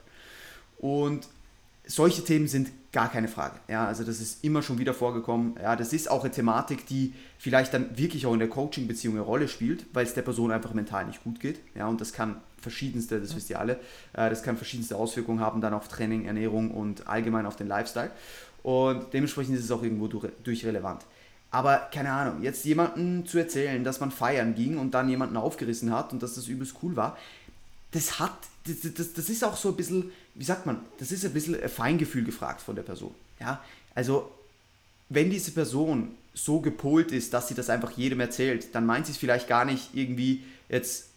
Und 0.79 1.27
solche 1.87 2.25
Themen 2.25 2.49
sind 2.49 2.71
gar 2.93 3.11
keine 3.11 3.29
Frage. 3.29 3.57
Ja, 3.69 3.87
also 3.87 4.05
das 4.05 4.21
ist 4.21 4.45
immer 4.45 4.63
schon 4.63 4.79
wieder 4.79 4.95
vorgekommen. 4.95 5.57
Ja, 5.61 5.77
das 5.77 5.93
ist 5.93 6.11
auch 6.11 6.23
eine 6.23 6.33
Thematik, 6.33 6.87
die 6.87 7.13
vielleicht 7.39 7.75
dann 7.75 7.99
wirklich 7.99 8.25
auch 8.27 8.33
in 8.33 8.39
der 8.39 8.49
Coaching-Beziehung 8.49 9.17
eine 9.17 9.25
Rolle 9.25 9.49
spielt, 9.49 9.85
weil 9.93 10.07
es 10.07 10.15
der 10.15 10.23
Person 10.23 10.51
einfach 10.51 10.73
mental 10.75 11.05
nicht 11.07 11.23
gut 11.25 11.41
geht. 11.41 11.61
Ja, 11.75 11.89
und 11.89 12.01
das 12.01 12.13
kann 12.13 12.37
verschiedenste, 12.61 13.21
das 13.21 13.37
wisst 13.37 13.51
ihr 13.51 13.59
alle, 13.59 13.75
äh, 14.15 14.31
das 14.31 14.43
kann 14.43 14.57
verschiedenste 14.57 14.97
Auswirkungen 14.97 15.41
haben 15.41 15.61
dann 15.61 15.75
auf 15.75 15.89
Training, 15.89 16.25
Ernährung 16.25 16.71
und 16.71 17.07
allgemein 17.07 17.47
auf 17.47 17.57
den 17.57 17.67
Lifestyle. 17.67 18.11
Und 18.63 19.13
dementsprechend 19.13 19.57
ist 19.57 19.65
es 19.65 19.71
auch 19.71 19.83
irgendwo 19.83 20.09
durch 20.09 20.65
relevant. 20.65 21.05
Aber 21.51 21.89
keine 21.93 22.11
Ahnung, 22.11 22.43
jetzt 22.43 22.65
jemanden 22.65 23.27
zu 23.27 23.39
erzählen, 23.39 23.85
dass 23.85 24.01
man 24.01 24.11
feiern 24.11 24.57
ging 24.57 24.79
und 24.79 24.93
dann 24.93 25.09
jemanden 25.09 25.37
aufgerissen 25.37 25.93
hat 25.93 26.13
und 26.13 26.21
dass 26.21 26.35
das 26.35 26.49
übelst 26.49 26.77
cool 26.83 26.97
war, 26.97 27.17
das 27.95 28.19
hat, 28.19 28.37
das, 28.67 28.93
das, 28.93 29.13
das 29.13 29.29
ist 29.31 29.45
auch 29.45 29.57
so 29.57 29.69
ein 29.69 29.77
bisschen, 29.77 30.11
wie 30.35 30.45
sagt 30.45 30.67
man, 30.67 30.81
das 30.99 31.13
ist 31.13 31.25
ein 31.25 31.33
bisschen 31.33 31.61
ein 31.61 31.69
Feingefühl 31.69 32.25
gefragt 32.25 32.61
von 32.61 32.75
der 32.75 32.83
Person. 32.83 33.15
Ja, 33.39 33.63
also 33.95 34.31
wenn 35.09 35.31
diese 35.31 35.53
Person 35.53 36.17
so 36.35 36.61
gepolt 36.61 37.13
ist, 37.13 37.33
dass 37.33 37.47
sie 37.47 37.55
das 37.55 37.71
einfach 37.71 37.93
jedem 37.93 38.19
erzählt, 38.19 38.75
dann 38.75 38.85
meint 38.85 39.07
sie 39.07 39.13
es 39.13 39.19
vielleicht 39.19 39.47
gar 39.47 39.65
nicht 39.65 39.91
irgendwie 39.95 40.43
jetzt, 40.69 41.11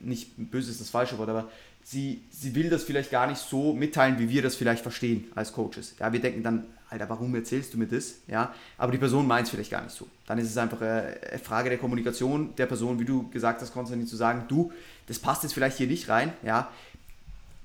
nicht 0.00 0.30
böse 0.36 0.70
ist 0.70 0.80
das 0.80 0.90
falsche 0.90 1.18
Wort, 1.18 1.28
aber 1.28 1.50
sie, 1.82 2.22
sie 2.30 2.54
will 2.54 2.70
das 2.70 2.84
vielleicht 2.84 3.10
gar 3.10 3.26
nicht 3.26 3.38
so 3.38 3.72
mitteilen, 3.72 4.18
wie 4.20 4.28
wir 4.28 4.42
das 4.42 4.54
vielleicht 4.54 4.82
verstehen 4.82 5.24
als 5.34 5.52
Coaches. 5.52 5.96
Ja, 5.98 6.12
wir 6.12 6.20
denken 6.20 6.44
dann, 6.44 6.66
Alter, 6.88 7.08
warum 7.08 7.34
erzählst 7.34 7.74
du 7.74 7.78
mir 7.78 7.86
das? 7.86 8.18
Ja, 8.28 8.54
aber 8.78 8.92
die 8.92 8.98
Person 8.98 9.26
meint 9.26 9.46
es 9.46 9.50
vielleicht 9.50 9.72
gar 9.72 9.82
nicht 9.82 9.96
so. 9.96 10.06
Dann 10.26 10.38
ist 10.38 10.48
es 10.48 10.56
einfach 10.56 10.80
eine 10.80 11.40
Frage 11.42 11.68
der 11.68 11.78
Kommunikation 11.78 12.54
der 12.54 12.66
Person, 12.66 13.00
wie 13.00 13.04
du 13.04 13.28
gesagt 13.30 13.60
hast, 13.60 13.72
Konstantin, 13.72 14.06
zu 14.06 14.16
sagen, 14.16 14.44
du, 14.46 14.70
das 15.06 15.18
passt 15.18 15.42
jetzt 15.42 15.52
vielleicht 15.52 15.78
hier 15.78 15.86
nicht 15.86 16.08
rein, 16.08 16.32
ja, 16.42 16.70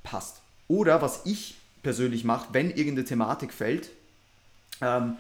passt. 0.04 0.42
Oder 0.68 1.02
was 1.02 1.22
ich 1.26 1.56
persönlich 1.84 2.24
mache, 2.24 2.50
wenn 2.52 2.70
irgendeine 2.70 3.06
Thematik 3.06 3.54
fällt, 3.54 3.90
ähm, 4.82 5.18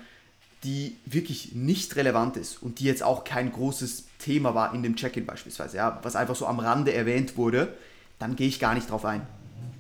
die 0.64 0.98
wirklich 1.06 1.54
nicht 1.54 1.96
relevant 1.96 2.36
ist 2.36 2.62
und 2.62 2.80
die 2.80 2.84
jetzt 2.84 3.04
auch 3.04 3.24
kein 3.24 3.52
großes 3.52 4.06
Thema 4.20 4.56
war 4.56 4.74
in 4.74 4.84
dem 4.84 4.96
Check-in 4.96 5.26
beispielsweise, 5.26 5.78
ja, 5.78 6.00
was 6.04 6.16
einfach 6.16 6.36
so 6.36 6.48
am 6.48 6.60
Rande 6.60 6.94
erwähnt 6.94 7.38
wurde, 7.38 7.74
dann 8.20 8.36
gehe 8.36 8.48
ich 8.48 8.60
gar 8.60 8.74
nicht 8.74 8.90
drauf 8.90 9.06
ein. 9.06 9.26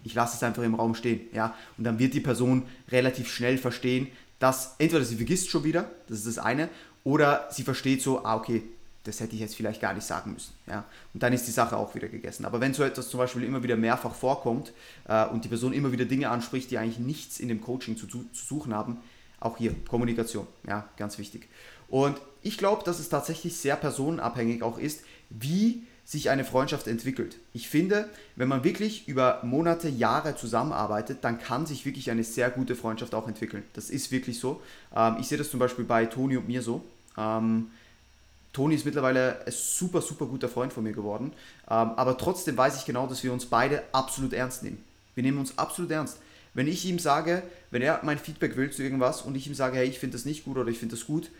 Ich 0.05 0.13
lasse 0.13 0.37
es 0.37 0.43
einfach 0.43 0.63
im 0.63 0.75
Raum 0.75 0.95
stehen, 0.95 1.21
ja, 1.33 1.53
und 1.77 1.83
dann 1.83 1.99
wird 1.99 2.13
die 2.13 2.21
Person 2.21 2.65
relativ 2.89 3.29
schnell 3.29 3.57
verstehen, 3.57 4.07
dass 4.39 4.75
entweder 4.79 5.03
sie 5.03 5.17
vergisst 5.17 5.49
schon 5.49 5.65
wieder, 5.65 5.91
das 6.07 6.19
ist 6.19 6.27
das 6.27 6.39
eine, 6.39 6.69
oder 7.03 7.49
sie 7.51 7.63
versteht 7.63 8.01
so, 8.01 8.23
ah 8.23 8.35
okay, 8.35 8.63
das 9.09 9.19
hätte 9.19 9.33
ich 9.33 9.41
jetzt 9.41 9.55
vielleicht 9.55 9.81
gar 9.81 9.93
nicht 9.93 10.05
sagen 10.05 10.33
müssen. 10.33 10.53
Ja? 10.67 10.85
Und 11.13 11.23
dann 11.23 11.33
ist 11.33 11.47
die 11.47 11.51
Sache 11.51 11.75
auch 11.75 11.95
wieder 11.95 12.07
gegessen. 12.07 12.45
Aber 12.45 12.61
wenn 12.61 12.75
so 12.75 12.83
etwas 12.83 13.09
zum 13.09 13.17
Beispiel 13.17 13.43
immer 13.43 13.63
wieder 13.63 13.75
mehrfach 13.75 14.13
vorkommt 14.13 14.71
äh, 15.07 15.25
und 15.25 15.43
die 15.43 15.47
Person 15.47 15.73
immer 15.73 15.91
wieder 15.91 16.05
Dinge 16.05 16.29
anspricht, 16.29 16.69
die 16.69 16.77
eigentlich 16.77 16.99
nichts 16.99 17.39
in 17.39 17.47
dem 17.47 17.59
Coaching 17.59 17.97
zu, 17.97 18.05
zu, 18.05 18.23
suchen 18.31 18.73
haben, 18.73 18.97
auch 19.39 19.57
hier 19.57 19.73
Kommunikation, 19.87 20.45
ja, 20.67 20.87
ganz 20.97 21.17
wichtig. 21.17 21.47
Und 21.87 22.21
ich 22.43 22.57
glaube, 22.57 22.83
dass 22.83 22.99
es 22.99 23.09
tatsächlich 23.09 23.57
sehr 23.57 23.75
personenabhängig 23.75 24.61
auch 24.61 24.77
ist, 24.77 25.01
wie 25.31 25.83
sich 26.05 26.29
eine 26.29 26.43
Freundschaft 26.43 26.87
entwickelt. 26.87 27.37
Ich 27.53 27.67
finde, 27.67 28.09
wenn 28.35 28.47
man 28.47 28.63
wirklich 28.63 29.07
über 29.07 29.41
Monate, 29.43 29.89
Jahre 29.89 30.35
zusammenarbeitet, 30.35 31.19
dann 31.21 31.39
kann 31.39 31.65
sich 31.65 31.85
wirklich 31.85 32.11
eine 32.11 32.23
sehr 32.23 32.49
gute 32.51 32.75
Freundschaft 32.75 33.15
auch 33.15 33.27
entwickeln. 33.27 33.63
Das 33.73 33.89
ist 33.89 34.11
wirklich 34.11 34.39
so. 34.39 34.61
Ähm, 34.95 35.17
ich 35.19 35.27
sehe 35.27 35.37
das 35.37 35.49
zum 35.49 35.59
Beispiel 35.59 35.85
bei 35.85 36.05
Toni 36.05 36.37
und 36.37 36.47
mir 36.47 36.61
so. 36.61 36.83
Ähm, 37.17 37.71
Toni 38.59 38.75
ist 38.75 38.83
mittlerweile 38.83 39.45
ein 39.45 39.53
super, 39.53 40.01
super 40.01 40.25
guter 40.25 40.49
Freund 40.49 40.73
von 40.73 40.83
mir 40.83 40.91
geworden. 40.91 41.31
Ähm, 41.69 41.91
aber 41.95 42.17
trotzdem 42.17 42.57
weiß 42.57 42.75
ich 42.75 42.83
genau, 42.83 43.07
dass 43.07 43.23
wir 43.23 43.31
uns 43.31 43.45
beide 43.45 43.83
absolut 43.93 44.33
ernst 44.33 44.63
nehmen. 44.63 44.83
Wir 45.15 45.23
nehmen 45.23 45.37
uns 45.37 45.57
absolut 45.57 45.89
ernst. 45.91 46.17
Wenn 46.53 46.67
ich 46.67 46.83
ihm 46.85 46.99
sage, 46.99 47.41
wenn 47.71 47.81
er 47.81 48.01
mein 48.03 48.19
Feedback 48.19 48.57
will 48.57 48.69
zu 48.69 48.83
irgendwas 48.83 49.21
und 49.21 49.35
ich 49.35 49.47
ihm 49.47 49.53
sage, 49.53 49.77
hey, 49.77 49.87
ich 49.87 49.97
finde 49.97 50.17
das 50.17 50.25
nicht 50.25 50.43
gut 50.43 50.57
oder 50.57 50.69
ich 50.69 50.77
finde 50.77 50.97
das 50.97 51.05
gut, 51.05 51.31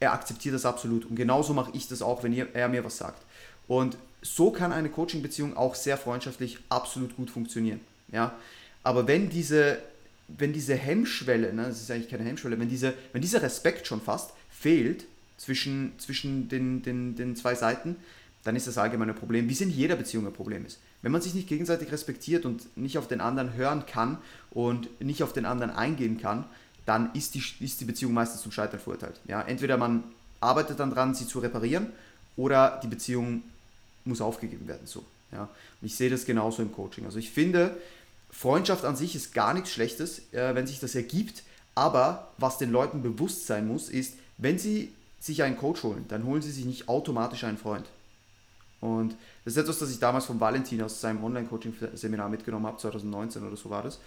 er 0.00 0.12
akzeptiert 0.12 0.54
das 0.54 0.66
absolut. 0.66 1.06
Und 1.06 1.16
genauso 1.16 1.54
mache 1.54 1.70
ich 1.72 1.88
das 1.88 2.02
auch, 2.02 2.22
wenn 2.22 2.34
er 2.34 2.68
mir 2.68 2.84
was 2.84 2.98
sagt. 2.98 3.22
Und 3.68 3.96
so 4.20 4.50
kann 4.50 4.70
eine 4.70 4.90
Coaching-Beziehung 4.90 5.56
auch 5.56 5.74
sehr 5.74 5.96
freundschaftlich 5.96 6.58
absolut 6.68 7.16
gut 7.16 7.30
funktionieren. 7.30 7.80
Ja? 8.12 8.34
Aber 8.82 9.06
wenn 9.06 9.30
diese, 9.30 9.78
wenn 10.28 10.52
diese 10.52 10.74
Hemmschwelle, 10.74 11.54
ne, 11.54 11.68
das 11.68 11.80
ist 11.80 11.90
eigentlich 11.90 12.10
keine 12.10 12.24
Hemmschwelle, 12.24 12.60
wenn, 12.60 12.68
diese, 12.68 12.92
wenn 13.14 13.22
dieser 13.22 13.40
Respekt 13.40 13.86
schon 13.86 14.02
fast 14.02 14.32
fehlt, 14.50 15.06
zwischen, 15.36 15.92
zwischen 15.98 16.48
den, 16.48 16.82
den, 16.82 17.14
den 17.16 17.36
zwei 17.36 17.54
Seiten, 17.54 17.96
dann 18.44 18.56
ist 18.56 18.66
das 18.66 18.78
allgemeine 18.78 19.14
Problem, 19.14 19.48
wie 19.48 19.52
es 19.52 19.60
in 19.60 19.70
jeder 19.70 19.96
Beziehung 19.96 20.26
ein 20.26 20.32
Problem 20.32 20.64
ist. 20.64 20.78
Wenn 21.02 21.12
man 21.12 21.20
sich 21.20 21.34
nicht 21.34 21.48
gegenseitig 21.48 21.92
respektiert 21.92 22.46
und 22.46 22.76
nicht 22.76 22.98
auf 22.98 23.08
den 23.08 23.20
anderen 23.20 23.54
hören 23.54 23.84
kann 23.86 24.18
und 24.50 24.88
nicht 25.00 25.22
auf 25.22 25.32
den 25.32 25.44
anderen 25.44 25.70
eingehen 25.70 26.20
kann, 26.20 26.44
dann 26.84 27.12
ist 27.14 27.34
die, 27.34 27.42
ist 27.60 27.80
die 27.80 27.84
Beziehung 27.84 28.14
meistens 28.14 28.42
zum 28.42 28.52
Scheitern 28.52 28.80
verurteilt. 28.80 29.20
Ja, 29.26 29.42
entweder 29.42 29.76
man 29.76 30.04
arbeitet 30.40 30.78
dann 30.78 30.90
dran, 30.90 31.14
sie 31.14 31.26
zu 31.26 31.40
reparieren, 31.40 31.88
oder 32.36 32.80
die 32.82 32.88
Beziehung 32.88 33.42
muss 34.04 34.20
aufgegeben 34.20 34.68
werden. 34.68 34.86
So, 34.86 35.04
ja. 35.32 35.42
Und 35.42 35.86
ich 35.86 35.96
sehe 35.96 36.10
das 36.10 36.24
genauso 36.24 36.62
im 36.62 36.72
Coaching. 36.72 37.04
Also 37.06 37.18
ich 37.18 37.30
finde, 37.30 37.76
Freundschaft 38.30 38.84
an 38.84 38.94
sich 38.94 39.16
ist 39.16 39.34
gar 39.34 39.54
nichts 39.54 39.72
Schlechtes, 39.72 40.32
äh, 40.32 40.54
wenn 40.54 40.66
sich 40.66 40.78
das 40.78 40.94
ergibt, 40.94 41.42
aber 41.74 42.28
was 42.38 42.58
den 42.58 42.70
Leuten 42.70 43.02
bewusst 43.02 43.46
sein 43.46 43.66
muss, 43.66 43.88
ist, 43.88 44.14
wenn 44.38 44.58
sie 44.58 44.92
sich 45.26 45.42
einen 45.42 45.56
Coach 45.56 45.82
holen, 45.82 46.04
dann 46.08 46.24
holen 46.24 46.42
sie 46.42 46.50
sich 46.50 46.64
nicht 46.64 46.88
automatisch 46.88 47.44
einen 47.44 47.58
Freund. 47.58 47.86
Und 48.80 49.16
das 49.44 49.54
ist 49.54 49.62
etwas, 49.62 49.78
das 49.78 49.90
ich 49.90 49.98
damals 49.98 50.26
von 50.26 50.38
Valentin 50.38 50.82
aus 50.82 51.00
seinem 51.00 51.22
Online-Coaching-Seminar 51.24 52.28
mitgenommen 52.28 52.66
habe, 52.66 52.78
2019 52.78 53.46
oder 53.46 53.56
so 53.56 53.70
war 53.70 53.82
das. 53.82 53.98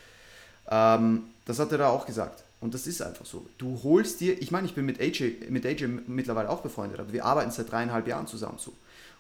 Ähm, 0.70 1.24
das 1.46 1.60
hat 1.60 1.72
er 1.72 1.80
da 1.80 1.90
auch 1.90 2.06
gesagt. 2.06 2.44
Und 2.62 2.74
das 2.74 2.88
ist 2.88 3.02
einfach 3.02 3.26
so. 3.26 3.46
Du 3.58 3.80
holst 3.84 4.20
dir, 4.20 4.40
ich 4.42 4.52
meine, 4.52 4.68
ich 4.68 4.76
bin 4.76 4.86
mit 4.86 5.00
AJ, 5.00 5.50
mit 5.50 5.66
AJ 5.66 5.88
mittlerweile 6.08 6.50
auch 6.50 6.62
befreundet, 6.62 7.00
aber 7.00 7.14
wir 7.14 7.26
arbeiten 7.26 7.52
seit 7.52 7.72
dreieinhalb 7.72 8.08
Jahren 8.08 8.28
zusammen 8.28 8.58
so. 8.58 8.74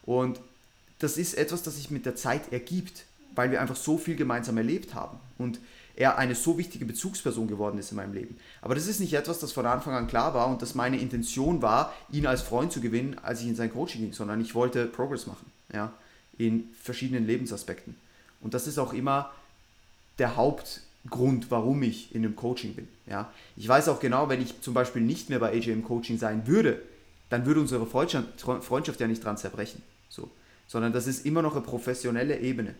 Und 0.03 0.39
das 0.99 1.17
ist 1.17 1.35
etwas, 1.35 1.63
das 1.63 1.77
sich 1.77 1.89
mit 1.89 2.05
der 2.05 2.15
Zeit 2.15 2.51
ergibt, 2.51 3.05
weil 3.35 3.51
wir 3.51 3.61
einfach 3.61 3.77
so 3.77 3.97
viel 3.97 4.15
gemeinsam 4.15 4.57
erlebt 4.57 4.93
haben. 4.93 5.17
Und 5.37 5.59
er 5.99 6.17
eine 6.17 6.33
so 6.33 6.57
wichtige 6.57 6.85
Bezugsperson 6.85 7.47
geworden 7.47 7.77
ist 7.77 7.91
in 7.91 7.97
meinem 7.97 8.13
Leben. 8.13 8.37
Aber 8.61 8.73
das 8.73 8.87
ist 8.87 9.01
nicht 9.01 9.13
etwas, 9.13 9.39
das 9.39 9.51
von 9.51 9.65
Anfang 9.65 9.93
an 9.93 10.07
klar 10.07 10.33
war 10.33 10.47
und 10.47 10.61
das 10.61 10.73
meine 10.73 10.97
Intention 10.97 11.61
war, 11.61 11.93
ihn 12.09 12.25
als 12.25 12.41
Freund 12.41 12.71
zu 12.71 12.79
gewinnen, 12.79 13.17
als 13.21 13.41
ich 13.41 13.47
in 13.47 13.55
sein 13.55 13.71
Coaching 13.71 14.01
ging, 14.01 14.13
sondern 14.13 14.39
ich 14.39 14.55
wollte 14.55 14.85
Progress 14.85 15.27
machen, 15.27 15.45
ja, 15.73 15.91
in 16.37 16.69
verschiedenen 16.81 17.27
Lebensaspekten. 17.27 17.95
Und 18.39 18.53
das 18.53 18.65
ist 18.65 18.79
auch 18.79 18.93
immer 18.93 19.33
der 20.19 20.37
Hauptgrund, 20.37 21.51
warum 21.51 21.83
ich 21.83 22.15
in 22.15 22.23
einem 22.23 22.37
Coaching 22.37 22.75
bin. 22.75 22.87
Ja. 23.05 23.29
Ich 23.57 23.67
weiß 23.67 23.89
auch 23.89 23.99
genau, 23.99 24.29
wenn 24.29 24.41
ich 24.41 24.61
zum 24.61 24.73
Beispiel 24.73 25.01
nicht 25.01 25.29
mehr 25.29 25.39
bei 25.39 25.49
AJ 25.51 25.71
im 25.71 25.83
Coaching 25.83 26.17
sein 26.17 26.47
würde, 26.47 26.81
dann 27.29 27.45
würde 27.45 27.59
unsere 27.59 27.85
Freundschaft, 27.85 28.39
Freundschaft 28.61 29.01
ja 29.01 29.07
nicht 29.07 29.23
dran 29.23 29.37
zerbrechen. 29.37 29.83
So. 30.07 30.31
Sondern 30.65 30.93
das 30.93 31.07
ist 31.07 31.25
immer 31.25 31.41
noch 31.41 31.55
eine 31.57 31.65
professionelle 31.65 32.39
Ebene. 32.39 32.73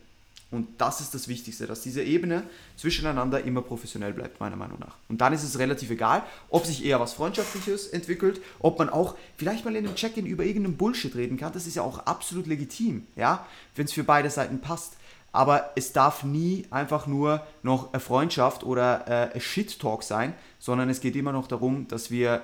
Und 0.52 0.68
das 0.80 1.00
ist 1.00 1.14
das 1.14 1.28
Wichtigste, 1.28 1.68
dass 1.68 1.82
diese 1.82 2.02
Ebene 2.02 2.44
zwischeneinander 2.76 3.44
immer 3.44 3.62
professionell 3.62 4.14
bleibt, 4.14 4.40
meiner 4.40 4.56
Meinung 4.56 4.80
nach. 4.80 4.96
Und 5.08 5.22
dann 5.22 5.32
ist 5.32 5.44
es 5.44 5.60
relativ 5.60 5.92
egal, 5.92 6.24
ob 6.50 6.66
sich 6.66 6.84
eher 6.84 7.00
was 7.00 7.14
Freundschaftliches 7.14 7.88
entwickelt, 7.88 8.42
ob 8.58 8.80
man 8.80 8.90
auch 8.90 9.16
vielleicht 9.38 9.64
mal 9.64 9.76
in 9.76 9.86
einem 9.86 9.96
Check-in 9.96 10.26
über 10.26 10.44
irgendeinen 10.44 10.76
Bullshit 10.76 11.16
reden 11.16 11.38
kann. 11.38 11.54
Das 11.54 11.68
ist 11.68 11.76
ja 11.76 11.84
auch 11.84 12.00
absolut 12.00 12.48
legitim, 12.48 13.06
ja, 13.16 13.46
wenn 13.76 13.86
es 13.86 13.94
für 13.94 14.04
beide 14.04 14.32
Seiten 14.32 14.60
passt. 14.60 14.94
Aber 15.32 15.70
es 15.76 15.94
darf 15.94 16.24
nie 16.24 16.66
einfach 16.72 17.06
nur 17.06 17.46
noch 17.62 17.94
eine 17.94 18.00
Freundschaft 18.00 18.64
oder 18.64 19.08
äh, 19.08 19.36
ein 19.36 19.42
Shit-Talk 19.42 20.02
sein, 20.02 20.34
sondern 20.58 20.90
es 20.90 21.00
geht 21.00 21.16
immer 21.16 21.32
noch 21.32 21.48
darum, 21.48 21.88
dass 21.88 22.10
wir 22.10 22.42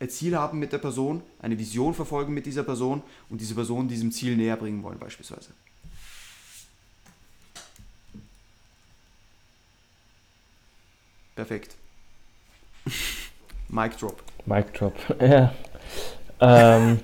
ein 0.00 0.10
Ziel 0.10 0.36
haben 0.36 0.58
mit 0.58 0.74
der 0.74 0.78
Person, 0.78 1.22
eine 1.40 1.58
Vision 1.58 1.94
verfolgen 1.94 2.34
mit 2.34 2.44
dieser 2.44 2.62
Person 2.62 3.02
und 3.30 3.40
diese 3.40 3.54
Person 3.54 3.88
diesem 3.88 4.12
Ziel 4.12 4.36
näher 4.36 4.56
bringen 4.56 4.82
wollen, 4.82 4.98
beispielsweise. 4.98 5.50
Perfekt. 11.36 11.74
Mic 13.68 13.96
Drop. 13.98 14.22
Mic 14.46 14.72
Drop, 14.72 14.94
ja. 15.20 15.52
Ähm, 16.40 17.00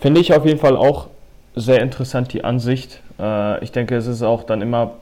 Finde 0.00 0.20
ich 0.20 0.32
auf 0.32 0.46
jeden 0.46 0.58
Fall 0.58 0.76
auch 0.76 1.08
sehr 1.54 1.82
interessant 1.82 2.32
die 2.32 2.44
Ansicht. 2.44 3.02
Äh, 3.18 3.62
ich 3.62 3.72
denke, 3.72 3.96
es 3.96 4.06
ist 4.06 4.22
auch 4.22 4.44
dann 4.44 4.62
immer 4.62 4.94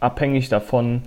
abhängig 0.00 0.48
davon, 0.48 1.02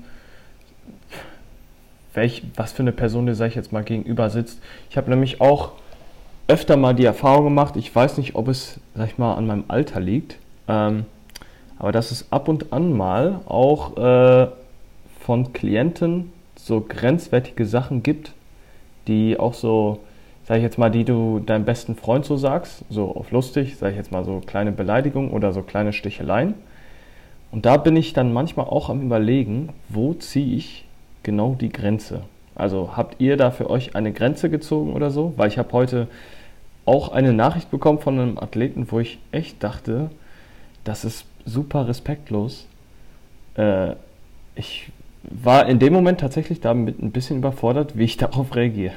welch, 2.13 2.43
was 2.55 2.71
für 2.71 2.83
eine 2.83 2.93
Person 2.93 3.25
dir, 3.25 3.35
sag 3.35 3.47
ich 3.47 3.55
jetzt 3.55 3.73
mal, 3.73 3.83
gegenüber 3.83 4.29
sitzt. 4.29 4.61
Ich 4.89 4.97
habe 4.97 5.09
nämlich 5.09 5.41
auch 5.41 5.73
öfter 6.47 6.77
mal 6.77 6.93
die 6.93 7.05
Erfahrung 7.05 7.45
gemacht, 7.45 7.75
ich 7.75 7.93
weiß 7.93 8.17
nicht, 8.17 8.35
ob 8.35 8.47
es, 8.47 8.79
sag 8.95 9.07
ich 9.07 9.17
mal, 9.17 9.33
an 9.33 9.47
meinem 9.47 9.65
Alter 9.67 9.99
liegt, 9.99 10.37
ähm, 10.67 11.05
aber 11.77 11.91
dass 11.91 12.11
es 12.11 12.31
ab 12.31 12.47
und 12.47 12.71
an 12.71 12.95
mal 12.95 13.41
auch 13.45 13.97
äh, 13.97 14.47
von 15.19 15.51
Klienten 15.53 16.31
so 16.55 16.81
grenzwertige 16.81 17.65
Sachen 17.65 18.03
gibt, 18.03 18.33
die 19.07 19.39
auch 19.39 19.53
so, 19.53 19.99
sag 20.47 20.57
ich 20.57 20.63
jetzt 20.63 20.77
mal, 20.77 20.89
die 20.89 21.03
du 21.03 21.39
deinem 21.39 21.65
besten 21.65 21.95
Freund 21.95 22.25
so 22.25 22.37
sagst, 22.37 22.83
so 22.89 23.15
auf 23.15 23.31
lustig, 23.31 23.77
sag 23.77 23.91
ich 23.91 23.97
jetzt 23.97 24.11
mal 24.11 24.25
so 24.25 24.41
kleine 24.45 24.71
Beleidigungen 24.71 25.31
oder 25.31 25.53
so 25.53 25.61
kleine 25.61 25.93
Sticheleien. 25.93 26.55
Und 27.51 27.65
da 27.65 27.77
bin 27.77 27.95
ich 27.95 28.13
dann 28.13 28.33
manchmal 28.33 28.65
auch 28.65 28.89
am 28.89 29.01
Überlegen, 29.01 29.69
wo 29.89 30.13
ziehe 30.13 30.55
ich 30.55 30.85
genau 31.23 31.55
die 31.59 31.69
Grenze? 31.69 32.21
Also 32.55 32.95
habt 32.95 33.21
ihr 33.21 33.37
da 33.37 33.51
für 33.51 33.69
euch 33.69 33.95
eine 33.95 34.11
Grenze 34.13 34.49
gezogen 34.49 34.93
oder 34.93 35.11
so? 35.11 35.33
Weil 35.37 35.49
ich 35.49 35.57
habe 35.57 35.71
heute 35.73 36.07
auch 36.85 37.09
eine 37.09 37.33
Nachricht 37.33 37.71
bekommen 37.71 37.99
von 37.99 38.19
einem 38.19 38.37
Athleten, 38.37 38.87
wo 38.91 38.99
ich 38.99 39.19
echt 39.31 39.63
dachte, 39.63 40.09
das 40.83 41.03
ist 41.03 41.25
super 41.45 41.87
respektlos. 41.87 42.67
Äh, 43.55 43.95
ich 44.55 44.91
war 45.29 45.67
in 45.67 45.79
dem 45.79 45.93
Moment 45.93 46.19
tatsächlich 46.19 46.61
damit 46.61 47.01
ein 47.01 47.11
bisschen 47.11 47.37
überfordert, 47.37 47.97
wie 47.97 48.03
ich 48.03 48.17
darauf 48.17 48.55
reagiere. 48.55 48.95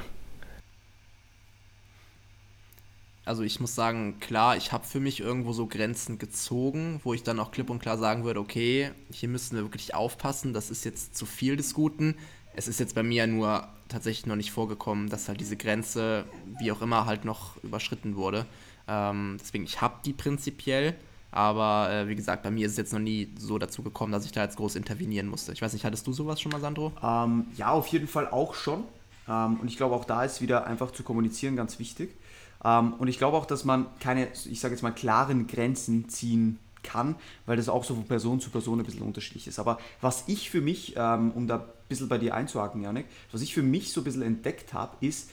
Also 3.25 3.43
ich 3.43 3.59
muss 3.59 3.75
sagen, 3.75 4.19
klar, 4.19 4.57
ich 4.57 4.71
habe 4.71 4.87
für 4.87 4.99
mich 4.99 5.19
irgendwo 5.19 5.53
so 5.53 5.67
Grenzen 5.67 6.17
gezogen, 6.17 6.99
wo 7.03 7.13
ich 7.13 7.21
dann 7.21 7.39
auch 7.39 7.51
klipp 7.51 7.69
und 7.69 7.77
klar 7.77 7.99
sagen 7.99 8.23
würde, 8.23 8.39
okay, 8.39 8.89
hier 9.11 9.29
müssen 9.29 9.55
wir 9.55 9.61
wirklich 9.63 9.93
aufpassen, 9.93 10.51
das 10.51 10.71
ist 10.71 10.83
jetzt 10.83 11.15
zu 11.15 11.27
viel 11.27 11.55
des 11.55 11.75
Guten. 11.75 12.15
Es 12.55 12.67
ist 12.67 12.79
jetzt 12.79 12.95
bei 12.95 13.03
mir 13.03 13.27
nur 13.27 13.67
tatsächlich 13.87 14.25
noch 14.25 14.35
nicht 14.35 14.49
vorgekommen, 14.51 15.09
dass 15.09 15.27
halt 15.27 15.39
diese 15.39 15.57
Grenze, 15.57 16.25
wie 16.57 16.71
auch 16.71 16.81
immer, 16.81 17.05
halt 17.05 17.23
noch 17.23 17.63
überschritten 17.63 18.15
wurde. 18.15 18.47
Ähm, 18.87 19.37
deswegen, 19.39 19.63
ich 19.63 19.79
habe 19.79 19.99
die 20.03 20.13
prinzipiell, 20.13 20.95
aber 21.31 21.91
äh, 21.91 22.07
wie 22.07 22.15
gesagt, 22.15 22.43
bei 22.43 22.51
mir 22.51 22.65
ist 22.65 22.73
es 22.73 22.77
jetzt 22.77 22.93
noch 22.93 22.99
nie 22.99 23.33
so 23.37 23.59
dazu 23.59 23.83
gekommen, 23.83 24.11
dass 24.11 24.25
ich 24.25 24.31
da 24.31 24.43
jetzt 24.43 24.57
groß 24.57 24.75
intervenieren 24.75 25.27
musste. 25.27 25.51
Ich 25.53 25.61
weiß 25.61 25.73
nicht, 25.73 25.85
hattest 25.85 26.07
du 26.07 26.13
sowas 26.13 26.41
schon 26.41 26.51
mal, 26.51 26.61
Sandro? 26.61 26.91
Ähm, 27.03 27.45
ja, 27.55 27.69
auf 27.69 27.87
jeden 27.87 28.07
Fall 28.07 28.27
auch 28.29 28.55
schon. 28.55 28.83
Ähm, 29.27 29.59
und 29.59 29.67
ich 29.67 29.77
glaube, 29.77 29.95
auch 29.95 30.05
da 30.05 30.23
ist 30.23 30.41
wieder 30.41 30.65
einfach 30.65 30.91
zu 30.91 31.03
kommunizieren 31.03 31.55
ganz 31.55 31.77
wichtig. 31.77 32.15
Ähm, 32.63 32.93
und 32.93 33.07
ich 33.07 33.17
glaube 33.17 33.37
auch, 33.37 33.45
dass 33.45 33.63
man 33.63 33.85
keine, 33.99 34.27
ich 34.33 34.59
sage 34.59 34.73
jetzt 34.73 34.81
mal, 34.81 34.91
klaren 34.91 35.47
Grenzen 35.47 36.09
ziehen 36.09 36.59
kann, 36.81 37.15
weil 37.45 37.57
das 37.57 37.69
auch 37.69 37.83
so 37.83 37.93
von 37.93 38.05
Person 38.05 38.39
zu 38.39 38.49
Person 38.49 38.79
ein 38.79 38.85
bisschen 38.85 39.01
unterschiedlich 39.01 39.47
ist. 39.47 39.59
Aber 39.59 39.79
was 40.01 40.23
ich 40.27 40.49
für 40.49 40.61
mich, 40.61 40.95
ähm, 40.97 41.31
um 41.31 41.47
da 41.47 41.57
ein 41.57 41.63
bisschen 41.87 42.09
bei 42.09 42.17
dir 42.17 42.33
einzuhaken, 42.33 42.81
Janik, 42.81 43.05
was 43.31 43.41
ich 43.41 43.53
für 43.53 43.63
mich 43.63 43.91
so 43.91 44.01
ein 44.01 44.05
bisschen 44.05 44.21
entdeckt 44.21 44.73
habe, 44.73 44.95
ist, 45.05 45.29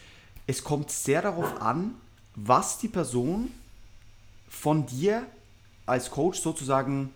es 0.46 0.62
kommt 0.62 0.90
sehr 0.90 1.22
darauf 1.22 1.60
an, 1.60 1.94
was 2.34 2.78
die 2.78 2.88
Person 2.88 3.50
von 4.48 4.86
dir 4.86 5.26
als 5.86 6.10
Coach 6.10 6.40
sozusagen, 6.40 7.10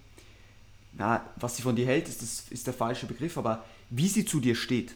na, 0.93 1.25
was 1.37 1.57
sie 1.57 1.63
von 1.63 1.77
dir 1.77 1.87
hält, 1.87 2.09
ist, 2.09 2.23
das, 2.23 2.45
ist 2.51 2.67
der 2.67 2.75
falsche 2.75 3.07
Begriff, 3.07 3.37
aber 3.37 3.65
wie 3.91 4.09
sie 4.09 4.25
zu 4.25 4.41
dir 4.41 4.55
steht. 4.55 4.95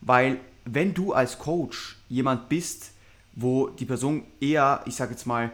Weil 0.00 0.38
wenn 0.64 0.94
du 0.94 1.12
als 1.12 1.38
Coach 1.38 1.96
jemand 2.08 2.48
bist, 2.48 2.92
wo 3.32 3.68
die 3.68 3.86
Person 3.86 4.24
eher, 4.40 4.82
ich 4.86 4.94
sage 4.94 5.12
jetzt 5.12 5.26
mal, 5.26 5.50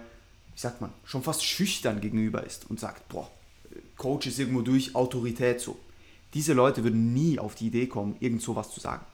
wie 0.54 0.60
sagt 0.60 0.80
man, 0.80 0.92
schon 1.04 1.22
fast 1.22 1.44
schüchtern 1.44 2.00
gegenüber 2.00 2.44
ist 2.44 2.68
und 2.70 2.80
sagt, 2.80 3.08
boah, 3.08 3.30
Coach 3.96 4.26
ist 4.26 4.38
irgendwo 4.38 4.62
durch 4.62 4.94
Autorität 4.94 5.60
so. 5.60 5.78
Diese 6.34 6.52
Leute 6.52 6.82
würden 6.82 7.14
nie 7.14 7.38
auf 7.38 7.54
die 7.54 7.68
Idee 7.68 7.86
kommen, 7.86 8.16
irgend 8.20 8.42
sowas 8.42 8.70
zu 8.70 8.80
sagen. 8.80 9.04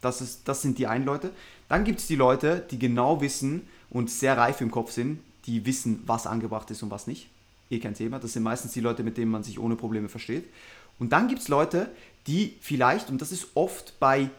Das, 0.00 0.20
ist, 0.20 0.46
das 0.46 0.62
sind 0.62 0.78
die 0.78 0.86
einen 0.86 1.04
Leute. 1.04 1.32
Dann 1.68 1.84
gibt 1.84 2.00
es 2.00 2.06
die 2.06 2.16
Leute, 2.16 2.64
die 2.70 2.78
genau 2.78 3.20
wissen 3.20 3.66
und 3.90 4.10
sehr 4.10 4.36
reif 4.36 4.60
im 4.60 4.70
Kopf 4.70 4.92
sind, 4.92 5.20
die 5.46 5.64
wissen, 5.64 6.02
was 6.06 6.26
angebracht 6.26 6.70
ist 6.70 6.82
und 6.82 6.90
was 6.90 7.06
nicht. 7.06 7.28
Eh 7.70 7.78
kein 7.78 7.94
Thema. 7.94 8.18
Das 8.18 8.32
sind 8.32 8.42
meistens 8.42 8.72
die 8.72 8.80
Leute, 8.80 9.02
mit 9.02 9.16
denen 9.16 9.30
man 9.30 9.42
sich 9.42 9.58
ohne 9.58 9.76
Probleme 9.76 10.08
versteht. 10.08 10.44
Und 10.98 11.12
dann 11.12 11.28
gibt 11.28 11.42
es 11.42 11.48
Leute, 11.48 11.90
die 12.26 12.56
vielleicht, 12.60 13.10
und 13.10 13.20
das 13.20 13.32
ist 13.32 13.48
oft 13.54 13.98
bei 14.00 14.30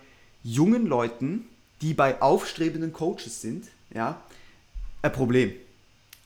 jungen 0.43 0.88
Leuten, 0.88 1.45
die 1.82 1.93
bei 1.93 2.21
aufstrebenden 2.21 2.93
Coaches 2.93 3.41
sind, 3.41 3.67
ja, 3.93 4.21
ein 5.01 5.11
Problem. 5.11 5.53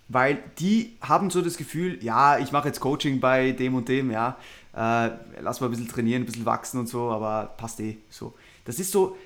Weil 0.08 0.44
die 0.60 0.96
haben 1.02 1.30
so 1.30 1.42
das 1.42 1.58
Gefühl, 1.58 2.04
ja, 2.04 2.38
ich 2.38 2.52
mache 2.52 2.68
jetzt 2.68 2.80
Coaching 2.80 3.20
bei 3.20 3.52
dem 3.52 3.76
und 3.76 3.88
dem, 3.88 4.12
ja, 4.12 4.38
äh, 4.74 5.12
lass 5.42 5.60
mal 5.60 5.68
ein 5.68 5.72
bisschen 5.72 5.88
trainieren, 5.88 6.24
ein 6.24 6.26
bisschen 6.26 6.46
wachsen 6.46 6.80
und 6.80 6.88
so, 6.88 7.10
aber 7.10 7.54
passt 7.58 7.80
eh 7.80 7.98
so. 8.10 8.34
Das 8.66 8.80
ist 8.80 8.92
so, 8.92 9.18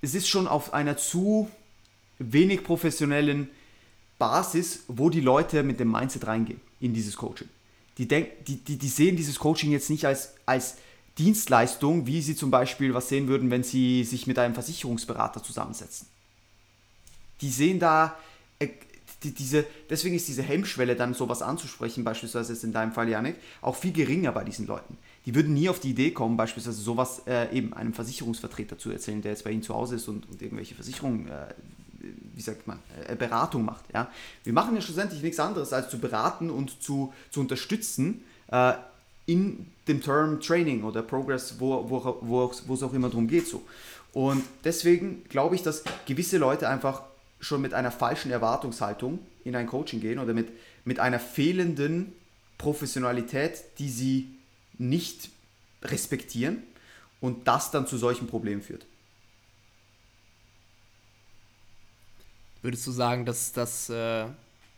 es 0.00 0.14
ist 0.14 0.28
schon 0.28 0.46
auf 0.46 0.72
einer 0.72 0.96
zu 0.96 1.50
wenig 2.18 2.62
professionellen 2.62 3.48
Basis, 4.18 4.84
wo 4.88 5.10
die 5.10 5.20
Leute 5.20 5.62
mit 5.62 5.80
dem 5.80 5.90
Mindset 5.90 6.26
reingehen 6.26 6.60
in 6.84 6.94
dieses 6.94 7.16
Coaching. 7.16 7.48
Die, 7.98 8.06
denk, 8.06 8.44
die, 8.46 8.56
die, 8.56 8.76
die 8.76 8.88
sehen 8.88 9.16
dieses 9.16 9.38
Coaching 9.38 9.70
jetzt 9.70 9.88
nicht 9.88 10.04
als, 10.04 10.34
als 10.46 10.76
Dienstleistung, 11.18 12.06
wie 12.06 12.20
sie 12.20 12.36
zum 12.36 12.50
Beispiel 12.50 12.92
was 12.92 13.08
sehen 13.08 13.28
würden, 13.28 13.50
wenn 13.50 13.62
sie 13.62 14.04
sich 14.04 14.26
mit 14.26 14.38
einem 14.38 14.54
Versicherungsberater 14.54 15.42
zusammensetzen. 15.42 16.08
Die 17.40 17.48
sehen 17.48 17.78
da, 17.78 18.16
äh, 18.58 18.68
die, 19.22 19.32
diese, 19.32 19.64
deswegen 19.88 20.16
ist 20.16 20.28
diese 20.28 20.42
Hemmschwelle 20.42 20.96
dann 20.96 21.14
sowas 21.14 21.40
anzusprechen, 21.40 22.04
beispielsweise 22.04 22.52
jetzt 22.52 22.64
in 22.64 22.72
deinem 22.72 22.92
Fall, 22.92 23.08
Janik, 23.08 23.36
auch 23.62 23.76
viel 23.76 23.92
geringer 23.92 24.32
bei 24.32 24.44
diesen 24.44 24.66
Leuten. 24.66 24.98
Die 25.24 25.34
würden 25.34 25.54
nie 25.54 25.68
auf 25.68 25.80
die 25.80 25.90
Idee 25.90 26.10
kommen, 26.10 26.36
beispielsweise 26.36 26.82
sowas 26.82 27.22
äh, 27.26 27.56
eben 27.56 27.72
einem 27.72 27.94
Versicherungsvertreter 27.94 28.76
zu 28.76 28.90
erzählen, 28.90 29.22
der 29.22 29.30
jetzt 29.30 29.44
bei 29.44 29.52
ihnen 29.52 29.62
zu 29.62 29.74
Hause 29.74 29.96
ist 29.96 30.08
und, 30.08 30.28
und 30.28 30.42
irgendwelche 30.42 30.74
Versicherungen, 30.74 31.28
äh, 31.28 31.46
wie 32.34 32.40
sagt 32.40 32.66
man, 32.66 32.78
äh, 33.08 33.16
Beratung 33.16 33.64
macht. 33.64 33.84
Ja? 33.92 34.10
Wir 34.42 34.52
machen 34.52 34.74
ja 34.74 34.80
schlussendlich 34.80 35.22
nichts 35.22 35.40
anderes, 35.40 35.72
als 35.72 35.90
zu 35.90 35.98
beraten 35.98 36.50
und 36.50 36.82
zu, 36.82 37.12
zu 37.30 37.40
unterstützen, 37.40 38.24
äh, 38.48 38.74
in 39.26 39.66
dem 39.88 40.02
Term 40.02 40.40
Training 40.40 40.84
oder 40.84 41.02
Progress, 41.02 41.56
wo, 41.58 41.88
wo, 41.88 42.18
wo, 42.20 42.52
wo 42.66 42.74
es 42.74 42.82
auch 42.82 42.92
immer 42.92 43.08
darum 43.08 43.26
geht. 43.26 43.46
So. 43.46 43.62
Und 44.12 44.44
deswegen 44.64 45.24
glaube 45.28 45.54
ich, 45.54 45.62
dass 45.62 45.82
gewisse 46.06 46.38
Leute 46.38 46.68
einfach 46.68 47.02
schon 47.40 47.60
mit 47.60 47.74
einer 47.74 47.90
falschen 47.90 48.30
Erwartungshaltung 48.30 49.18
in 49.44 49.56
ein 49.56 49.66
Coaching 49.66 50.00
gehen 50.00 50.18
oder 50.18 50.32
mit, 50.34 50.48
mit 50.84 51.00
einer 51.00 51.18
fehlenden 51.18 52.12
Professionalität, 52.58 53.64
die 53.78 53.90
sie 53.90 54.28
nicht 54.78 55.30
respektieren 55.82 56.62
und 57.20 57.46
das 57.46 57.70
dann 57.70 57.86
zu 57.86 57.98
solchen 57.98 58.26
Problemen 58.26 58.62
führt. 58.62 58.86
Würdest 62.64 62.86
du 62.86 62.92
sagen, 62.92 63.26
dass 63.26 63.52
das 63.52 63.90
äh, 63.90 64.24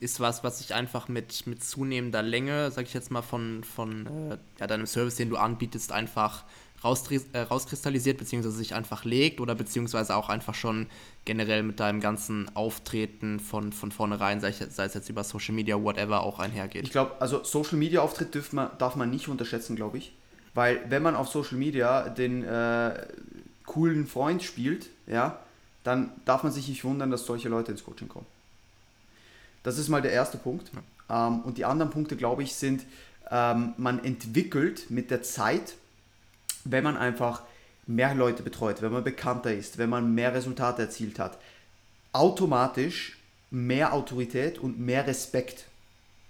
ist 0.01 0.19
was, 0.19 0.43
was 0.43 0.59
sich 0.59 0.75
einfach 0.75 1.07
mit, 1.07 1.47
mit 1.47 1.63
zunehmender 1.63 2.21
Länge, 2.21 2.73
sag 2.73 2.87
ich 2.87 2.95
jetzt 2.95 3.13
mal, 3.13 3.23
von, 3.23 3.63
von 3.63 4.07
äh, 4.33 4.39
ja, 4.59 4.67
deinem 4.67 4.87
Service, 4.87 5.15
den 5.15 5.31
du 5.31 5.37
anbietest, 5.37 5.93
einfach 5.93 6.43
äh, 6.83 7.39
rauskristallisiert, 7.39 8.19
beziehungsweise 8.19 8.57
sich 8.57 8.75
einfach 8.75 9.05
legt 9.05 9.41
oder 9.41 9.55
beziehungsweise 9.55 10.17
auch 10.17 10.29
einfach 10.31 10.57
schon 10.57 10.89
generell 11.25 11.63
mit 11.63 11.79
deinem 11.79 12.01
ganzen 12.01 12.51
Auftreten 12.57 13.39
von, 13.39 13.73
von 13.73 13.93
vornherein, 13.93 14.41
sei, 14.41 14.51
sei 14.51 14.87
es 14.87 14.95
jetzt 14.95 15.09
über 15.09 15.23
Social 15.23 15.55
Media, 15.55 15.81
whatever, 15.81 16.25
auch 16.25 16.41
einhergeht? 16.41 16.83
Ich 16.83 16.91
glaube, 16.91 17.13
also 17.21 17.45
Social 17.45 17.79
Media 17.79 18.01
Auftritt 18.01 18.35
darf 18.35 18.53
man, 18.53 18.71
darf 18.79 18.97
man 18.97 19.11
nicht 19.11 19.29
unterschätzen, 19.29 19.77
glaube 19.77 19.99
ich. 19.99 20.13
Weil 20.55 20.81
wenn 20.89 21.05
man 21.05 21.15
auf 21.15 21.29
Social 21.29 21.57
Media 21.57 22.09
den 22.09 22.43
äh, 22.43 23.07
coolen 23.65 24.09
Freund 24.09 24.43
spielt, 24.43 24.89
ja, 25.07 25.39
dann 25.87 26.11
darf 26.25 26.43
man 26.43 26.53
sich 26.53 26.69
nicht 26.69 26.85
wundern, 26.85 27.11
dass 27.11 27.27
solche 27.27 27.49
Leute 27.49 27.73
ins 27.73 27.85
Coaching 27.85 28.09
kommen. 28.09 28.27
Das 29.63 29.79
ist 29.79 29.89
mal 29.89 30.03
der 30.03 30.13
erste 30.13 30.39
Punkt. 30.39 30.71
Ja. 31.09 31.29
Ähm, 31.29 31.41
und 31.41 31.59
die 31.59 31.65
anderen 31.65 31.91
Punkte, 31.91 32.17
glaube 32.17 32.43
ich, 32.43 32.55
sind, 32.55 32.85
ähm, 33.31 33.75
man 33.77 34.05
entwickelt 34.05 34.91
mit 34.91 35.11
der 35.11 35.23
Zeit, 35.23 35.75
wenn 36.65 36.85
man 36.85 36.97
einfach 36.97 37.43
mehr 37.87 38.15
Leute 38.15 38.43
betreut, 38.43 38.83
wenn 38.83 38.93
man 38.93 39.05
bekannter 39.05 39.55
ist, 39.55 39.79
wenn 39.79 39.91
man 39.91 40.15
mehr 40.15 40.35
Resultate 40.35 40.83
erzielt 40.83 41.19
hat, 41.19 41.39
automatisch 42.13 43.19
mehr 43.51 43.93
Autorität 43.93 44.59
und 44.59 44.81
mehr 44.81 45.07
Respekt 45.07 45.67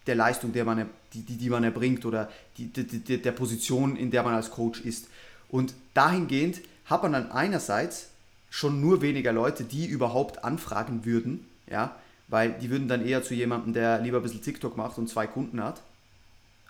der 0.07 0.17
Leistung, 0.17 0.53
der 0.53 0.65
man, 0.65 0.89
die, 1.15 1.23
die, 1.23 1.37
die 1.37 1.49
man 1.49 1.65
erbringt 1.65 2.05
oder 2.05 2.31
die, 2.59 2.67
die, 2.69 3.23
der 3.23 3.33
Position, 3.33 3.97
in 3.97 4.11
der 4.11 4.23
man 4.23 4.35
als 4.35 4.51
Coach 4.51 4.81
ist. 4.81 5.09
Und 5.49 5.75
dahingehend 5.95 6.61
hat 6.85 7.03
man 7.03 7.13
dann 7.13 7.31
einerseits 7.31 8.11
schon 8.57 8.81
nur 8.81 9.03
weniger 9.03 9.35
Leute, 9.35 9.65
die 9.65 9.85
überhaupt 9.85 10.43
anfragen 10.43 11.05
würden, 11.05 11.47
ja, 11.71 11.95
weil 12.29 12.53
die 12.53 12.71
würden 12.71 12.89
dann 12.89 13.07
eher 13.07 13.23
zu 13.23 13.35
jemandem, 13.35 13.75
der 13.75 14.01
lieber 14.01 14.17
ein 14.17 14.23
bisschen 14.23 14.41
TikTok 14.41 14.79
macht 14.79 14.97
und 14.97 15.11
zwei 15.11 15.27
Kunden 15.27 15.63
hat, 15.63 15.83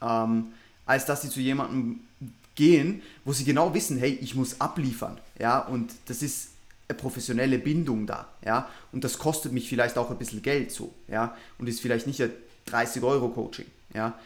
ähm, 0.02 0.46
als 0.84 1.06
dass 1.06 1.22
sie 1.22 1.30
zu 1.30 1.38
jemandem 1.38 2.00
gehen, 2.56 3.02
wo 3.24 3.32
sie 3.32 3.44
genau 3.44 3.72
wissen, 3.72 3.98
hey, 3.98 4.18
ich 4.20 4.34
muss 4.34 4.60
abliefern, 4.60 5.16
ja, 5.38 5.60
und 5.60 5.92
das 6.06 6.22
ist 6.22 6.48
eine 6.88 6.98
professionelle 6.98 7.60
Bindung 7.60 8.04
da, 8.04 8.26
ja, 8.44 8.68
und 8.90 9.04
das 9.04 9.16
kostet 9.18 9.52
mich 9.52 9.68
vielleicht 9.68 9.96
auch 9.96 10.10
ein 10.10 10.18
bisschen 10.18 10.42
Geld 10.42 10.72
so, 10.72 10.92
ja, 11.06 11.36
und 11.56 11.68
ist 11.68 11.80
vielleicht 11.80 12.08
nicht 12.08 12.20
30 12.64 13.04
Euro 13.04 13.28
Coaching. 13.28 13.66
Ja. 13.94 14.18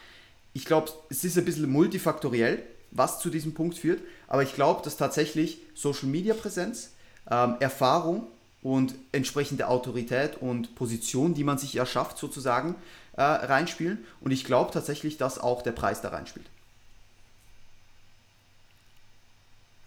Ich 0.53 0.65
glaube, 0.65 0.89
es 1.11 1.23
ist 1.23 1.37
ein 1.37 1.45
bisschen 1.45 1.69
multifaktoriell, 1.69 2.63
was 2.89 3.19
zu 3.19 3.29
diesem 3.29 3.53
Punkt 3.53 3.77
führt, 3.77 4.01
aber 4.27 4.41
ich 4.41 4.55
glaube, 4.55 4.81
dass 4.83 4.97
tatsächlich 4.97 5.59
Social 5.75 6.09
Media 6.09 6.33
Präsenz, 6.33 6.89
ähm, 7.31 7.55
Erfahrung 7.59 8.27
und 8.61 8.93
entsprechende 9.11 9.67
Autorität 9.67 10.37
und 10.39 10.75
Position, 10.75 11.33
die 11.33 11.43
man 11.43 11.57
sich 11.57 11.75
erschafft, 11.75 12.17
sozusagen, 12.17 12.75
äh, 13.13 13.21
reinspielen. 13.23 14.05
Und 14.19 14.31
ich 14.31 14.43
glaube 14.43 14.71
tatsächlich, 14.71 15.17
dass 15.17 15.39
auch 15.39 15.63
der 15.63 15.71
Preis 15.71 16.01
da 16.01 16.09
reinspielt. 16.09 16.45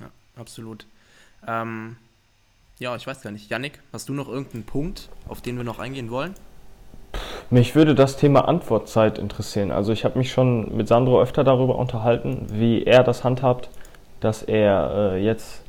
Ja, 0.01 0.11
absolut. 0.37 0.87
Ähm, 1.47 1.97
ja, 2.79 2.97
ich 2.97 3.07
weiß 3.07 3.21
gar 3.21 3.31
nicht. 3.31 3.51
Yannick, 3.51 3.79
hast 3.93 4.09
du 4.09 4.15
noch 4.15 4.29
irgendeinen 4.29 4.65
Punkt, 4.65 5.09
auf 5.29 5.41
den 5.41 5.57
wir 5.57 5.65
noch 5.65 5.79
eingehen 5.79 6.11
wollen? 6.11 6.35
Mich 7.51 7.77
würde 7.77 7.95
das 7.95 8.17
Thema 8.17 8.49
Antwortzeit 8.49 9.19
interessieren. 9.19 9.71
Also 9.71 9.93
ich 9.93 10.05
habe 10.05 10.19
mich 10.19 10.33
schon 10.33 10.77
mit 10.77 10.89
Sandro 10.89 11.21
öfter 11.23 11.45
darüber 11.45 11.77
unterhalten, 11.77 12.47
wie 12.51 12.83
er 12.83 13.05
das 13.05 13.23
handhabt, 13.23 13.69
dass 14.19 14.43
er 14.43 15.13
äh, 15.15 15.25
jetzt 15.25 15.64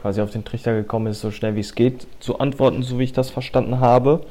quasi 0.00 0.22
auf 0.22 0.30
den 0.30 0.44
Trichter 0.44 0.74
gekommen 0.74 1.08
ist, 1.08 1.20
so 1.20 1.30
schnell 1.30 1.56
wie 1.56 1.60
es 1.60 1.74
geht 1.74 2.06
zu 2.20 2.38
antworten, 2.38 2.82
so 2.82 2.98
wie 2.98 3.04
ich 3.04 3.12
das 3.12 3.28
verstanden 3.28 3.80
habe. 3.80 4.22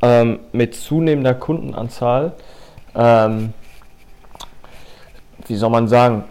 Ähm, 0.00 0.38
mit 0.52 0.74
zunehmender 0.74 1.34
Kundenanzahl, 1.34 2.32
ähm, 2.94 3.52
wie 5.46 5.56
soll 5.56 5.68
man 5.68 5.86
sagen, 5.86 6.24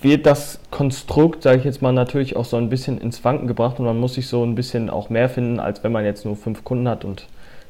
wird 0.00 0.26
das 0.26 0.58
Konstrukt, 0.70 1.42
sage 1.44 1.58
ich 1.58 1.64
jetzt 1.64 1.82
mal, 1.82 1.92
natürlich 1.92 2.34
auch 2.34 2.46
so 2.46 2.56
ein 2.56 2.68
bisschen 2.68 2.98
ins 2.98 3.22
Wanken 3.22 3.46
gebracht 3.46 3.78
und 3.78 3.84
man 3.84 3.98
muss 3.98 4.14
sich 4.14 4.26
so 4.26 4.42
ein 4.42 4.56
bisschen 4.56 4.90
auch 4.90 5.08
mehr 5.08 5.28
finden, 5.28 5.60
als 5.60 5.84
wenn 5.84 5.92
man 5.92 6.04
jetzt 6.04 6.24
nur 6.24 6.36
fünf 6.36 6.64
Kunden 6.64 6.88
hat 6.88 7.04
und 7.04 7.28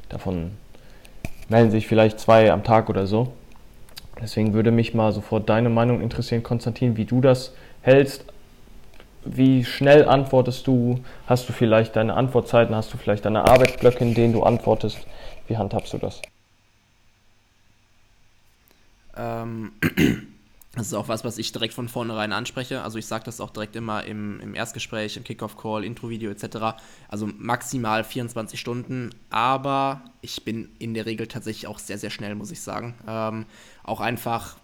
davon 0.09 0.51
melden 1.49 1.69
sich 1.69 1.87
vielleicht 1.87 2.19
zwei 2.19 2.51
am 2.51 2.63
Tag 2.63 2.89
oder 2.89 3.05
so. 3.05 3.33
Deswegen 4.19 4.53
würde 4.53 4.71
mich 4.71 4.93
mal 4.95 5.11
sofort 5.11 5.49
deine 5.49 5.69
Meinung 5.69 6.01
interessieren, 6.01 6.41
Konstantin, 6.41 6.97
wie 6.97 7.05
du 7.05 7.21
das 7.21 7.53
hältst. 7.81 8.25
Wie 9.23 9.63
schnell 9.65 10.07
antwortest 10.07 10.65
du? 10.67 11.03
Hast 11.27 11.47
du 11.47 11.53
vielleicht 11.53 11.95
deine 11.95 12.15
Antwortzeiten? 12.15 12.75
Hast 12.75 12.93
du 12.93 12.97
vielleicht 12.97 13.25
deine 13.25 13.45
Arbeitsblöcke, 13.45 14.03
in 14.03 14.13
denen 14.13 14.33
du 14.33 14.43
antwortest? 14.43 14.97
Wie 15.47 15.57
handhabst 15.57 15.93
du 15.93 15.97
das? 15.99 16.21
Ähm, 19.15 19.73
Das 20.73 20.87
ist 20.87 20.93
auch 20.93 21.09
was, 21.09 21.25
was 21.25 21.37
ich 21.37 21.51
direkt 21.51 21.73
von 21.73 21.89
vornherein 21.89 22.31
anspreche. 22.31 22.81
Also 22.81 22.97
ich 22.97 23.05
sage 23.05 23.25
das 23.25 23.41
auch 23.41 23.49
direkt 23.49 23.75
immer 23.75 24.05
im, 24.05 24.39
im 24.39 24.55
Erstgespräch, 24.55 25.17
im 25.17 25.25
Kickoff-Call, 25.25 25.83
Intro-Video 25.83 26.31
etc. 26.31 26.79
Also 27.09 27.27
maximal 27.37 28.05
24 28.05 28.57
Stunden, 28.57 29.09
aber 29.29 30.01
ich 30.21 30.45
bin 30.45 30.69
in 30.79 30.93
der 30.93 31.05
Regel 31.05 31.27
tatsächlich 31.27 31.67
auch 31.67 31.77
sehr, 31.77 31.97
sehr 31.97 32.09
schnell, 32.09 32.35
muss 32.35 32.51
ich 32.51 32.61
sagen. 32.61 32.95
Ähm, 33.05 33.45
auch 33.83 33.99
einfach, 33.99 34.55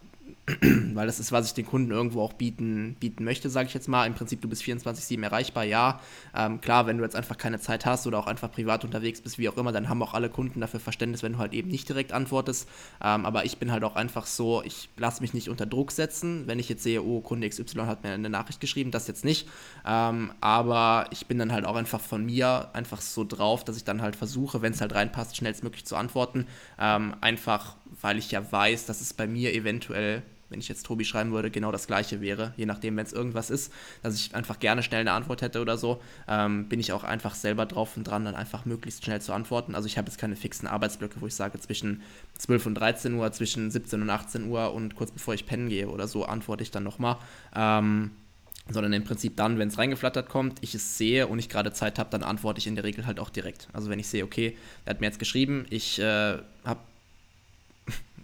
weil 0.93 1.08
das 1.08 1.20
ist, 1.20 1.34
was 1.34 1.48
ich 1.48 1.54
den 1.54 1.66
Kunden 1.66 1.91
irgendwo 1.91 2.22
auch 2.22 2.32
bieten, 2.32 2.95
bieten 3.02 3.26
möchte, 3.26 3.50
sage 3.50 3.68
ich 3.68 3.74
jetzt 3.74 3.89
mal. 3.89 4.06
Im 4.06 4.14
Prinzip, 4.14 4.41
du 4.41 4.48
bist 4.48 4.64
24-7 4.64 5.22
erreichbar, 5.22 5.66
ja. 5.66 6.00
Ähm, 6.34 6.62
klar, 6.62 6.88
wenn 6.88 6.98
du 6.98 7.04
jetzt 7.04 7.18
einfach 7.18 7.38
keine 7.38 7.60
Zeit 7.60 7.86
hast 7.86 8.08
oder 8.08 8.18
auch 8.18 8.28
einfach 8.28 8.50
privat 8.50 8.86
unterwegs 8.86 9.20
bist, 9.20 9.38
wie 9.39 9.50
auch 9.50 9.58
immer, 9.58 9.74
dann 9.74 9.89
haben 9.89 10.02
auch 10.02 10.14
alle 10.14 10.30
Kunden 10.30 10.62
dafür 10.62 10.80
Verständnis, 10.80 11.22
wenn 11.22 11.34
du 11.34 11.39
halt 11.39 11.54
eben 11.54 11.70
nicht 11.70 11.89
direkt 11.89 12.14
antwortest. 12.14 12.70
Ähm, 13.04 13.26
aber 13.26 13.43
ich 13.43 13.58
bin 13.58 13.74
halt 13.74 13.84
auch 13.84 13.98
einfach 13.98 14.26
so, 14.26 14.64
ich 14.64 14.88
lasse 14.95 15.22
mich 15.22 15.34
nicht 15.34 15.50
unter 15.50 15.66
Druck 15.66 15.91
setzen. 15.91 16.43
Wenn 16.48 16.60
ich 16.60 16.70
jetzt 16.70 16.84
sehe, 16.84 17.04
oh, 17.04 17.20
Kunde 17.20 17.50
XY 17.50 17.80
hat 17.80 18.04
mir 18.04 18.12
eine 18.12 18.30
Nachricht 18.30 18.62
geschrieben, 18.62 18.91
das 18.91 19.08
jetzt 19.08 19.26
nicht. 19.26 19.50
Ähm, 19.86 20.32
aber 20.39 21.08
ich 21.12 21.26
bin 21.26 21.39
dann 21.39 21.52
halt 21.52 21.66
auch 21.66 21.76
einfach 21.76 22.00
von 22.00 22.26
mir 22.26 22.70
einfach 22.72 23.02
so 23.02 23.26
drauf, 23.26 23.66
dass 23.66 23.76
ich 23.76 23.84
dann 23.84 24.02
halt 24.02 24.16
versuche, 24.16 24.62
wenn 24.62 24.72
es 24.72 24.80
halt 24.80 24.95
reinpasst, 24.95 25.36
schnellstmöglich 25.36 25.84
zu 25.84 25.98
antworten. 25.98 26.48
Ähm, 26.80 27.16
einfach, 27.20 27.76
weil 28.02 28.18
ich 28.18 28.32
ja 28.32 28.50
weiß, 28.50 28.86
dass 28.86 29.02
es 29.02 29.14
bei 29.14 29.28
mir 29.28 29.54
eventuell 29.54 30.24
wenn 30.50 30.60
ich 30.60 30.68
jetzt 30.68 30.86
Tobi 30.86 31.06
schreiben 31.06 31.32
würde, 31.32 31.52
genau 31.52 31.72
das 31.72 31.88
gleiche 31.88 32.22
wäre. 32.22 32.54
Je 32.58 32.66
nachdem, 32.66 32.98
wenn 32.98 33.06
es 33.06 33.14
irgendwas 33.14 33.50
ist, 33.50 33.72
dass 34.04 34.16
ich 34.16 34.36
einfach 34.36 34.60
gerne 34.60 34.84
schnell 34.84 35.02
eine 35.02 35.12
Antwort 35.12 35.41
hätte 35.41 35.62
oder 35.62 35.78
so, 35.78 36.02
ähm, 36.28 36.70
bin 36.70 36.80
ich 36.80 36.91
auch 36.93 37.04
einfach 37.04 37.36
selber 37.36 37.66
drauf 37.66 37.98
und 37.98 38.06
dran, 38.06 38.26
dann 38.26 38.36
einfach 38.36 38.66
möglichst 38.66 39.04
schnell 39.04 39.22
zu 39.22 39.34
antworten. 39.34 39.76
Also 39.76 39.88
ich 39.88 39.98
habe 39.98 40.08
jetzt 40.08 40.18
keine 40.18 40.36
fixen 40.36 40.68
Arbeitsblöcke, 40.68 41.22
wo 41.22 41.28
ich 41.28 41.36
sage, 41.36 41.60
zwischen 41.60 42.02
12 42.38 42.66
und 42.66 42.76
13 42.76 43.14
Uhr, 43.14 43.32
zwischen 43.32 43.72
17 43.72 44.02
und 44.02 44.10
18 44.10 44.50
Uhr 44.50 44.74
und 44.74 44.95
kurz 44.95 45.12
bevor 45.12 45.34
ich 45.34 45.45
pennen 45.45 45.70
gehe 45.70 45.88
oder 45.88 46.08
so, 46.08 46.26
antworte 46.26 46.64
ich 46.64 46.72
dann 46.72 46.84
nochmal. 46.84 47.18
Ähm, 47.56 48.12
sondern 48.70 48.93
im 48.93 49.04
Prinzip 49.04 49.38
dann, 49.38 49.60
wenn 49.60 49.70
es 49.70 49.78
reingeflattert 49.78 50.30
kommt, 50.30 50.58
ich 50.62 50.76
es 50.76 50.98
sehe 50.98 51.28
und 51.28 51.39
ich 51.39 51.50
gerade 51.50 51.72
Zeit 51.72 52.00
habe, 52.00 52.10
dann 52.10 52.24
antworte 52.24 52.60
ich 52.60 52.68
in 52.68 52.76
der 52.76 52.84
Regel 52.84 53.06
halt 53.06 53.20
auch 53.20 53.30
direkt. 53.30 53.70
Also 53.74 53.89
wenn 53.89 54.00
ich 54.00 54.08
sehe, 54.08 54.24
okay, 54.24 54.58
der 54.86 54.91
hat 54.91 55.02
mir 55.02 55.08
jetzt 55.08 55.20
geschrieben, 55.20 55.66
ich 55.70 56.00
äh, 56.00 56.38
habe 56.66 56.80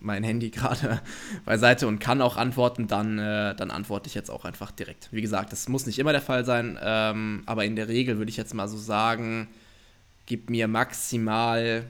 mein 0.04 0.24
Handy 0.24 0.49
gerade 0.51 1.01
beiseite 1.45 1.88
und 1.88 1.99
kann 1.99 2.22
auch 2.22 2.38
antworten, 2.38 2.88
dann, 2.88 3.20
äh, 3.20 3.56
dann 3.56 3.72
antworte 3.72 4.08
ich 4.08 4.14
jetzt 4.14 4.30
auch 4.30 4.45
einfach 4.45 4.72
direkt. 4.72 5.10
Wie 5.12 5.22
gesagt, 5.22 5.51
das 5.51 5.68
muss 5.70 5.86
nicht 5.86 5.99
immer 5.99 6.12
der 6.12 6.22
Fall 6.22 6.45
sein, 6.45 6.78
ähm, 6.82 7.43
aber 7.45 7.66
in 7.66 7.76
der 7.76 7.88
Regel 7.88 8.18
würde 8.18 8.30
ich 8.30 8.38
jetzt 8.38 8.54
mal 8.54 8.68
so 8.68 8.78
sagen, 8.78 9.47
gib 10.26 10.49
mir 10.49 10.68
maximal 10.68 11.86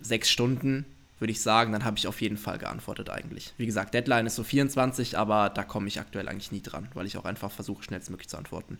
sechs 0.00 0.30
Stunden, 0.30 0.84
würde 1.18 1.32
ich 1.32 1.40
sagen, 1.40 1.72
dann 1.72 1.84
habe 1.84 1.96
ich 1.96 2.06
auf 2.06 2.20
jeden 2.20 2.36
Fall 2.36 2.58
geantwortet 2.58 3.08
eigentlich. 3.08 3.52
Wie 3.56 3.66
gesagt, 3.66 3.94
Deadline 3.94 4.26
ist 4.26 4.34
so 4.34 4.44
24, 4.44 5.16
aber 5.16 5.48
da 5.48 5.62
komme 5.62 5.88
ich 5.88 6.00
aktuell 6.00 6.28
eigentlich 6.28 6.52
nie 6.52 6.60
dran, 6.60 6.88
weil 6.94 7.06
ich 7.06 7.16
auch 7.16 7.24
einfach 7.24 7.50
versuche, 7.50 7.82
schnellstmöglich 7.82 8.28
zu 8.28 8.36
antworten. 8.36 8.78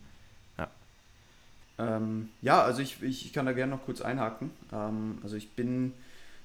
Ja. 0.57 0.67
Ähm, 1.79 2.29
ja, 2.41 2.61
also 2.61 2.81
ich, 2.81 3.01
ich, 3.01 3.33
kann 3.33 3.45
da 3.45 3.53
gerne 3.53 3.75
noch 3.75 3.85
kurz 3.85 4.01
einhaken. 4.01 4.51
Ähm, 4.71 5.17
also 5.23 5.35
ich 5.35 5.51
bin 5.51 5.93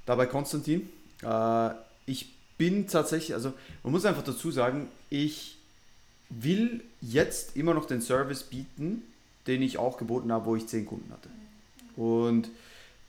da 0.07 0.15
bei 0.15 0.27
Konstantin. 0.27 0.89
Äh, 1.23 1.71
ich 2.11 2.33
bin 2.59 2.89
tatsächlich, 2.89 3.35
also 3.35 3.53
man 3.83 3.93
muss 3.93 4.05
einfach 4.05 4.25
dazu 4.25 4.51
sagen, 4.51 4.89
ich 5.09 5.57
will 6.29 6.83
jetzt 7.01 7.57
immer 7.57 7.75
noch 7.75 7.87
den 7.87 8.03
Service 8.03 8.43
bieten, 8.43 9.03
den 9.47 9.63
ich 9.63 9.79
auch 9.79 9.97
geboten 9.97 10.31
habe, 10.33 10.47
wo 10.47 10.57
ich 10.57 10.67
10 10.67 10.87
Kunden 10.87 11.11
hatte. 11.13 11.29
Und 11.97 12.51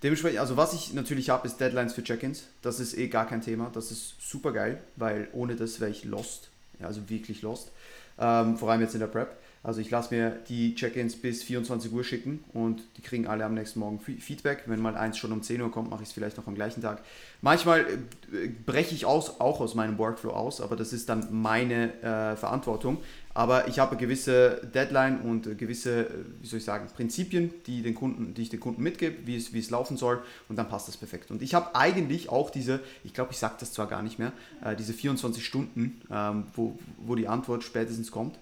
dementsprechend, 0.04 0.40
also 0.40 0.56
was 0.56 0.74
ich 0.74 0.94
natürlich 0.94 1.30
habe, 1.30 1.48
ist 1.48 1.60
Deadlines 1.60 1.94
für 1.94 2.04
Check-ins. 2.04 2.44
Das 2.62 2.80
ist 2.80 2.98
eh 2.98 3.08
gar 3.08 3.28
kein 3.28 3.42
Thema. 3.42 3.70
Das 3.74 3.92
ist 3.92 4.14
super 4.22 4.52
geil, 4.52 4.82
weil 4.96 5.28
ohne 5.34 5.56
das 5.56 5.80
wäre 5.80 5.92
ich 5.92 6.04
lost. 6.06 6.50
Ja, 6.80 6.88
also 6.88 7.10
wirklich 7.10 7.42
lost. 7.42 7.72
Ähm, 8.20 8.58
vor 8.58 8.72
allem 8.72 8.82
jetzt 8.82 8.94
in 8.94 9.00
der 9.00 9.08
Prep. 9.08 9.36
Also 9.64 9.80
ich 9.80 9.92
lasse 9.92 10.14
mir 10.14 10.40
die 10.50 10.74
Check-ins 10.74 11.16
bis 11.16 11.44
24 11.44 11.92
Uhr 11.92 12.04
schicken 12.04 12.44
und 12.52 12.82
die 12.98 13.02
kriegen 13.02 13.28
alle 13.28 13.46
am 13.46 13.54
nächsten 13.54 13.80
Morgen 13.80 14.00
Feedback. 14.00 14.64
Wenn 14.66 14.82
mal 14.82 14.96
eins 14.96 15.20
schon 15.20 15.32
um 15.32 15.44
10 15.44 15.62
Uhr 15.62 15.72
kommt, 15.72 15.92
mache 15.92 16.02
ich 16.02 16.10
es 16.10 16.14
vielleicht 16.14 16.38
noch 16.38 16.48
am 16.48 16.56
gleichen 16.56 16.82
Tag. 16.82 17.04
Manchmal 17.42 17.82
äh, 17.82 18.48
breche 18.66 18.96
ich 18.96 19.06
aus, 19.06 19.40
auch 19.40 19.60
aus 19.60 19.76
meinem 19.76 20.00
Workflow 20.00 20.32
aus, 20.32 20.62
aber 20.62 20.76
das 20.76 20.94
ist 20.94 21.10
dann 21.10 21.28
meine 21.32 21.94
äh, 22.02 22.36
Verantwortung. 22.36 22.98
Aber 23.36 23.68
ich 23.68 23.80
habe 23.80 23.96
gewisse 23.98 24.68
Deadline 24.74 25.22
und 25.22 25.58
gewisse, 25.60 26.06
äh, 26.06 26.08
wie 26.42 26.48
soll 26.48 26.58
ich 26.58 26.66
sagen, 26.66 26.88
Prinzipien, 26.96 27.54
die, 27.68 27.84
den 27.84 27.94
Kunden, 27.94 28.34
die 28.34 28.42
ich 28.42 28.50
den 28.50 28.60
Kunden 28.60 28.82
mitgebe, 28.82 29.28
wie 29.28 29.36
es, 29.36 29.54
wie 29.54 29.60
es 29.60 29.70
laufen 29.70 29.96
soll 29.96 30.24
und 30.50 30.56
dann 30.56 30.70
passt 30.70 30.88
das 30.88 30.98
perfekt. 30.98 31.30
Und 31.30 31.44
ich 31.44 31.54
habe 31.54 31.76
eigentlich 31.76 32.30
auch 32.30 32.50
diese, 32.50 32.80
ich 33.04 33.14
glaube, 33.14 33.32
ich 33.32 33.38
sage 33.38 33.56
das 33.60 33.74
zwar 33.74 33.86
gar 33.86 34.02
nicht 34.02 34.18
mehr, 34.18 34.34
äh, 34.66 34.76
diese 34.76 34.94
24 34.94 35.46
Stunden, 35.46 36.02
ähm, 36.12 36.46
wo, 36.56 36.80
wo 36.98 37.14
die 37.14 37.28
Antwort 37.28 37.64
spätestens 37.64 38.10
kommt. 38.10 38.40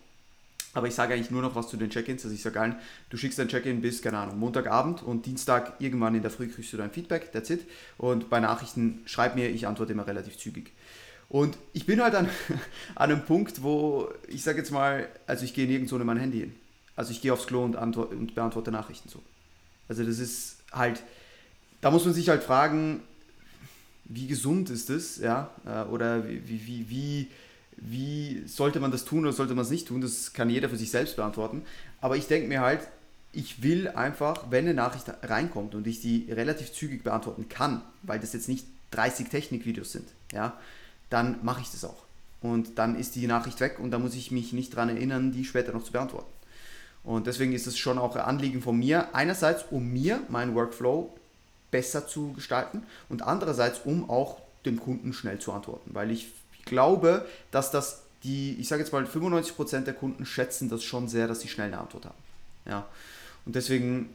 Aber 0.74 0.88
ich 0.88 0.94
sage 0.94 1.14
eigentlich 1.14 1.32
nur 1.32 1.42
noch 1.42 1.56
was 1.56 1.68
zu 1.68 1.78
den 1.78 1.90
Check-ins. 1.90 2.24
Also 2.24 2.36
ich 2.36 2.44
sage 2.44 2.62
allen, 2.62 2.76
du 3.10 3.18
schickst 3.18 3.40
dein 3.40 3.48
Check-in 3.48 3.82
bis, 3.82 4.02
keine 4.02 4.20
Ahnung, 4.20 4.38
Montagabend 4.38 5.02
und 5.02 5.26
Dienstag 5.26 5.74
irgendwann 5.80 6.14
in 6.14 6.22
der 6.22 6.32
Früh 6.32 6.48
kriegst 6.48 6.72
du 6.74 6.78
dein 6.78 6.92
Feedback, 6.92 7.32
that's 7.32 7.50
it. 7.50 7.66
Und 7.98 8.30
bei 8.30 8.40
Nachrichten 8.40 9.02
schreib 9.06 9.36
mir, 9.36 9.50
ich 9.50 9.66
antworte 9.66 9.94
immer 9.94 10.06
relativ 10.06 10.38
zügig. 10.38 10.72
Und 11.28 11.58
ich 11.74 11.86
bin 11.86 12.02
halt 12.02 12.16
an, 12.16 12.30
an 12.96 13.12
einem 13.12 13.26
Punkt, 13.26 13.64
wo 13.64 14.10
ich 14.28 14.44
sage 14.44 14.60
jetzt 14.60 14.72
mal, 14.72 15.08
also 15.26 15.44
ich 15.44 15.54
gehe 15.54 15.68
nirgendwo 15.68 15.96
in 15.96 16.06
mein 16.06 16.18
Handy 16.18 16.40
hin. 16.40 16.56
Also 16.96 17.12
ich 17.12 17.22
gehe 17.22 17.34
aufs 17.34 17.48
Klo 17.48 17.64
und, 17.64 17.76
und 17.76 18.36
beantworte 18.36 18.72
Nachrichten 18.72 19.10
so. 19.10 19.22
Also 19.88 20.04
das 20.04 20.20
ist 20.20 20.58
halt, 20.72 21.02
da 21.82 21.90
muss 21.92 22.06
man 22.06 22.14
sich 22.14 22.30
halt 22.30 22.44
fragen, 22.44 23.02
wie 24.06 24.28
gesund 24.28 24.70
ist 24.70 24.90
das, 24.90 25.18
ja, 25.18 25.50
äh, 25.66 25.84
oder 25.90 26.28
wie, 26.28 26.68
wie, 26.68 26.90
wie, 26.90 27.28
wie 27.82 28.44
sollte 28.46 28.80
man 28.80 28.92
das 28.92 29.06
tun 29.06 29.26
oder 29.26 29.34
sollte 29.34 29.56
man 29.56 29.64
es 29.64 29.72
nicht 29.72 29.88
tun, 29.88 30.02
das 30.02 30.34
kann 30.34 30.50
jeder 30.50 30.70
für 30.70 30.78
sich 30.78 30.92
selbst 30.92 31.16
beantworten. 31.16 31.64
Aber 32.02 32.18
ich 32.18 32.28
denke 32.28 32.48
mir 32.48 32.62
halt, 32.62 32.82
ich 33.32 33.62
will 33.62 33.88
einfach, 33.90 34.46
wenn 34.50 34.66
eine 34.66 34.74
Nachricht 34.74 35.06
reinkommt 35.24 35.76
und 35.76 35.86
ich 35.88 36.02
die 36.02 36.32
relativ 36.32 36.74
zügig 36.74 37.04
beantworten 37.04 37.48
kann, 37.48 37.82
weil 38.02 38.20
das 38.20 38.34
jetzt 38.34 38.50
nicht 38.50 38.66
30 38.92 39.30
Technikvideos 39.30 39.92
sind, 39.92 40.08
ja, 40.34 40.58
dann 41.10 41.38
mache 41.44 41.62
ich 41.62 41.72
das 41.72 41.86
auch. 41.86 42.04
Und 42.42 42.78
dann 42.80 42.98
ist 42.98 43.16
die 43.16 43.28
Nachricht 43.28 43.60
weg 43.60 43.80
und 43.80 43.92
da 43.92 44.00
muss 44.00 44.16
ich 44.16 44.32
mich 44.32 44.54
nicht 44.54 44.74
daran 44.74 44.90
erinnern, 44.90 45.32
die 45.32 45.46
später 45.46 45.74
noch 45.74 45.84
zu 45.84 45.92
beantworten. 45.92 46.32
Und 47.04 47.28
deswegen 47.28 47.54
ist 47.54 47.68
es 47.68 47.78
schon 47.78 47.98
auch 47.98 48.16
ein 48.16 48.22
Anliegen 48.22 48.62
von 48.62 48.78
mir, 48.78 49.14
einerseits 49.14 49.66
um 49.70 49.92
mir 49.92 50.22
meinen 50.30 50.56
Workflow 50.56 51.14
besser 51.72 52.08
zu 52.08 52.34
gestalten 52.34 52.84
und 53.10 53.22
andererseits 53.22 53.82
um 53.86 54.10
auch 54.10 54.42
dem 54.66 54.80
Kunden 54.80 55.14
schnell 55.14 55.40
zu 55.40 55.54
antworten, 55.54 55.92
weil 55.94 56.12
ich 56.12 56.32
glaube, 56.70 57.26
dass 57.52 57.72
das 57.72 58.04
die, 58.24 58.58
ich 58.60 58.68
sage 58.68 58.82
jetzt 58.82 58.92
mal 58.92 59.04
95% 59.04 59.82
der 59.82 59.94
Kunden 59.94 60.26
schätzen 60.26 60.70
das 60.70 60.84
schon 60.84 61.08
sehr, 61.08 61.28
dass 61.28 61.42
sie 61.42 61.48
schnell 61.48 61.68
eine 61.68 61.80
Antwort 61.80 62.06
haben. 62.06 62.18
Ja. 62.66 62.86
Und 63.46 63.56
deswegen, 63.56 64.10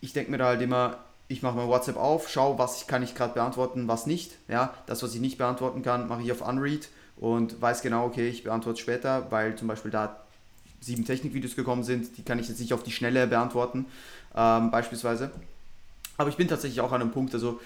ich 0.00 0.12
denke 0.12 0.30
mir 0.30 0.38
da 0.38 0.46
halt 0.46 0.62
immer, 0.62 0.98
ich 1.28 1.42
mache 1.42 1.56
mein 1.56 1.68
WhatsApp 1.68 1.96
auf, 1.96 2.28
schaue, 2.28 2.58
was 2.58 2.86
kann 2.86 3.02
ich 3.02 3.14
gerade 3.14 3.34
beantworten, 3.34 3.88
was 3.88 4.06
nicht. 4.06 4.36
Ja, 4.48 4.74
das, 4.86 5.02
was 5.02 5.14
ich 5.14 5.20
nicht 5.20 5.38
beantworten 5.38 5.82
kann, 5.82 6.06
mache 6.06 6.22
ich 6.22 6.30
auf 6.30 6.46
Unread 6.46 6.88
und 7.16 7.60
weiß 7.60 7.82
genau, 7.82 8.06
okay, 8.06 8.28
ich 8.28 8.44
beantworte 8.44 8.80
später, 8.80 9.30
weil 9.30 9.56
zum 9.56 9.68
Beispiel 9.68 9.90
da 9.90 10.20
sieben 10.80 11.04
Technikvideos 11.04 11.56
gekommen 11.56 11.82
sind, 11.82 12.16
die 12.18 12.22
kann 12.22 12.38
ich 12.38 12.48
jetzt 12.48 12.60
nicht 12.60 12.74
auf 12.74 12.82
die 12.82 12.92
Schnelle 12.92 13.26
beantworten, 13.26 13.86
ähm, 14.36 14.70
beispielsweise. 14.70 15.30
Aber 16.18 16.28
ich 16.28 16.36
bin 16.36 16.48
tatsächlich 16.48 16.80
auch 16.80 16.92
an 16.92 17.00
einem 17.00 17.10
Punkt, 17.10 17.34
also 17.34 17.60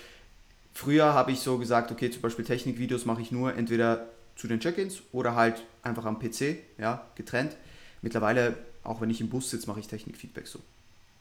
früher 0.73 1.13
habe 1.13 1.33
ich 1.33 1.41
so 1.41 1.59
gesagt, 1.59 1.91
okay, 1.91 2.11
zum 2.11 2.23
Beispiel 2.23 2.45
Technikvideos 2.45 3.05
mache 3.05 3.21
ich 3.21 3.33
nur 3.33 3.55
entweder 3.55 4.07
zu 4.41 4.49
den 4.49 4.59
Check-ins 4.59 5.03
oder 5.13 5.35
halt 5.35 5.63
einfach 5.83 6.07
am 6.07 6.19
PC, 6.19 6.57
ja, 6.79 7.07
getrennt. 7.15 7.57
Mittlerweile, 8.01 8.57
auch 8.83 9.03
wenn 9.03 9.11
ich 9.11 9.21
im 9.21 9.29
Bus 9.29 9.51
sitze, 9.51 9.67
mache 9.67 9.81
ich 9.81 9.87
Technikfeedback 9.87 10.47
so. 10.47 10.61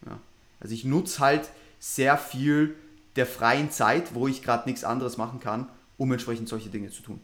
Ja. 0.06 0.20
Also 0.62 0.74
ich 0.74 0.86
nutze 0.86 1.20
halt 1.20 1.50
sehr 1.80 2.18
viel 2.18 2.76
der 3.18 3.26
freien 3.26 3.72
Zeit, 3.72 4.16
wo 4.16 4.28
ich 4.28 4.42
gerade 4.42 4.70
nichts 4.70 4.86
anderes 4.86 5.18
machen 5.18 5.42
kann, 5.42 5.68
um 5.98 6.12
entsprechend 6.14 6.48
solche 6.48 6.70
Dinge 6.70 6.92
zu 6.92 7.02
tun. 7.02 7.20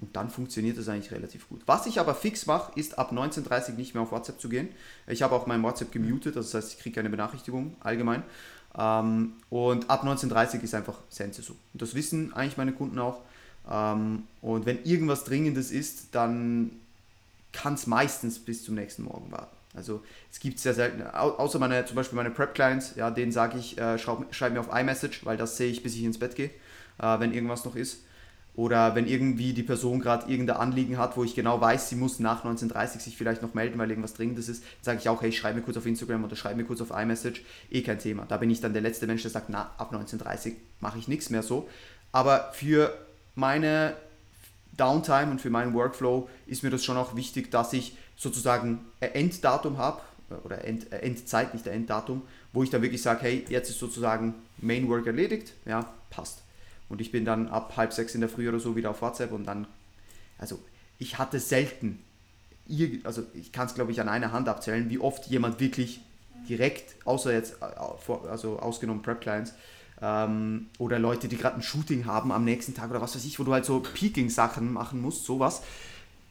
Und 0.00 0.14
dann 0.16 0.28
funktioniert 0.28 0.76
das 0.76 0.88
eigentlich 0.88 1.12
relativ 1.12 1.48
gut. 1.48 1.62
Was 1.64 1.86
ich 1.86 1.98
aber 1.98 2.14
fix 2.14 2.44
mache, 2.44 2.78
ist 2.78 2.98
ab 2.98 3.12
19.30 3.12 3.70
Uhr 3.70 3.76
nicht 3.76 3.94
mehr 3.94 4.02
auf 4.02 4.12
WhatsApp 4.12 4.38
zu 4.40 4.50
gehen. 4.50 4.68
Ich 5.06 5.22
habe 5.22 5.34
auch 5.34 5.46
mein 5.46 5.62
WhatsApp 5.62 5.92
gemutet, 5.92 6.36
das 6.36 6.52
heißt, 6.52 6.74
ich 6.74 6.78
kriege 6.80 6.96
keine 6.96 7.08
Benachrichtigung 7.08 7.76
allgemein. 7.80 8.22
Ähm, 8.76 9.34
und 9.48 9.88
ab 9.88 10.04
19.30 10.04 10.56
Uhr 10.56 10.64
ist 10.64 10.74
einfach 10.74 10.98
Sense 11.08 11.40
so. 11.40 11.54
Und 11.72 11.80
das 11.80 11.94
wissen 11.94 12.34
eigentlich 12.34 12.58
meine 12.58 12.72
Kunden 12.72 12.98
auch. 12.98 13.20
Ähm, 13.70 14.24
und 14.40 14.66
wenn 14.66 14.84
irgendwas 14.84 15.24
Dringendes 15.24 15.70
ist, 15.70 16.08
dann 16.12 16.70
kann 17.52 17.74
es 17.74 17.86
meistens 17.86 18.38
bis 18.38 18.64
zum 18.64 18.74
nächsten 18.74 19.04
Morgen 19.04 19.30
warten. 19.30 19.56
Also 19.74 20.02
es 20.30 20.38
gibt 20.38 20.58
sehr 20.58 20.74
selten, 20.74 21.02
außer 21.02 21.58
meine, 21.58 21.84
zum 21.86 21.96
Beispiel 21.96 22.16
meine 22.16 22.30
Prep-Clients, 22.30 22.94
ja, 22.96 23.10
denen 23.10 23.32
sage 23.32 23.58
ich, 23.58 23.78
äh, 23.78 23.98
schreib, 23.98 24.34
schreib, 24.34 24.52
mir 24.52 24.60
auf 24.60 24.74
iMessage, 24.74 25.24
weil 25.24 25.36
das 25.36 25.56
sehe 25.56 25.70
ich, 25.70 25.82
bis 25.82 25.94
ich 25.94 26.04
ins 26.04 26.18
Bett 26.18 26.36
gehe, 26.36 26.50
äh, 26.98 27.20
wenn 27.20 27.32
irgendwas 27.32 27.64
noch 27.64 27.74
ist. 27.74 28.02
Oder 28.54 28.94
wenn 28.94 29.06
irgendwie 29.06 29.54
die 29.54 29.62
Person 29.62 30.00
gerade 30.00 30.30
irgendein 30.30 30.58
Anliegen 30.58 30.98
hat, 30.98 31.16
wo 31.16 31.24
ich 31.24 31.34
genau 31.34 31.58
weiß, 31.58 31.88
sie 31.88 31.96
muss 31.96 32.18
nach 32.18 32.44
19.30 32.44 33.00
sich 33.00 33.16
vielleicht 33.16 33.40
noch 33.40 33.54
melden, 33.54 33.78
weil 33.78 33.88
irgendwas 33.88 34.12
Dringendes 34.12 34.50
ist, 34.50 34.62
sage 34.82 34.98
ich 34.98 35.08
auch, 35.08 35.22
hey, 35.22 35.32
schreib 35.32 35.54
mir 35.54 35.62
kurz 35.62 35.78
auf 35.78 35.86
Instagram 35.86 36.22
oder 36.24 36.36
schreib 36.36 36.56
mir 36.58 36.64
kurz 36.64 36.82
auf 36.82 36.90
iMessage, 36.90 37.42
eh 37.70 37.80
kein 37.80 37.98
Thema. 37.98 38.26
Da 38.28 38.36
bin 38.36 38.50
ich 38.50 38.60
dann 38.60 38.74
der 38.74 38.82
letzte 38.82 39.06
Mensch, 39.06 39.22
der 39.22 39.30
sagt, 39.30 39.48
na, 39.48 39.70
ab 39.78 39.94
19.30 39.94 40.52
mache 40.80 40.98
ich 40.98 41.08
nichts 41.08 41.30
mehr 41.30 41.42
so. 41.42 41.66
Aber 42.12 42.52
für 42.52 42.94
meine 43.34 43.96
Downtime 44.76 45.30
und 45.30 45.40
für 45.40 45.50
meinen 45.50 45.74
Workflow 45.74 46.28
ist 46.46 46.62
mir 46.62 46.70
das 46.70 46.84
schon 46.84 46.96
auch 46.96 47.14
wichtig, 47.16 47.50
dass 47.50 47.72
ich 47.72 47.96
sozusagen 48.16 48.80
ein 49.00 49.12
Enddatum 49.14 49.78
habe, 49.78 50.00
oder 50.44 50.64
End, 50.64 50.90
Endzeit, 50.92 51.52
nicht 51.52 51.68
ein 51.68 51.74
Enddatum, 51.74 52.22
wo 52.52 52.62
ich 52.62 52.70
dann 52.70 52.82
wirklich 52.82 53.02
sage, 53.02 53.22
hey, 53.22 53.44
jetzt 53.48 53.70
ist 53.70 53.78
sozusagen 53.78 54.34
Main 54.58 54.88
Work 54.88 55.06
erledigt, 55.06 55.52
ja, 55.66 55.92
passt. 56.10 56.42
Und 56.88 57.00
ich 57.00 57.12
bin 57.12 57.24
dann 57.24 57.48
ab 57.48 57.74
halb 57.76 57.92
sechs 57.92 58.14
in 58.14 58.20
der 58.20 58.30
Früh 58.30 58.48
oder 58.48 58.60
so 58.60 58.76
wieder 58.76 58.90
auf 58.90 59.02
WhatsApp 59.02 59.32
und 59.32 59.44
dann, 59.44 59.66
also 60.38 60.58
ich 60.98 61.18
hatte 61.18 61.40
selten, 61.40 62.02
also 63.04 63.24
ich 63.34 63.52
kann 63.52 63.66
es 63.66 63.74
glaube 63.74 63.92
ich 63.92 64.00
an 64.00 64.08
einer 64.08 64.32
Hand 64.32 64.48
abzählen, 64.48 64.88
wie 64.90 64.98
oft 64.98 65.26
jemand 65.26 65.60
wirklich 65.60 66.00
direkt, 66.48 66.94
außer 67.06 67.32
jetzt, 67.32 67.56
äh, 67.62 68.28
also 68.28 68.58
ausgenommen 68.58 69.02
Prep 69.02 69.20
Clients, 69.20 69.54
ähm, 70.02 70.66
oder 70.78 70.98
Leute, 70.98 71.28
die 71.28 71.36
gerade 71.36 71.56
ein 71.56 71.62
Shooting 71.62 72.04
haben 72.06 72.32
am 72.32 72.44
nächsten 72.44 72.74
Tag 72.74 72.90
oder 72.90 73.00
was 73.00 73.14
weiß 73.14 73.24
ich, 73.24 73.38
wo 73.38 73.44
du 73.44 73.52
halt 73.52 73.64
so 73.64 73.80
Peaking-Sachen 73.80 74.72
machen 74.72 75.00
musst, 75.00 75.24
sowas, 75.24 75.62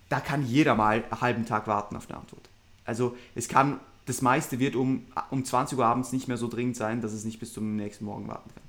da 0.10 0.20
kann 0.20 0.46
jeder 0.46 0.76
mal 0.76 1.04
einen 1.10 1.22
halben 1.22 1.46
Tag 1.46 1.68
warten 1.68 1.96
auf 1.96 2.10
eine 2.10 2.20
Antwort. 2.20 2.50
Also 2.86 3.16
es 3.34 3.48
kann, 3.48 3.80
das 4.06 4.22
meiste 4.22 4.60
wird 4.60 4.76
um, 4.76 5.06
um 5.30 5.46
20 5.46 5.78
Uhr 5.78 5.86
abends 5.86 6.12
nicht 6.12 6.28
mehr 6.28 6.38
so 6.38 6.48
dringend 6.48 6.76
sein, 6.76 7.02
dass 7.02 7.14
es 7.14 7.24
nicht 7.24 7.40
bis 7.40 7.54
zum 7.54 7.78
nächsten 7.78 8.06
Morgen 8.06 8.28
warten 8.28 8.50
kann. 8.54 8.64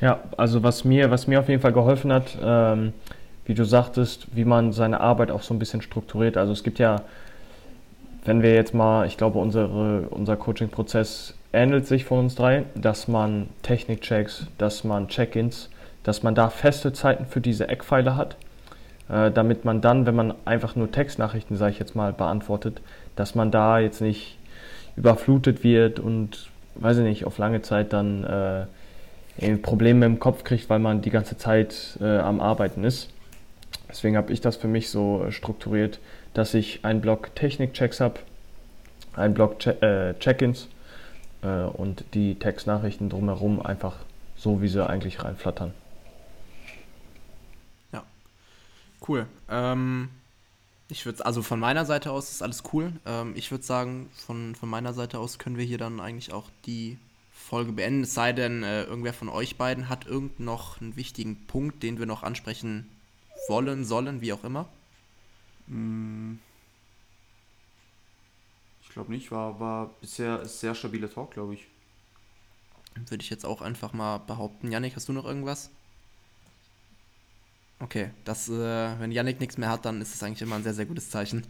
Ja, 0.00 0.20
also 0.36 0.62
was 0.62 0.84
mir, 0.84 1.10
was 1.10 1.26
mir 1.26 1.40
auf 1.40 1.48
jeden 1.48 1.60
Fall 1.60 1.72
geholfen 1.72 2.12
hat, 2.12 2.38
ähm, 2.40 2.92
wie 3.46 3.54
du 3.54 3.64
sagtest, 3.64 4.28
wie 4.32 4.44
man 4.44 4.72
seine 4.72 5.00
Arbeit 5.00 5.30
auch 5.30 5.42
so 5.42 5.54
ein 5.54 5.58
bisschen 5.58 5.82
strukturiert. 5.82 6.36
Also 6.36 6.52
es 6.52 6.62
gibt 6.62 6.78
ja, 6.78 7.02
wenn 8.24 8.42
wir 8.42 8.54
jetzt 8.54 8.74
mal, 8.74 9.06
ich 9.06 9.16
glaube, 9.16 9.38
unsere, 9.38 10.08
unser 10.10 10.36
Coaching-Prozess 10.36 11.34
ähnelt 11.52 11.86
sich 11.86 12.04
von 12.04 12.20
uns 12.20 12.34
drei, 12.34 12.64
dass 12.74 13.08
man 13.08 13.48
Technikchecks, 13.62 14.46
dass 14.58 14.84
man 14.84 15.08
Check-ins, 15.08 15.70
dass 16.02 16.22
man 16.22 16.34
da 16.34 16.50
feste 16.50 16.92
Zeiten 16.92 17.26
für 17.26 17.40
diese 17.40 17.68
Eckpfeile 17.68 18.16
hat, 18.16 18.36
äh, 19.08 19.30
damit 19.30 19.64
man 19.64 19.80
dann, 19.80 20.06
wenn 20.06 20.14
man 20.14 20.34
einfach 20.44 20.76
nur 20.76 20.90
Textnachrichten, 20.90 21.56
sage 21.56 21.72
ich 21.72 21.78
jetzt 21.78 21.94
mal, 21.96 22.12
beantwortet, 22.12 22.80
dass 23.16 23.34
man 23.34 23.50
da 23.50 23.78
jetzt 23.78 24.00
nicht 24.00 24.38
überflutet 24.96 25.64
wird 25.64 26.00
und, 26.00 26.50
weiß 26.74 26.98
ich 26.98 27.04
nicht, 27.04 27.24
auf 27.24 27.38
lange 27.38 27.62
Zeit 27.62 27.92
dann 27.92 28.24
äh, 28.24 29.56
Probleme 29.56 30.04
im 30.04 30.18
Kopf 30.18 30.44
kriegt, 30.44 30.68
weil 30.68 30.80
man 30.80 31.00
die 31.00 31.10
ganze 31.10 31.38
Zeit 31.38 31.98
äh, 32.00 32.18
am 32.18 32.40
Arbeiten 32.40 32.84
ist. 32.84 33.10
Deswegen 33.88 34.16
habe 34.16 34.32
ich 34.32 34.40
das 34.40 34.56
für 34.56 34.68
mich 34.68 34.90
so 34.90 35.26
strukturiert, 35.30 35.98
dass 36.34 36.52
ich 36.54 36.84
einen 36.84 37.00
Block 37.00 37.34
Technikchecks 37.34 38.00
habe, 38.00 38.20
einen 39.14 39.34
Block 39.34 39.64
äh, 39.66 40.14
Check-ins 40.18 40.68
äh, 41.42 41.62
und 41.62 42.04
die 42.14 42.36
Textnachrichten 42.36 43.08
drumherum 43.10 43.60
einfach 43.64 43.96
so, 44.36 44.62
wie 44.62 44.68
sie 44.68 44.86
eigentlich 44.86 45.22
reinflattern. 45.22 45.72
Ja, 47.92 48.04
cool. 49.08 49.26
Ähm, 49.48 50.08
ich 50.88 51.04
würde, 51.04 51.24
also 51.26 51.42
von 51.42 51.60
meiner 51.60 51.84
Seite 51.84 52.10
aus 52.10 52.30
ist 52.30 52.42
alles 52.42 52.62
cool. 52.72 52.92
Ähm, 53.04 53.34
ich 53.36 53.50
würde 53.50 53.64
sagen, 53.64 54.08
von, 54.14 54.54
von 54.54 54.68
meiner 54.68 54.94
Seite 54.94 55.18
aus 55.18 55.38
können 55.38 55.56
wir 55.56 55.64
hier 55.64 55.78
dann 55.78 56.00
eigentlich 56.00 56.32
auch 56.32 56.48
die 56.66 56.98
Folge 57.32 57.72
beenden. 57.72 58.02
Es 58.02 58.14
sei 58.14 58.32
denn, 58.32 58.62
äh, 58.62 58.84
irgendwer 58.84 59.12
von 59.12 59.28
euch 59.28 59.56
beiden 59.56 59.88
hat 59.88 60.06
irgend 60.06 60.40
noch 60.40 60.80
einen 60.80 60.96
wichtigen 60.96 61.46
Punkt, 61.46 61.82
den 61.82 61.98
wir 61.98 62.06
noch 62.06 62.22
ansprechen 62.22 62.88
wollen, 63.48 63.84
sollen, 63.84 64.20
wie 64.20 64.32
auch 64.32 64.44
immer. 64.44 64.68
Mm. 65.66 66.36
Ich 68.88 68.94
glaube 68.94 69.12
nicht, 69.12 69.30
war, 69.30 69.60
war 69.60 69.90
bisher 70.00 70.40
ein 70.40 70.48
sehr 70.48 70.74
stabiler 70.74 71.12
Talk, 71.12 71.32
glaube 71.32 71.54
ich. 71.54 71.66
Würde 72.94 73.22
ich 73.22 73.30
jetzt 73.30 73.44
auch 73.44 73.60
einfach 73.60 73.92
mal 73.92 74.18
behaupten. 74.18 74.72
Yannick, 74.72 74.96
hast 74.96 75.08
du 75.08 75.12
noch 75.12 75.26
irgendwas? 75.26 75.70
Okay, 77.80 78.10
das, 78.24 78.48
äh, 78.48 78.98
wenn 78.98 79.12
Yannick 79.12 79.38
nichts 79.40 79.58
mehr 79.58 79.68
hat, 79.68 79.84
dann 79.84 80.00
ist 80.00 80.14
es 80.14 80.22
eigentlich 80.22 80.42
immer 80.42 80.56
ein 80.56 80.64
sehr, 80.64 80.74
sehr 80.74 80.86
gutes 80.86 81.10
Zeichen. 81.10 81.46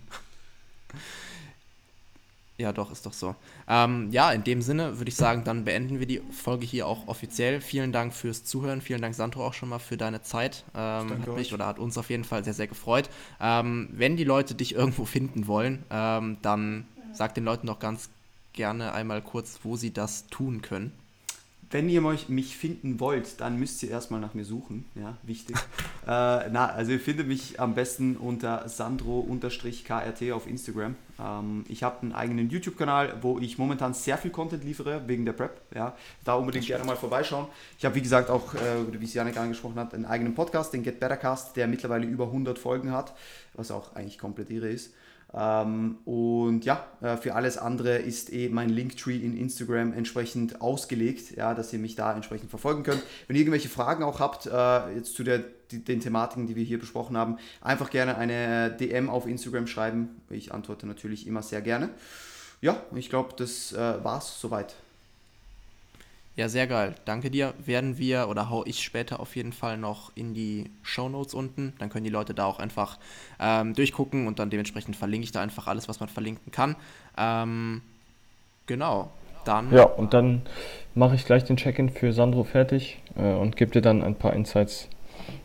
ja, 2.58 2.72
doch, 2.72 2.90
ist 2.90 3.06
doch 3.06 3.14
so. 3.14 3.34
Ähm, 3.66 4.10
ja, 4.10 4.30
in 4.32 4.44
dem 4.44 4.60
Sinne 4.60 4.98
würde 4.98 5.08
ich 5.08 5.16
sagen, 5.16 5.44
dann 5.44 5.64
beenden 5.64 6.00
wir 6.00 6.06
die 6.06 6.20
Folge 6.30 6.66
hier 6.66 6.86
auch 6.86 7.06
offiziell. 7.06 7.62
Vielen 7.62 7.92
Dank 7.92 8.12
fürs 8.12 8.44
Zuhören. 8.44 8.82
Vielen 8.82 9.00
Dank, 9.00 9.14
Sandro, 9.14 9.46
auch 9.46 9.54
schon 9.54 9.70
mal 9.70 9.78
für 9.78 9.96
deine 9.96 10.20
Zeit. 10.20 10.64
Ähm, 10.74 11.10
hat 11.10 11.34
mich 11.34 11.54
oder 11.54 11.66
hat 11.66 11.78
uns 11.78 11.96
auf 11.96 12.10
jeden 12.10 12.24
Fall 12.24 12.44
sehr, 12.44 12.54
sehr 12.54 12.66
gefreut. 12.66 13.08
Ähm, 13.40 13.88
wenn 13.92 14.16
die 14.16 14.24
Leute 14.24 14.54
dich 14.54 14.74
irgendwo 14.74 15.06
finden 15.06 15.46
wollen, 15.46 15.84
ähm, 15.88 16.36
dann 16.42 16.86
Sag 17.12 17.34
den 17.34 17.44
Leuten 17.44 17.66
doch 17.66 17.78
ganz 17.78 18.10
gerne 18.52 18.92
einmal 18.92 19.22
kurz, 19.22 19.60
wo 19.62 19.76
sie 19.76 19.92
das 19.92 20.26
tun 20.26 20.62
können. 20.62 20.92
Wenn 21.70 21.90
ihr 21.90 22.00
mich 22.00 22.56
finden 22.56 22.98
wollt, 22.98 23.42
dann 23.42 23.58
müsst 23.58 23.82
ihr 23.82 23.90
erstmal 23.90 24.20
nach 24.20 24.32
mir 24.32 24.46
suchen. 24.46 24.86
Ja, 24.94 25.18
wichtig. 25.22 25.54
äh, 26.06 26.48
na, 26.50 26.66
also 26.66 26.92
ihr 26.92 27.00
findet 27.00 27.28
mich 27.28 27.60
am 27.60 27.74
besten 27.74 28.16
unter 28.16 28.66
Sandro-KRT 28.66 30.32
auf 30.32 30.46
Instagram. 30.46 30.96
Ähm, 31.20 31.64
ich 31.68 31.82
habe 31.82 32.00
einen 32.00 32.12
eigenen 32.14 32.48
YouTube-Kanal, 32.48 33.18
wo 33.20 33.38
ich 33.38 33.58
momentan 33.58 33.92
sehr 33.92 34.16
viel 34.16 34.30
Content 34.30 34.64
liefere, 34.64 35.06
wegen 35.08 35.26
der 35.26 35.34
Prep. 35.34 35.60
Ja, 35.74 35.94
da 36.24 36.36
unbedingt 36.36 36.66
gerne 36.66 36.84
mal 36.84 36.96
vorbeischauen. 36.96 37.48
Ich 37.78 37.84
habe, 37.84 37.94
wie 37.96 38.02
gesagt, 38.02 38.30
auch, 38.30 38.54
äh, 38.54 38.98
wie 38.98 39.04
es 39.04 39.12
Janik 39.12 39.36
angesprochen 39.36 39.78
hat, 39.78 39.92
einen 39.92 40.06
eigenen 40.06 40.34
Podcast, 40.34 40.72
den 40.72 40.82
Get 40.82 41.00
Better 41.00 41.18
Cast, 41.18 41.54
der 41.56 41.66
mittlerweile 41.66 42.06
über 42.06 42.24
100 42.24 42.58
Folgen 42.58 42.92
hat, 42.92 43.14
was 43.52 43.70
auch 43.70 43.94
eigentlich 43.94 44.18
komplett 44.18 44.48
irre 44.48 44.70
ist. 44.70 44.94
Ähm, 45.34 45.98
und 46.04 46.64
ja, 46.64 46.86
äh, 47.02 47.16
für 47.16 47.34
alles 47.34 47.58
andere 47.58 47.96
ist 47.96 48.30
eben 48.30 48.54
mein 48.54 48.70
Linktree 48.70 49.18
in 49.18 49.36
Instagram 49.36 49.92
entsprechend 49.92 50.62
ausgelegt, 50.62 51.36
ja, 51.36 51.54
dass 51.54 51.72
ihr 51.72 51.78
mich 51.78 51.96
da 51.96 52.14
entsprechend 52.14 52.48
verfolgen 52.48 52.82
könnt. 52.82 53.02
Wenn 53.26 53.36
ihr 53.36 53.42
irgendwelche 53.42 53.68
Fragen 53.68 54.04
auch 54.04 54.20
habt, 54.20 54.46
äh, 54.46 54.94
jetzt 54.94 55.14
zu 55.14 55.24
der, 55.24 55.44
die, 55.70 55.84
den 55.84 56.00
Thematiken, 56.00 56.46
die 56.46 56.56
wir 56.56 56.64
hier 56.64 56.78
besprochen 56.78 57.16
haben, 57.16 57.36
einfach 57.60 57.90
gerne 57.90 58.16
eine 58.16 58.70
DM 58.70 59.10
auf 59.10 59.26
Instagram 59.26 59.66
schreiben. 59.66 60.22
Ich 60.30 60.52
antworte 60.52 60.86
natürlich 60.86 61.26
immer 61.26 61.42
sehr 61.42 61.60
gerne. 61.60 61.90
Ja, 62.60 62.82
ich 62.94 63.10
glaube, 63.10 63.34
das 63.36 63.72
äh, 63.72 64.02
war's 64.02 64.40
soweit. 64.40 64.74
Ja, 66.38 66.48
sehr 66.48 66.68
geil. 66.68 66.94
Danke 67.04 67.32
dir. 67.32 67.52
Werden 67.66 67.98
wir 67.98 68.28
oder 68.28 68.48
hau 68.48 68.64
ich 68.64 68.84
später 68.84 69.18
auf 69.18 69.34
jeden 69.34 69.52
Fall 69.52 69.76
noch 69.76 70.12
in 70.14 70.34
die 70.34 70.70
Show 70.84 71.08
Notes 71.08 71.34
unten. 71.34 71.72
Dann 71.80 71.90
können 71.90 72.04
die 72.04 72.10
Leute 72.10 72.32
da 72.32 72.44
auch 72.44 72.60
einfach 72.60 72.96
ähm, 73.40 73.74
durchgucken 73.74 74.28
und 74.28 74.38
dann 74.38 74.48
dementsprechend 74.48 74.94
verlinke 74.94 75.24
ich 75.24 75.32
da 75.32 75.40
einfach 75.40 75.66
alles, 75.66 75.88
was 75.88 75.98
man 75.98 76.08
verlinken 76.08 76.52
kann. 76.52 76.76
Ähm, 77.16 77.82
genau. 78.66 79.10
Dann. 79.44 79.72
Ja, 79.72 79.82
und 79.82 80.14
dann 80.14 80.42
mache 80.94 81.16
ich 81.16 81.24
gleich 81.24 81.42
den 81.42 81.56
Check-in 81.56 81.90
für 81.90 82.12
Sandro 82.12 82.44
fertig 82.44 83.02
äh, 83.16 83.32
und 83.32 83.56
gebe 83.56 83.72
dir 83.72 83.82
dann 83.82 84.04
ein 84.04 84.14
paar 84.14 84.32
Insights 84.32 84.86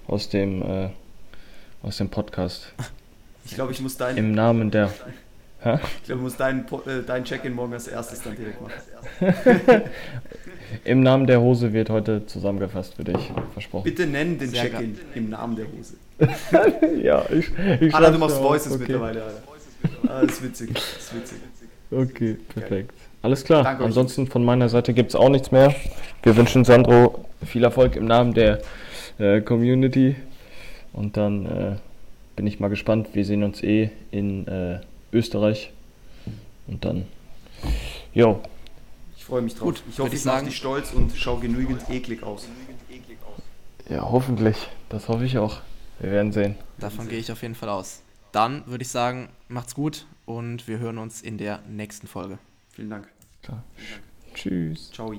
aus 0.05 0.29
dem, 0.29 0.61
äh, 0.61 0.89
aus 1.81 1.97
dem 1.97 2.09
Podcast. 2.09 2.71
Ich 3.45 3.55
glaube, 3.55 3.71
ich 3.71 3.81
muss 3.81 3.97
deinen. 3.97 4.17
Im 4.19 4.31
Namen 4.31 4.69
der? 4.69 4.93
Ich 5.57 5.63
glaube, 5.63 5.81
du 6.07 6.15
musst 6.17 6.39
deinen, 6.39 6.67
äh, 6.85 7.01
dein 7.03 7.23
Check-in 7.23 7.53
morgen 7.53 7.73
als 7.73 7.87
erstes 7.87 8.21
dann 8.21 8.35
direkt 8.35 8.61
machen. 8.61 8.73
Im 10.83 11.01
Namen 11.01 11.27
der 11.27 11.41
Hose 11.41 11.73
wird 11.73 11.89
heute 11.89 12.25
zusammengefasst 12.25 12.95
für 12.95 13.03
dich, 13.03 13.31
versprochen. 13.53 13.83
Bitte 13.83 14.05
nennen 14.07 14.37
den 14.37 14.51
Check-in 14.51 14.97
im 15.15 15.29
Namen 15.29 15.55
der 15.55 15.65
Hose. 15.65 15.95
ja, 17.03 17.25
ich, 17.31 17.51
ich 17.81 17.93
Anna, 17.93 18.11
du 18.11 18.17
machst 18.17 18.41
Voices 18.41 18.71
okay. 18.71 18.79
mittlerweile, 18.81 19.23
Alter. 19.23 19.43
Ah, 20.07 20.21
das 20.21 20.33
ist 20.33 20.43
witzig, 20.43 20.73
das 20.73 20.83
ist 20.83 21.15
witzig. 21.15 21.37
Okay, 21.91 22.37
perfekt. 22.53 22.93
Alles 23.21 23.43
klar. 23.45 23.63
Danke 23.63 23.83
Ansonsten 23.85 24.27
von 24.27 24.43
meiner 24.43 24.67
Seite 24.67 24.93
gibt 24.93 25.09
es 25.09 25.15
auch 25.15 25.29
nichts 25.29 25.51
mehr. 25.51 25.73
Wir 26.23 26.35
wünschen 26.35 26.65
Sandro 26.65 27.25
viel 27.45 27.63
Erfolg 27.63 27.95
im 27.95 28.05
Namen 28.05 28.33
der 28.33 28.61
äh, 29.17 29.41
Community. 29.41 30.15
Und 30.91 31.17
dann 31.17 31.45
äh, 31.45 31.75
bin 32.35 32.47
ich 32.47 32.59
mal 32.59 32.69
gespannt. 32.69 33.09
Wir 33.13 33.25
sehen 33.25 33.43
uns 33.43 33.63
eh 33.63 33.89
in 34.11 34.47
äh, 34.47 34.79
Österreich. 35.11 35.71
Und 36.67 36.83
dann, 36.85 37.05
jo. 38.13 38.41
Ich 39.33 39.35
freue 39.35 39.41
mich 39.41 39.55
drauf. 39.55 39.63
Gut, 39.63 39.83
ich 39.89 39.99
hoffe, 39.99 40.15
ich 40.15 40.25
mache 40.25 40.45
dich 40.45 40.57
stolz 40.57 40.93
und 40.93 41.15
schaue 41.17 41.39
genügend 41.39 41.89
eklig 41.89 42.21
aus. 42.21 42.47
Ja, 43.89 44.03
hoffentlich. 44.03 44.69
Das 44.89 45.07
hoffe 45.07 45.25
ich 45.25 45.39
auch. 45.39 45.61
Wir 45.99 46.11
werden 46.11 46.31
sehen. 46.31 46.55
Davon 46.77 47.09
gehe 47.09 47.17
ich 47.17 47.31
auf 47.31 47.41
jeden 47.41 47.55
Fall 47.55 47.69
aus. 47.69 48.03
Dann 48.31 48.63
würde 48.67 48.83
ich 48.83 48.89
sagen, 48.89 49.29
macht's 49.47 49.73
gut 49.73 50.05
und 50.27 50.67
wir 50.67 50.77
hören 50.77 50.99
uns 50.99 51.23
in 51.23 51.39
der 51.39 51.63
nächsten 51.67 52.05
Folge. 52.05 52.37
Vielen 52.73 52.91
Dank. 52.91 53.07
Klar. 53.41 53.63
Tschüss. 54.35 54.91
Ciao. 54.91 55.15